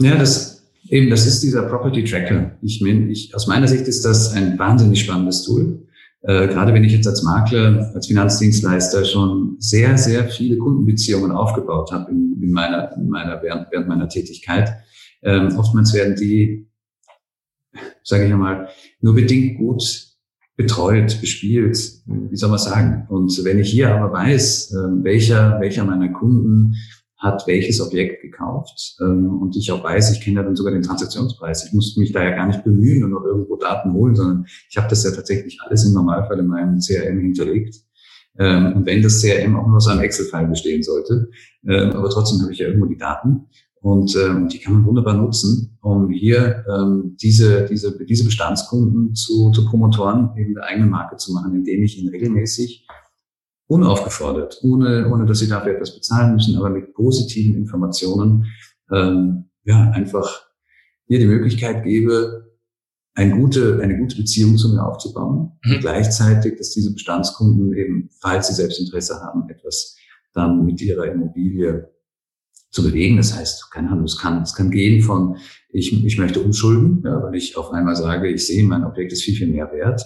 ja, 0.00 0.16
das 0.16 0.58
eben, 0.88 1.10
das 1.10 1.26
ist 1.26 1.42
dieser 1.42 1.62
Property 1.62 2.04
Tracker. 2.04 2.56
Ich 2.62 2.80
meine, 2.80 3.10
ich, 3.10 3.34
aus 3.34 3.46
meiner 3.46 3.66
Sicht 3.66 3.86
ist 3.88 4.04
das 4.04 4.32
ein 4.32 4.58
wahnsinnig 4.58 5.00
spannendes 5.00 5.44
Tool. 5.44 5.86
Äh, 6.22 6.48
gerade 6.48 6.74
wenn 6.74 6.84
ich 6.84 6.92
jetzt 6.92 7.06
als 7.06 7.22
Makler, 7.22 7.90
als 7.94 8.06
Finanzdienstleister 8.06 9.04
schon 9.04 9.56
sehr, 9.58 9.96
sehr 9.96 10.28
viele 10.28 10.58
Kundenbeziehungen 10.58 11.30
aufgebaut 11.30 11.92
habe 11.92 12.10
in, 12.10 12.40
in 12.42 12.52
meiner, 12.52 12.92
in 12.96 13.08
meiner 13.08 13.40
während, 13.42 13.68
während 13.70 13.88
meiner 13.88 14.08
Tätigkeit. 14.08 14.72
Ähm, 15.22 15.56
oftmals 15.56 15.92
werden 15.94 16.16
die 16.16 16.67
sage 18.02 18.26
ich 18.26 18.32
einmal, 18.32 18.68
nur 19.00 19.14
bedingt 19.14 19.58
gut 19.58 20.08
betreut, 20.56 21.20
bespielt, 21.20 21.78
wie 22.06 22.36
soll 22.36 22.50
man 22.50 22.58
sagen. 22.58 23.06
Und 23.08 23.44
wenn 23.44 23.60
ich 23.60 23.70
hier 23.70 23.94
aber 23.94 24.12
weiß, 24.12 24.72
ähm, 24.72 25.04
welcher, 25.04 25.60
welcher 25.60 25.84
meiner 25.84 26.12
Kunden 26.12 26.74
hat 27.16 27.46
welches 27.46 27.80
Objekt 27.80 28.22
gekauft 28.22 28.96
ähm, 29.00 29.40
und 29.40 29.56
ich 29.56 29.72
auch 29.72 29.82
weiß, 29.82 30.12
ich 30.12 30.20
kenne 30.20 30.36
ja 30.36 30.42
dann 30.42 30.54
sogar 30.54 30.72
den 30.72 30.82
Transaktionspreis. 30.82 31.66
Ich 31.66 31.72
muss 31.72 31.96
mich 31.96 32.12
da 32.12 32.22
ja 32.22 32.30
gar 32.30 32.46
nicht 32.46 32.62
bemühen 32.64 33.04
und 33.04 33.10
noch 33.10 33.24
irgendwo 33.24 33.56
Daten 33.56 33.92
holen, 33.92 34.14
sondern 34.14 34.46
ich 34.68 34.76
habe 34.76 34.88
das 34.88 35.04
ja 35.04 35.10
tatsächlich 35.10 35.58
alles 35.64 35.84
im 35.84 35.94
Normalfall 35.94 36.38
in 36.38 36.46
meinem 36.46 36.78
CRM 36.78 37.20
hinterlegt. 37.20 37.76
Ähm, 38.38 38.72
und 38.74 38.86
wenn 38.86 39.02
das 39.02 39.20
CRM 39.20 39.56
auch 39.56 39.66
nur 39.66 39.76
aus 39.76 39.88
einem 39.88 40.02
Excel-File 40.02 40.48
bestehen 40.48 40.82
sollte, 40.82 41.30
aber 41.66 42.08
trotzdem 42.08 42.40
habe 42.40 42.52
ich 42.52 42.60
ja 42.60 42.68
irgendwo 42.68 42.86
die 42.86 42.96
Daten 42.96 43.46
und 43.88 44.14
ähm, 44.16 44.48
die 44.48 44.58
kann 44.58 44.74
man 44.74 44.84
wunderbar 44.84 45.14
nutzen, 45.14 45.78
um 45.80 46.10
hier 46.10 46.62
ähm, 46.68 47.16
diese, 47.16 47.64
diese, 47.64 47.96
diese 48.04 48.24
Bestandskunden 48.24 49.14
zu, 49.14 49.50
zu 49.50 49.64
Promotoren 49.64 50.36
in 50.36 50.52
der 50.52 50.64
eigenen 50.64 50.90
Marke 50.90 51.16
zu 51.16 51.32
machen, 51.32 51.54
indem 51.54 51.82
ich 51.82 51.96
ihn 51.96 52.10
regelmäßig 52.10 52.86
unaufgefordert, 53.66 54.60
ohne, 54.62 55.10
ohne 55.10 55.24
dass 55.24 55.38
sie 55.38 55.48
dafür 55.48 55.72
etwas 55.72 55.94
bezahlen 55.94 56.34
müssen, 56.34 56.58
aber 56.58 56.68
mit 56.68 56.92
positiven 56.92 57.54
Informationen, 57.56 58.44
ähm, 58.92 59.46
ja, 59.64 59.90
einfach 59.92 60.42
hier 61.06 61.18
die 61.18 61.26
Möglichkeit 61.26 61.82
gebe, 61.82 62.58
eine 63.14 63.36
gute, 63.36 63.80
eine 63.82 63.96
gute 63.96 64.16
Beziehung 64.16 64.58
zu 64.58 64.68
mir 64.68 64.86
aufzubauen 64.86 65.58
mhm. 65.64 65.72
und 65.72 65.80
gleichzeitig, 65.80 66.58
dass 66.58 66.72
diese 66.72 66.92
Bestandskunden 66.92 67.72
eben, 67.72 68.10
falls 68.20 68.48
sie 68.48 68.54
selbst 68.54 68.80
Interesse 68.80 69.18
haben, 69.22 69.48
etwas 69.48 69.96
dann 70.34 70.66
mit 70.66 70.82
ihrer 70.82 71.06
Immobilie 71.06 71.88
zu 72.78 72.88
bewegen. 72.88 73.16
Das 73.16 73.36
heißt, 73.36 73.70
keine 73.72 73.90
Ahnung, 73.90 74.04
es 74.04 74.18
kann, 74.18 74.42
es 74.42 74.54
kann 74.54 74.70
gehen 74.70 75.02
von, 75.02 75.36
ich, 75.70 76.04
ich 76.04 76.18
möchte 76.18 76.40
umschulden, 76.40 77.02
ja, 77.04 77.22
weil 77.22 77.34
ich 77.34 77.56
auf 77.56 77.72
einmal 77.72 77.96
sage, 77.96 78.28
ich 78.28 78.46
sehe, 78.46 78.62
mein 78.64 78.84
Objekt 78.84 79.12
ist 79.12 79.24
viel, 79.24 79.34
viel 79.34 79.48
mehr 79.48 79.70
wert. 79.72 80.04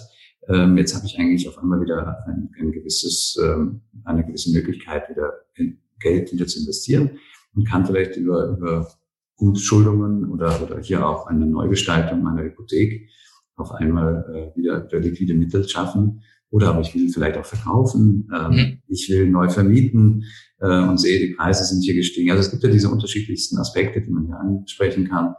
Ähm, 0.49 0.77
jetzt 0.77 0.95
habe 0.95 1.05
ich 1.05 1.17
eigentlich 1.19 1.47
auf 1.47 1.57
einmal 1.59 1.81
wieder 1.81 2.25
ein, 2.27 2.49
ein 2.59 2.71
gewisses, 2.71 3.39
ähm, 3.41 3.81
eine 4.03 4.25
gewisse 4.25 4.51
Möglichkeit, 4.51 5.09
wieder 5.09 5.33
in 5.55 5.79
Geld 5.99 6.33
wieder 6.33 6.47
zu 6.47 6.59
investieren 6.59 7.11
und 7.55 7.67
kann 7.67 7.85
vielleicht 7.85 8.17
über, 8.17 8.57
über 8.57 8.87
Umschuldungen 9.35 10.29
oder, 10.31 10.61
oder 10.63 10.79
hier 10.79 11.07
auch 11.07 11.27
eine 11.27 11.45
Neugestaltung 11.45 12.23
meiner 12.23 12.43
Hypothek 12.43 13.07
auf 13.55 13.71
einmal 13.71 14.25
äh, 14.33 14.57
wieder, 14.57 14.85
wieder 14.85 14.99
liquide 14.99 15.35
Mittel 15.35 15.67
schaffen. 15.69 16.23
Oder 16.53 16.69
aber 16.69 16.81
ich 16.81 16.93
will 16.93 17.09
vielleicht 17.09 17.35
auch 17.37 17.45
verkaufen, 17.45 18.29
ähm, 18.33 18.51
mhm. 18.51 18.77
ich 18.87 19.09
will 19.09 19.27
neu 19.27 19.49
vermieten 19.49 20.23
äh, 20.59 20.87
und 20.87 20.99
sehe, 20.99 21.19
die 21.19 21.33
Preise 21.33 21.65
sind 21.65 21.81
hier 21.81 21.95
gestiegen. 21.95 22.29
Also 22.29 22.43
es 22.43 22.51
gibt 22.51 22.63
ja 22.63 22.69
diese 22.69 22.89
unterschiedlichsten 22.89 23.57
Aspekte, 23.57 24.01
die 24.01 24.11
man 24.11 24.27
hier 24.27 24.39
ansprechen 24.39 25.09
kann 25.09 25.33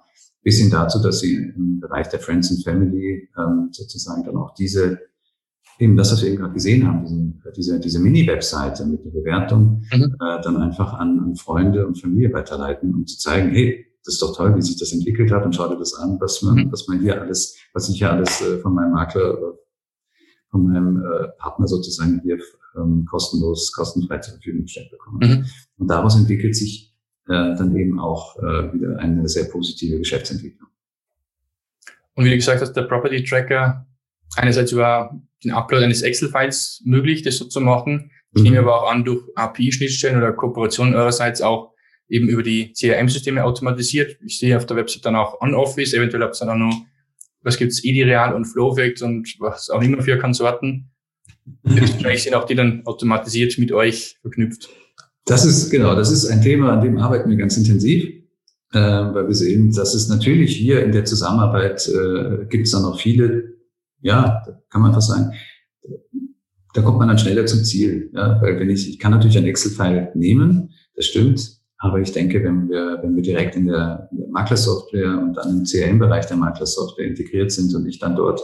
bis 0.44 0.58
hin 0.58 0.70
dazu, 0.70 1.00
dass 1.02 1.20
sie 1.20 1.34
im 1.34 1.80
Bereich 1.80 2.08
der 2.08 2.20
Friends 2.20 2.50
and 2.50 2.62
Family 2.62 3.28
ähm, 3.36 3.70
sozusagen 3.72 4.24
dann 4.24 4.36
auch 4.36 4.54
diese, 4.54 4.98
eben 5.78 5.96
das, 5.96 6.12
was 6.12 6.22
wir 6.22 6.28
eben 6.28 6.38
gerade 6.38 6.52
gesehen 6.52 6.86
haben, 6.86 7.02
diesen, 7.02 7.42
diese, 7.56 7.80
diese 7.80 7.98
Mini-Webseite 7.98 8.84
mit 8.84 9.04
der 9.04 9.10
Bewertung, 9.10 9.82
mhm. 9.92 10.16
äh, 10.20 10.42
dann 10.42 10.58
einfach 10.58 10.92
an, 10.94 11.18
an 11.18 11.34
Freunde 11.34 11.86
und 11.86 12.00
Familie 12.00 12.32
weiterleiten, 12.32 12.94
um 12.94 13.06
zu 13.06 13.18
zeigen, 13.18 13.50
hey, 13.50 13.86
das 14.04 14.14
ist 14.14 14.22
doch 14.22 14.36
toll, 14.36 14.54
wie 14.54 14.62
sich 14.62 14.78
das 14.78 14.92
entwickelt 14.92 15.32
hat 15.32 15.46
und 15.46 15.56
schau 15.56 15.66
dir 15.66 15.78
das 15.78 15.94
an, 15.94 16.18
was 16.20 16.42
man, 16.42 16.56
mhm. 16.56 16.72
was 16.72 16.86
man 16.88 17.00
hier 17.00 17.20
alles, 17.20 17.56
was 17.72 17.88
ich 17.88 17.96
hier 17.96 18.12
alles 18.12 18.42
äh, 18.42 18.58
von 18.58 18.74
meinem 18.74 18.92
Makler, 18.92 19.32
äh, 19.32 19.63
von 20.54 20.70
meinem 20.70 21.02
äh, 21.02 21.28
Partner 21.36 21.66
sozusagen 21.66 22.20
hier 22.22 22.38
ähm, 22.76 23.04
kostenlos, 23.10 23.72
kostenfrei 23.72 24.18
zur 24.18 24.34
Verfügung 24.34 24.62
gestellt 24.62 24.88
bekomme. 24.92 25.26
Mhm. 25.26 25.46
Und 25.78 25.88
daraus 25.88 26.16
entwickelt 26.16 26.54
sich 26.54 26.94
äh, 27.26 27.56
dann 27.56 27.76
eben 27.76 27.98
auch 27.98 28.38
äh, 28.38 28.72
wieder 28.72 28.98
eine 29.00 29.28
sehr 29.28 29.46
positive 29.46 29.98
Geschäftsentwicklung. 29.98 30.68
Und 32.14 32.24
wie 32.24 32.30
du 32.30 32.36
gesagt 32.36 32.60
hast, 32.60 32.72
der 32.74 32.82
Property 32.82 33.24
Tracker 33.24 33.84
einerseits 34.36 34.70
über 34.70 35.20
den 35.42 35.50
Upload 35.50 35.84
eines 35.84 36.02
Excel-Files 36.02 36.82
möglich, 36.84 37.22
das 37.22 37.38
so 37.38 37.46
zu 37.46 37.60
machen. 37.60 38.12
Ich 38.32 38.42
mhm. 38.42 38.50
nehme 38.50 38.58
aber 38.60 38.82
auch 38.82 38.90
an, 38.92 39.04
durch 39.04 39.24
API-Schnittstellen 39.34 40.16
oder 40.16 40.32
Kooperationen 40.32 40.94
eurerseits 40.94 41.42
auch 41.42 41.72
eben 42.08 42.28
über 42.28 42.44
die 42.44 42.72
CRM-Systeme 42.72 43.42
automatisiert. 43.42 44.18
Ich 44.24 44.38
sehe 44.38 44.56
auf 44.56 44.66
der 44.66 44.76
Website 44.76 45.04
dann 45.04 45.16
auch 45.16 45.40
On-Office, 45.40 45.94
eventuell 45.94 46.22
habt 46.22 46.40
ihr 46.40 46.46
dann 46.46 46.62
auch 46.62 46.68
noch, 46.68 46.86
was 47.44 47.56
gibt's, 47.56 47.84
Ideal 47.84 48.34
und 48.34 48.46
Flowfact 48.46 49.02
und 49.02 49.34
was 49.38 49.70
auch 49.70 49.82
immer 49.82 50.02
für 50.02 50.18
Konsorten. 50.18 50.90
Wahrscheinlich 51.62 52.22
sind 52.22 52.34
auch 52.34 52.46
die 52.46 52.54
dann 52.54 52.84
automatisiert 52.86 53.58
mit 53.58 53.70
euch 53.72 54.16
verknüpft. 54.22 54.68
Das 55.26 55.44
ist, 55.44 55.70
genau, 55.70 55.94
das 55.94 56.10
ist 56.10 56.26
ein 56.26 56.42
Thema, 56.42 56.72
an 56.72 56.82
dem 56.82 56.98
arbeiten 56.98 57.30
wir 57.30 57.36
ganz 57.36 57.56
intensiv, 57.56 58.04
äh, 58.72 58.78
weil 58.78 59.26
wir 59.26 59.34
sehen, 59.34 59.72
dass 59.72 59.94
es 59.94 60.08
natürlich 60.08 60.56
hier 60.56 60.82
in 60.84 60.92
der 60.92 61.04
Zusammenarbeit 61.04 61.88
äh, 61.88 62.46
gibt 62.46 62.66
es 62.66 62.72
dann 62.72 62.82
noch 62.82 63.00
viele, 63.00 63.54
ja, 64.00 64.42
kann 64.68 64.82
man 64.82 64.92
fast 64.92 65.08
sagen, 65.08 65.32
da 66.74 66.82
kommt 66.82 66.98
man 66.98 67.08
dann 67.08 67.18
schneller 67.18 67.46
zum 67.46 67.64
Ziel. 67.64 68.10
Ja, 68.12 68.40
weil 68.42 68.58
wenn 68.58 68.68
ich, 68.68 68.88
ich 68.88 68.98
kann 68.98 69.12
natürlich 69.12 69.38
ein 69.38 69.46
Excel-File 69.46 70.10
nehmen, 70.14 70.70
das 70.96 71.06
stimmt, 71.06 71.63
aber 71.84 72.00
ich 72.00 72.12
denke, 72.12 72.42
wenn 72.42 72.70
wir, 72.70 72.98
wenn 73.02 73.14
wir 73.14 73.22
direkt 73.22 73.56
in 73.56 73.66
der, 73.66 74.08
der 74.10 74.28
Maklersoftware 74.28 75.18
und 75.18 75.34
dann 75.34 75.58
im 75.58 75.64
CRM-Bereich 75.64 76.24
der 76.24 76.38
Maklersoftware 76.38 77.06
integriert 77.06 77.52
sind 77.52 77.74
und 77.74 77.86
ich 77.86 77.98
dann 77.98 78.16
dort 78.16 78.42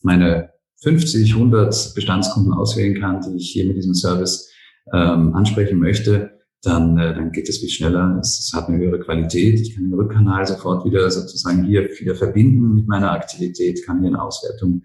meine 0.00 0.48
50, 0.80 1.34
100 1.34 1.92
Bestandskunden 1.94 2.54
auswählen 2.54 2.98
kann, 2.98 3.20
die 3.20 3.36
ich 3.36 3.50
hier 3.50 3.66
mit 3.66 3.76
diesem 3.76 3.92
Service 3.92 4.50
ähm, 4.90 5.34
ansprechen 5.34 5.78
möchte, 5.78 6.38
dann, 6.62 6.96
äh, 6.96 7.14
dann 7.14 7.30
geht 7.30 7.46
es 7.50 7.58
viel 7.58 7.68
schneller. 7.68 8.18
Es, 8.22 8.38
es 8.38 8.52
hat 8.54 8.68
eine 8.68 8.78
höhere 8.78 9.00
Qualität. 9.00 9.60
Ich 9.60 9.74
kann 9.74 9.84
den 9.84 9.92
Rückkanal 9.92 10.46
sofort 10.46 10.86
wieder 10.86 11.10
sozusagen 11.10 11.64
hier 11.64 11.90
wieder 12.00 12.14
verbinden 12.14 12.74
mit 12.74 12.88
meiner 12.88 13.12
Aktivität, 13.12 13.84
kann 13.84 14.00
hier 14.00 14.08
eine 14.08 14.22
Auswertung 14.22 14.82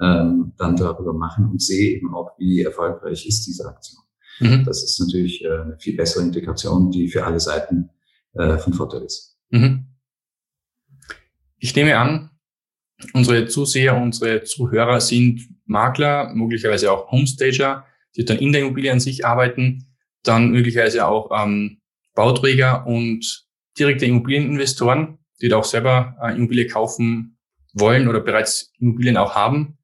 ähm, 0.00 0.52
dann 0.56 0.76
darüber 0.76 1.12
machen 1.12 1.50
und 1.50 1.60
sehe 1.60 1.96
eben 1.96 2.14
auch, 2.14 2.38
wie 2.38 2.62
erfolgreich 2.62 3.26
ist 3.26 3.44
diese 3.44 3.66
Aktion. 3.66 4.03
Mhm. 4.40 4.64
Das 4.64 4.82
ist 4.82 5.00
natürlich 5.00 5.44
äh, 5.44 5.48
eine 5.48 5.78
viel 5.78 5.96
bessere 5.96 6.22
Integration, 6.22 6.90
die 6.90 7.08
für 7.08 7.24
alle 7.24 7.40
Seiten 7.40 7.90
äh, 8.34 8.58
von 8.58 8.72
Vorteil 8.72 9.02
ist. 9.02 9.36
Mhm. 9.50 9.86
Ich 11.58 11.74
nehme 11.76 11.96
an, 11.96 12.30
unsere 13.12 13.46
Zuseher, 13.46 13.96
unsere 13.96 14.44
Zuhörer 14.44 15.00
sind 15.00 15.40
Makler, 15.66 16.34
möglicherweise 16.34 16.92
auch 16.92 17.10
Homestager 17.10 17.84
die 18.16 18.24
dann 18.24 18.38
in 18.38 18.52
der 18.52 18.62
Immobilie 18.62 18.92
an 18.92 19.00
sich 19.00 19.26
arbeiten, 19.26 19.86
dann 20.22 20.50
möglicherweise 20.50 21.06
auch 21.06 21.30
ähm, 21.32 21.80
Bauträger 22.14 22.86
und 22.86 23.46
direkte 23.78 24.06
Immobilieninvestoren, 24.06 25.18
die 25.40 25.48
da 25.48 25.58
auch 25.58 25.64
selber 25.64 26.16
äh, 26.22 26.34
Immobilie 26.34 26.66
kaufen 26.66 27.38
wollen 27.72 28.08
oder 28.08 28.20
bereits 28.20 28.72
Immobilien 28.78 29.16
auch 29.16 29.34
haben. 29.34 29.78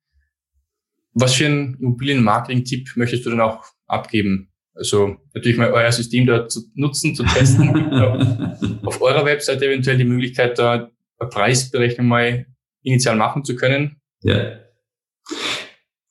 Was 1.13 1.35
für 1.35 1.47
einen 1.47 1.75
Immobilienmarketing-Tipp 1.81 2.93
möchtest 2.95 3.27
du 3.27 3.31
dann 3.31 3.41
auch 3.41 3.65
abgeben? 3.91 4.51
Also 4.75 5.17
natürlich 5.35 5.59
mal 5.59 5.73
euer 5.73 5.93
System 5.93 6.27
da 6.27 6.49
zu 6.49 6.63
nutzen, 6.75 7.15
zu 7.15 7.25
testen. 7.25 7.69
auf 8.85 9.03
eurer 9.03 9.25
Webseite 9.25 9.67
eventuell 9.67 9.99
die 9.99 10.05
Möglichkeit, 10.05 10.59
da 10.59 10.91
eine 11.19 11.29
Preisberechnung 11.29 12.07
mal 12.07 12.47
initial 12.83 13.17
machen 13.17 13.45
zu 13.45 13.57
können. 13.57 13.97
Ja. 14.23 14.61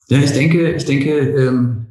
Ja, 0.08 0.18
ich 0.18 0.32
denke, 0.32 0.72
ich 0.72 0.84
denke, 0.84 1.10
ähm, 1.10 1.86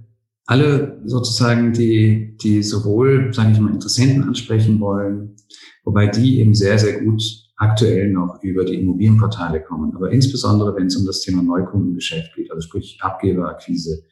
alle 0.45 1.01
sozusagen, 1.05 1.73
die, 1.73 2.35
die 2.37 2.63
sowohl, 2.63 3.33
sage 3.33 3.51
ich 3.51 3.59
mal, 3.59 3.71
Interessenten 3.71 4.23
ansprechen 4.23 4.79
wollen, 4.79 5.35
wobei 5.83 6.07
die 6.07 6.39
eben 6.39 6.53
sehr, 6.53 6.77
sehr 6.79 7.01
gut 7.01 7.21
aktuell 7.55 8.09
noch 8.09 8.41
über 8.41 8.65
die 8.65 8.75
Immobilienportale 8.75 9.61
kommen. 9.61 9.95
Aber 9.95 10.11
insbesondere, 10.11 10.75
wenn 10.75 10.87
es 10.87 10.95
um 10.95 11.05
das 11.05 11.21
Thema 11.21 11.43
Neukundengeschäft 11.43 12.35
geht, 12.35 12.51
also 12.51 12.61
sprich 12.61 12.97
Abgeberakquise, 13.01 14.03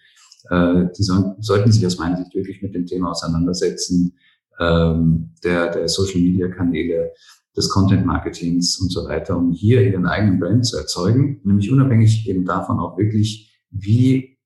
die 0.49 1.03
sollen, 1.03 1.35
sollten 1.39 1.71
sich 1.71 1.85
aus 1.85 1.97
meiner 1.97 2.17
Sicht 2.17 2.33
wirklich 2.35 2.61
mit 2.61 2.73
dem 2.73 2.85
Thema 2.85 3.11
auseinandersetzen, 3.11 4.17
ähm, 4.59 5.33
der, 5.43 5.71
der 5.71 5.87
Social-Media-Kanäle, 5.87 7.11
des 7.57 7.69
Content-Marketings 7.69 8.79
und 8.79 8.91
so 8.91 9.05
weiter, 9.05 9.35
um 9.35 9.51
hier 9.51 9.81
ihren 9.81 10.05
eigenen 10.05 10.39
Brand 10.39 10.65
zu 10.65 10.77
erzeugen, 10.77 11.41
nämlich 11.43 11.71
unabhängig 11.71 12.29
eben 12.29 12.45
davon 12.45 12.79
auch 12.79 12.97
wirklich, 12.99 13.51
wie 13.71 14.37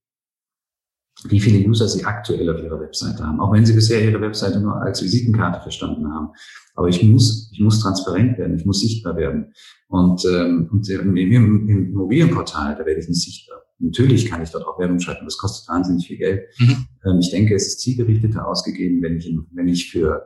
wie 1.26 1.40
viele 1.40 1.68
User 1.68 1.88
sie 1.88 2.04
aktuell 2.04 2.50
auf 2.50 2.64
ihrer 2.64 2.80
Webseite 2.80 3.24
haben, 3.24 3.40
auch 3.40 3.54
wenn 3.54 3.66
sie 3.66 3.74
bisher 3.74 4.04
ihre 4.04 4.20
Webseite 4.22 4.60
nur 4.60 4.82
als 4.82 5.04
Visitenkarte 5.04 5.62
verstanden 5.62 6.12
haben. 6.12 6.30
Aber 6.74 6.88
ich 6.88 7.04
muss, 7.04 7.52
ich 7.54 7.60
muss 7.60 7.80
transparent 7.80 8.40
werden, 8.40 8.58
ich 8.58 8.66
muss 8.66 8.80
sichtbar 8.80 9.16
werden. 9.18 9.54
Und, 9.92 10.24
ähm, 10.26 10.70
und 10.72 10.90
im, 10.90 11.18
im, 11.18 11.68
im 11.68 11.92
Immobilienportal, 11.92 12.76
da 12.78 12.86
werde 12.86 13.02
ich 13.02 13.10
nicht 13.10 13.24
sichtbar. 13.24 13.62
Natürlich 13.78 14.26
kann 14.26 14.42
ich 14.42 14.50
dort 14.50 14.66
auch 14.66 14.80
Werbung 14.80 15.02
schalten, 15.02 15.26
das 15.26 15.38
kostet 15.38 15.68
wahnsinnig 15.68 16.08
viel 16.08 16.18
Geld. 16.18 16.44
Mhm. 16.60 16.86
Ähm, 17.06 17.20
ich 17.20 17.30
denke, 17.30 17.56
es 17.56 17.68
ist 17.68 17.82
zielgerichteter 17.82 18.48
ausgegeben, 18.48 19.02
wenn 19.02 19.18
ich, 19.18 19.30
wenn 19.52 19.68
ich 19.68 19.92
für 19.92 20.26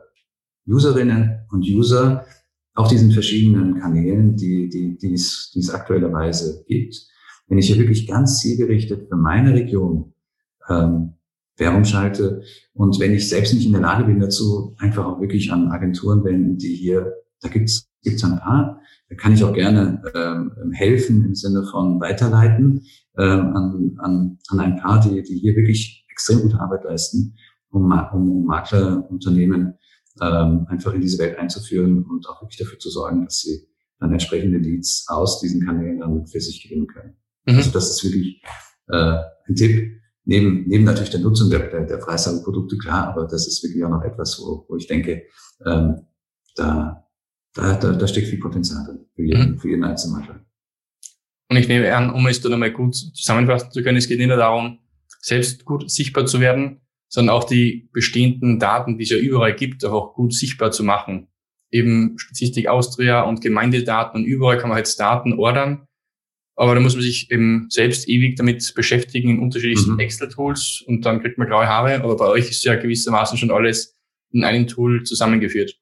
Userinnen 0.68 1.40
und 1.50 1.64
User 1.64 2.24
auf 2.74 2.86
diesen 2.86 3.10
verschiedenen 3.10 3.80
Kanälen, 3.80 4.36
die, 4.36 4.68
die, 4.68 4.96
die, 4.98 5.14
es, 5.14 5.50
die 5.52 5.58
es 5.58 5.70
aktuellerweise 5.70 6.64
gibt, 6.68 6.94
wenn 7.48 7.58
ich 7.58 7.66
hier 7.66 7.78
wirklich 7.78 8.06
ganz 8.06 8.38
zielgerichtet 8.38 9.08
für 9.08 9.16
meine 9.16 9.52
Region 9.52 10.14
ähm, 10.68 11.14
Werbung 11.56 11.84
schalte. 11.84 12.42
Und 12.72 13.00
wenn 13.00 13.14
ich 13.14 13.28
selbst 13.28 13.52
nicht 13.52 13.66
in 13.66 13.72
der 13.72 13.80
Lage 13.80 14.04
bin 14.04 14.20
dazu, 14.20 14.76
einfach 14.78 15.06
auch 15.06 15.20
wirklich 15.20 15.50
an 15.50 15.72
Agenturen 15.72 16.22
wenden, 16.22 16.56
die 16.56 16.74
hier, 16.74 17.14
da 17.40 17.48
gibt's 17.48 17.88
gibt's 18.06 18.24
ein 18.24 18.38
paar, 18.38 18.80
da 19.08 19.16
kann 19.16 19.32
ich 19.32 19.44
auch 19.44 19.52
gerne 19.52 20.02
ähm, 20.14 20.72
helfen 20.72 21.24
im 21.24 21.34
Sinne 21.34 21.64
von 21.70 22.00
weiterleiten 22.00 22.82
ähm, 23.18 23.56
an, 23.56 23.96
an, 23.98 24.38
an 24.48 24.60
ein 24.60 24.76
paar, 24.76 25.00
die, 25.00 25.22
die 25.22 25.38
hier 25.38 25.54
wirklich 25.56 26.06
extrem 26.10 26.42
gute 26.42 26.60
Arbeit 26.60 26.84
leisten, 26.84 27.36
um, 27.70 27.92
um 28.12 28.46
Maklerunternehmen 28.46 29.74
ähm, 30.20 30.66
einfach 30.68 30.94
in 30.94 31.00
diese 31.00 31.18
Welt 31.18 31.38
einzuführen 31.38 32.04
und 32.04 32.28
auch 32.28 32.42
wirklich 32.42 32.58
dafür 32.58 32.78
zu 32.78 32.90
sorgen, 32.90 33.24
dass 33.24 33.40
sie 33.40 33.68
dann 33.98 34.12
entsprechende 34.12 34.58
Leads 34.58 35.06
aus 35.08 35.40
diesen 35.40 35.64
Kanälen 35.64 36.00
dann 36.00 36.26
für 36.26 36.40
sich 36.40 36.62
gewinnen 36.62 36.86
können. 36.86 37.16
Mhm. 37.46 37.56
Also 37.56 37.70
das 37.70 37.90
ist 37.90 38.04
wirklich 38.04 38.42
äh, 38.88 39.18
ein 39.48 39.54
Tipp, 39.54 40.00
neben, 40.24 40.64
neben 40.66 40.84
natürlich 40.84 41.10
der 41.10 41.20
Nutzung 41.20 41.50
der, 41.50 41.70
der, 41.70 41.84
der 41.84 42.00
Freisalprodukte, 42.00 42.76
klar, 42.78 43.08
aber 43.08 43.26
das 43.26 43.46
ist 43.46 43.62
wirklich 43.62 43.84
auch 43.84 43.90
noch 43.90 44.02
etwas, 44.02 44.40
wo, 44.40 44.64
wo 44.68 44.76
ich 44.76 44.86
denke, 44.86 45.22
ähm, 45.64 46.02
da, 46.56 47.05
da, 47.56 47.74
da, 47.74 47.92
da 47.92 48.06
steckt 48.06 48.28
viel 48.28 48.38
Potenzial 48.38 48.84
drin 48.84 49.06
für 49.14 49.22
jeden, 49.22 49.50
mhm. 49.52 49.58
für 49.58 49.68
jeden 49.68 49.84
einzelnen 49.84 50.20
Makler. 50.20 50.44
Und 51.48 51.56
ich 51.56 51.68
nehme 51.68 51.94
an, 51.94 52.10
um 52.10 52.26
es 52.26 52.40
dann 52.40 52.52
einmal 52.52 52.72
gut 52.72 52.94
zusammenfassen 52.94 53.70
zu 53.70 53.82
können, 53.82 53.96
es 53.96 54.08
geht 54.08 54.18
nicht 54.18 54.28
nur 54.28 54.36
darum, 54.36 54.78
selbst 55.20 55.64
gut 55.64 55.90
sichtbar 55.90 56.26
zu 56.26 56.40
werden, 56.40 56.80
sondern 57.08 57.34
auch 57.34 57.44
die 57.44 57.88
bestehenden 57.92 58.58
Daten, 58.58 58.98
die 58.98 59.04
es 59.04 59.10
ja 59.10 59.18
überall 59.18 59.54
gibt, 59.54 59.84
auch 59.84 60.14
gut 60.14 60.34
sichtbar 60.34 60.70
zu 60.70 60.84
machen. 60.84 61.28
Eben 61.70 62.18
Statistik 62.18 62.68
Austria 62.68 63.22
und 63.22 63.40
Gemeindedaten 63.40 64.20
und 64.20 64.26
überall 64.26 64.58
kann 64.58 64.68
man 64.68 64.78
jetzt 64.78 64.98
Daten 65.00 65.32
ordern. 65.34 65.86
Aber 66.56 66.74
da 66.74 66.80
muss 66.80 66.94
man 66.94 67.02
sich 67.02 67.30
eben 67.30 67.66
selbst 67.70 68.08
ewig 68.08 68.36
damit 68.36 68.72
beschäftigen 68.74 69.30
in 69.30 69.38
unterschiedlichsten 69.40 69.92
mhm. 69.92 70.00
Excel-Tools 70.00 70.84
und 70.86 71.04
dann 71.04 71.20
kriegt 71.20 71.38
man 71.38 71.48
graue 71.48 71.66
Haare. 71.66 72.02
Aber 72.02 72.16
bei 72.16 72.26
euch 72.26 72.50
ist 72.50 72.64
ja 72.64 72.76
gewissermaßen 72.76 73.36
schon 73.38 73.50
alles 73.50 73.94
in 74.32 74.42
einem 74.42 74.66
Tool 74.66 75.04
zusammengeführt. 75.04 75.78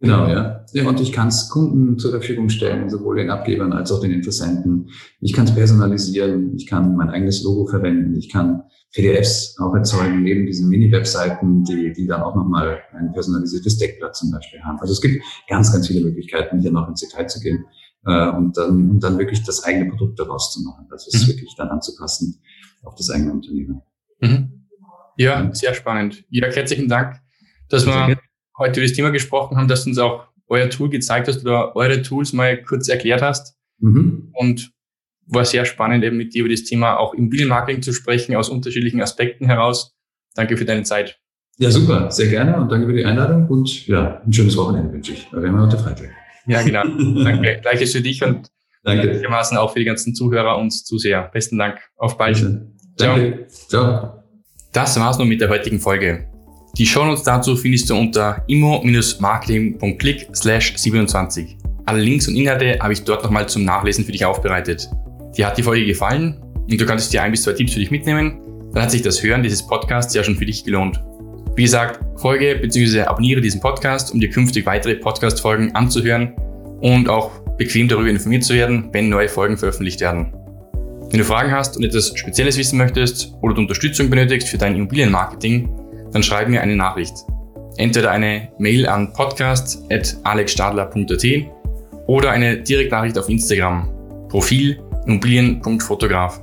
Genau, 0.00 0.28
ja. 0.28 0.64
ja. 0.72 0.86
Und 0.86 1.00
ich 1.00 1.12
kann 1.12 1.28
es 1.28 1.48
Kunden 1.48 1.98
zur 1.98 2.10
Verfügung 2.10 2.50
stellen, 2.50 2.90
sowohl 2.90 3.16
den 3.16 3.30
Abgebern 3.30 3.72
als 3.72 3.90
auch 3.90 4.00
den 4.00 4.12
Interessenten. 4.12 4.90
Ich 5.20 5.32
kann 5.32 5.46
es 5.46 5.54
personalisieren, 5.54 6.54
ich 6.54 6.66
kann 6.66 6.96
mein 6.96 7.08
eigenes 7.08 7.42
Logo 7.42 7.66
verwenden, 7.66 8.14
ich 8.14 8.30
kann 8.30 8.62
PDFs 8.92 9.58
auch 9.58 9.74
erzeugen, 9.74 10.22
neben 10.22 10.46
diesen 10.46 10.68
Mini-Webseiten, 10.68 11.64
die, 11.64 11.92
die 11.92 12.06
dann 12.06 12.22
auch 12.22 12.34
nochmal 12.34 12.80
ein 12.92 13.12
personalisiertes 13.12 13.78
Deckblatt 13.78 14.16
zum 14.16 14.30
Beispiel 14.30 14.60
haben. 14.62 14.78
Also 14.80 14.92
es 14.92 15.00
gibt 15.00 15.22
ganz, 15.48 15.72
ganz 15.72 15.86
viele 15.86 16.04
Möglichkeiten, 16.04 16.60
hier 16.60 16.72
noch 16.72 16.88
ins 16.88 17.00
Detail 17.00 17.26
zu 17.26 17.40
gehen 17.40 17.64
äh, 18.04 18.28
und, 18.30 18.56
dann, 18.56 18.90
und 18.90 19.00
dann 19.00 19.18
wirklich 19.18 19.44
das 19.44 19.64
eigene 19.64 19.90
Produkt 19.90 20.18
daraus 20.18 20.52
zu 20.52 20.62
machen. 20.62 20.86
Das 20.90 21.06
ist 21.06 21.22
mhm. 21.22 21.32
wirklich 21.32 21.54
dann 21.56 21.68
anzupassen 21.68 22.38
auf 22.84 22.94
das 22.96 23.10
eigene 23.10 23.32
Unternehmen. 23.32 23.82
Mhm. 24.20 24.66
Ja, 25.16 25.52
sehr 25.54 25.72
spannend. 25.72 26.24
Ja, 26.28 26.48
herzlichen 26.48 26.88
Dank, 26.88 27.16
dass 27.68 27.86
wir 27.86 28.16
heute 28.58 28.80
über 28.80 28.88
das 28.88 28.96
Thema 28.96 29.10
gesprochen 29.10 29.56
haben, 29.56 29.68
dass 29.68 29.84
du 29.84 29.90
uns 29.90 29.98
auch 29.98 30.24
euer 30.48 30.70
Tool 30.70 30.90
gezeigt 30.90 31.28
hast 31.28 31.42
oder 31.42 31.74
eure 31.76 32.02
Tools 32.02 32.32
mal 32.32 32.62
kurz 32.62 32.88
erklärt 32.88 33.22
hast. 33.22 33.56
Mhm. 33.78 34.30
Und 34.32 34.72
war 35.28 35.44
sehr 35.44 35.64
spannend, 35.64 36.04
eben 36.04 36.16
mit 36.16 36.34
dir 36.34 36.44
über 36.44 36.50
das 36.50 36.64
Thema 36.64 36.98
auch 36.98 37.14
Immobilienmarketing 37.14 37.82
zu 37.82 37.92
sprechen, 37.92 38.36
aus 38.36 38.48
unterschiedlichen 38.48 39.02
Aspekten 39.02 39.46
heraus. 39.46 39.94
Danke 40.34 40.56
für 40.56 40.64
deine 40.64 40.84
Zeit. 40.84 41.18
Ja, 41.58 41.70
super, 41.70 42.10
sehr 42.10 42.28
gerne 42.28 42.56
und 42.56 42.70
danke 42.70 42.86
für 42.86 42.92
die 42.92 43.04
Einladung 43.04 43.48
und 43.48 43.86
ja, 43.86 44.20
ein 44.24 44.32
schönes 44.32 44.56
Wochenende 44.56 44.92
wünsche 44.92 45.12
ich. 45.12 45.32
Wir 45.32 45.48
haben 45.48 45.60
heute 45.60 45.78
Freitag. 45.78 46.10
Ja, 46.46 46.62
genau. 46.62 46.84
danke. 47.24 47.60
Gleiches 47.62 47.92
für 47.92 48.02
dich 48.02 48.22
und 48.22 48.50
danke. 48.84 49.10
gleichermaßen 49.10 49.56
auch 49.56 49.72
für 49.72 49.78
die 49.78 49.86
ganzen 49.86 50.14
Zuhörer 50.14 50.58
und 50.58 50.70
Zuseher. 50.70 51.30
Besten 51.32 51.58
Dank. 51.58 51.78
Auf 51.96 52.18
bald. 52.18 52.40
Danke. 52.96 53.46
Ciao. 53.48 53.68
Ciao. 53.68 54.22
Das 54.72 55.00
war's 55.00 55.18
nun 55.18 55.28
mit 55.28 55.40
der 55.40 55.48
heutigen 55.48 55.80
Folge. 55.80 56.35
Die 56.78 56.84
Shownotes 56.84 57.22
dazu 57.22 57.56
findest 57.56 57.88
du 57.88 57.96
unter 57.96 58.42
immo-marketing.click 58.48 60.28
slash 60.36 60.74
27. 60.76 61.56
Alle 61.86 62.00
Links 62.00 62.28
und 62.28 62.36
Inhalte 62.36 62.78
habe 62.80 62.92
ich 62.92 63.02
dort 63.02 63.24
nochmal 63.24 63.48
zum 63.48 63.64
Nachlesen 63.64 64.04
für 64.04 64.12
dich 64.12 64.26
aufbereitet. 64.26 64.90
Dir 65.34 65.46
hat 65.46 65.56
die 65.56 65.62
Folge 65.62 65.86
gefallen 65.86 66.36
und 66.54 66.78
du 66.78 66.84
kannst 66.84 67.14
dir 67.14 67.22
ein 67.22 67.30
bis 67.30 67.44
zwei 67.44 67.54
Tipps 67.54 67.72
für 67.72 67.80
dich 67.80 67.90
mitnehmen, 67.90 68.38
dann 68.74 68.82
hat 68.82 68.90
sich 68.90 69.00
das 69.00 69.22
Hören 69.22 69.42
dieses 69.42 69.66
Podcasts 69.66 70.12
ja 70.12 70.22
schon 70.22 70.36
für 70.36 70.44
dich 70.44 70.64
gelohnt. 70.64 71.02
Wie 71.54 71.62
gesagt, 71.62 71.98
folge 72.20 72.56
bzw. 72.60 73.04
abonniere 73.04 73.40
diesen 73.40 73.62
Podcast, 73.62 74.12
um 74.12 74.20
dir 74.20 74.28
künftig 74.28 74.66
weitere 74.66 74.96
Podcast-Folgen 74.96 75.74
anzuhören 75.74 76.34
und 76.82 77.08
auch 77.08 77.30
bequem 77.56 77.88
darüber 77.88 78.10
informiert 78.10 78.44
zu 78.44 78.52
werden, 78.52 78.90
wenn 78.92 79.08
neue 79.08 79.30
Folgen 79.30 79.56
veröffentlicht 79.56 80.02
werden. 80.02 80.34
Wenn 81.08 81.20
du 81.20 81.24
Fragen 81.24 81.52
hast 81.52 81.78
und 81.78 81.84
etwas 81.84 82.12
Spezielles 82.18 82.58
wissen 82.58 82.76
möchtest 82.76 83.32
oder 83.40 83.54
du 83.54 83.62
Unterstützung 83.62 84.10
benötigst 84.10 84.48
für 84.48 84.58
dein 84.58 84.74
Immobilienmarketing, 84.74 85.85
dann 86.16 86.22
schreib 86.22 86.48
mir 86.48 86.62
eine 86.62 86.76
Nachricht. 86.76 87.12
Entweder 87.76 88.10
eine 88.10 88.48
Mail 88.58 88.88
an 88.88 89.12
podcast.alexstadler.at 89.12 91.24
oder 92.06 92.30
eine 92.30 92.56
Direktnachricht 92.56 93.18
auf 93.18 93.28
Instagram. 93.28 93.90
Profil 94.30 94.80
immobilien.fotograf. 95.04 96.40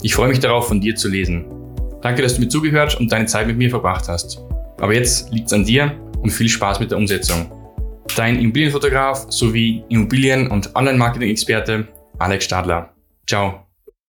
Ich 0.00 0.14
freue 0.14 0.30
mich 0.30 0.40
darauf, 0.40 0.68
von 0.68 0.80
dir 0.80 0.94
zu 0.94 1.08
lesen. 1.08 1.44
Danke, 2.00 2.22
dass 2.22 2.36
du 2.36 2.40
mir 2.40 2.48
zugehört 2.48 2.98
und 2.98 3.12
deine 3.12 3.26
Zeit 3.26 3.46
mit 3.46 3.58
mir 3.58 3.68
verbracht 3.68 4.08
hast. 4.08 4.40
Aber 4.78 4.94
jetzt 4.94 5.30
liegt 5.30 5.48
es 5.48 5.52
an 5.52 5.66
dir 5.66 5.92
und 6.22 6.30
viel 6.30 6.48
Spaß 6.48 6.80
mit 6.80 6.90
der 6.90 6.96
Umsetzung. 6.96 7.52
Dein 8.16 8.40
Immobilienfotograf 8.40 9.26
sowie 9.28 9.84
Immobilien- 9.90 10.50
und 10.50 10.74
Online-Marketing-Experte 10.74 11.88
Alex 12.18 12.46
Stadler. 12.46 12.94
Ciao. 13.28 13.69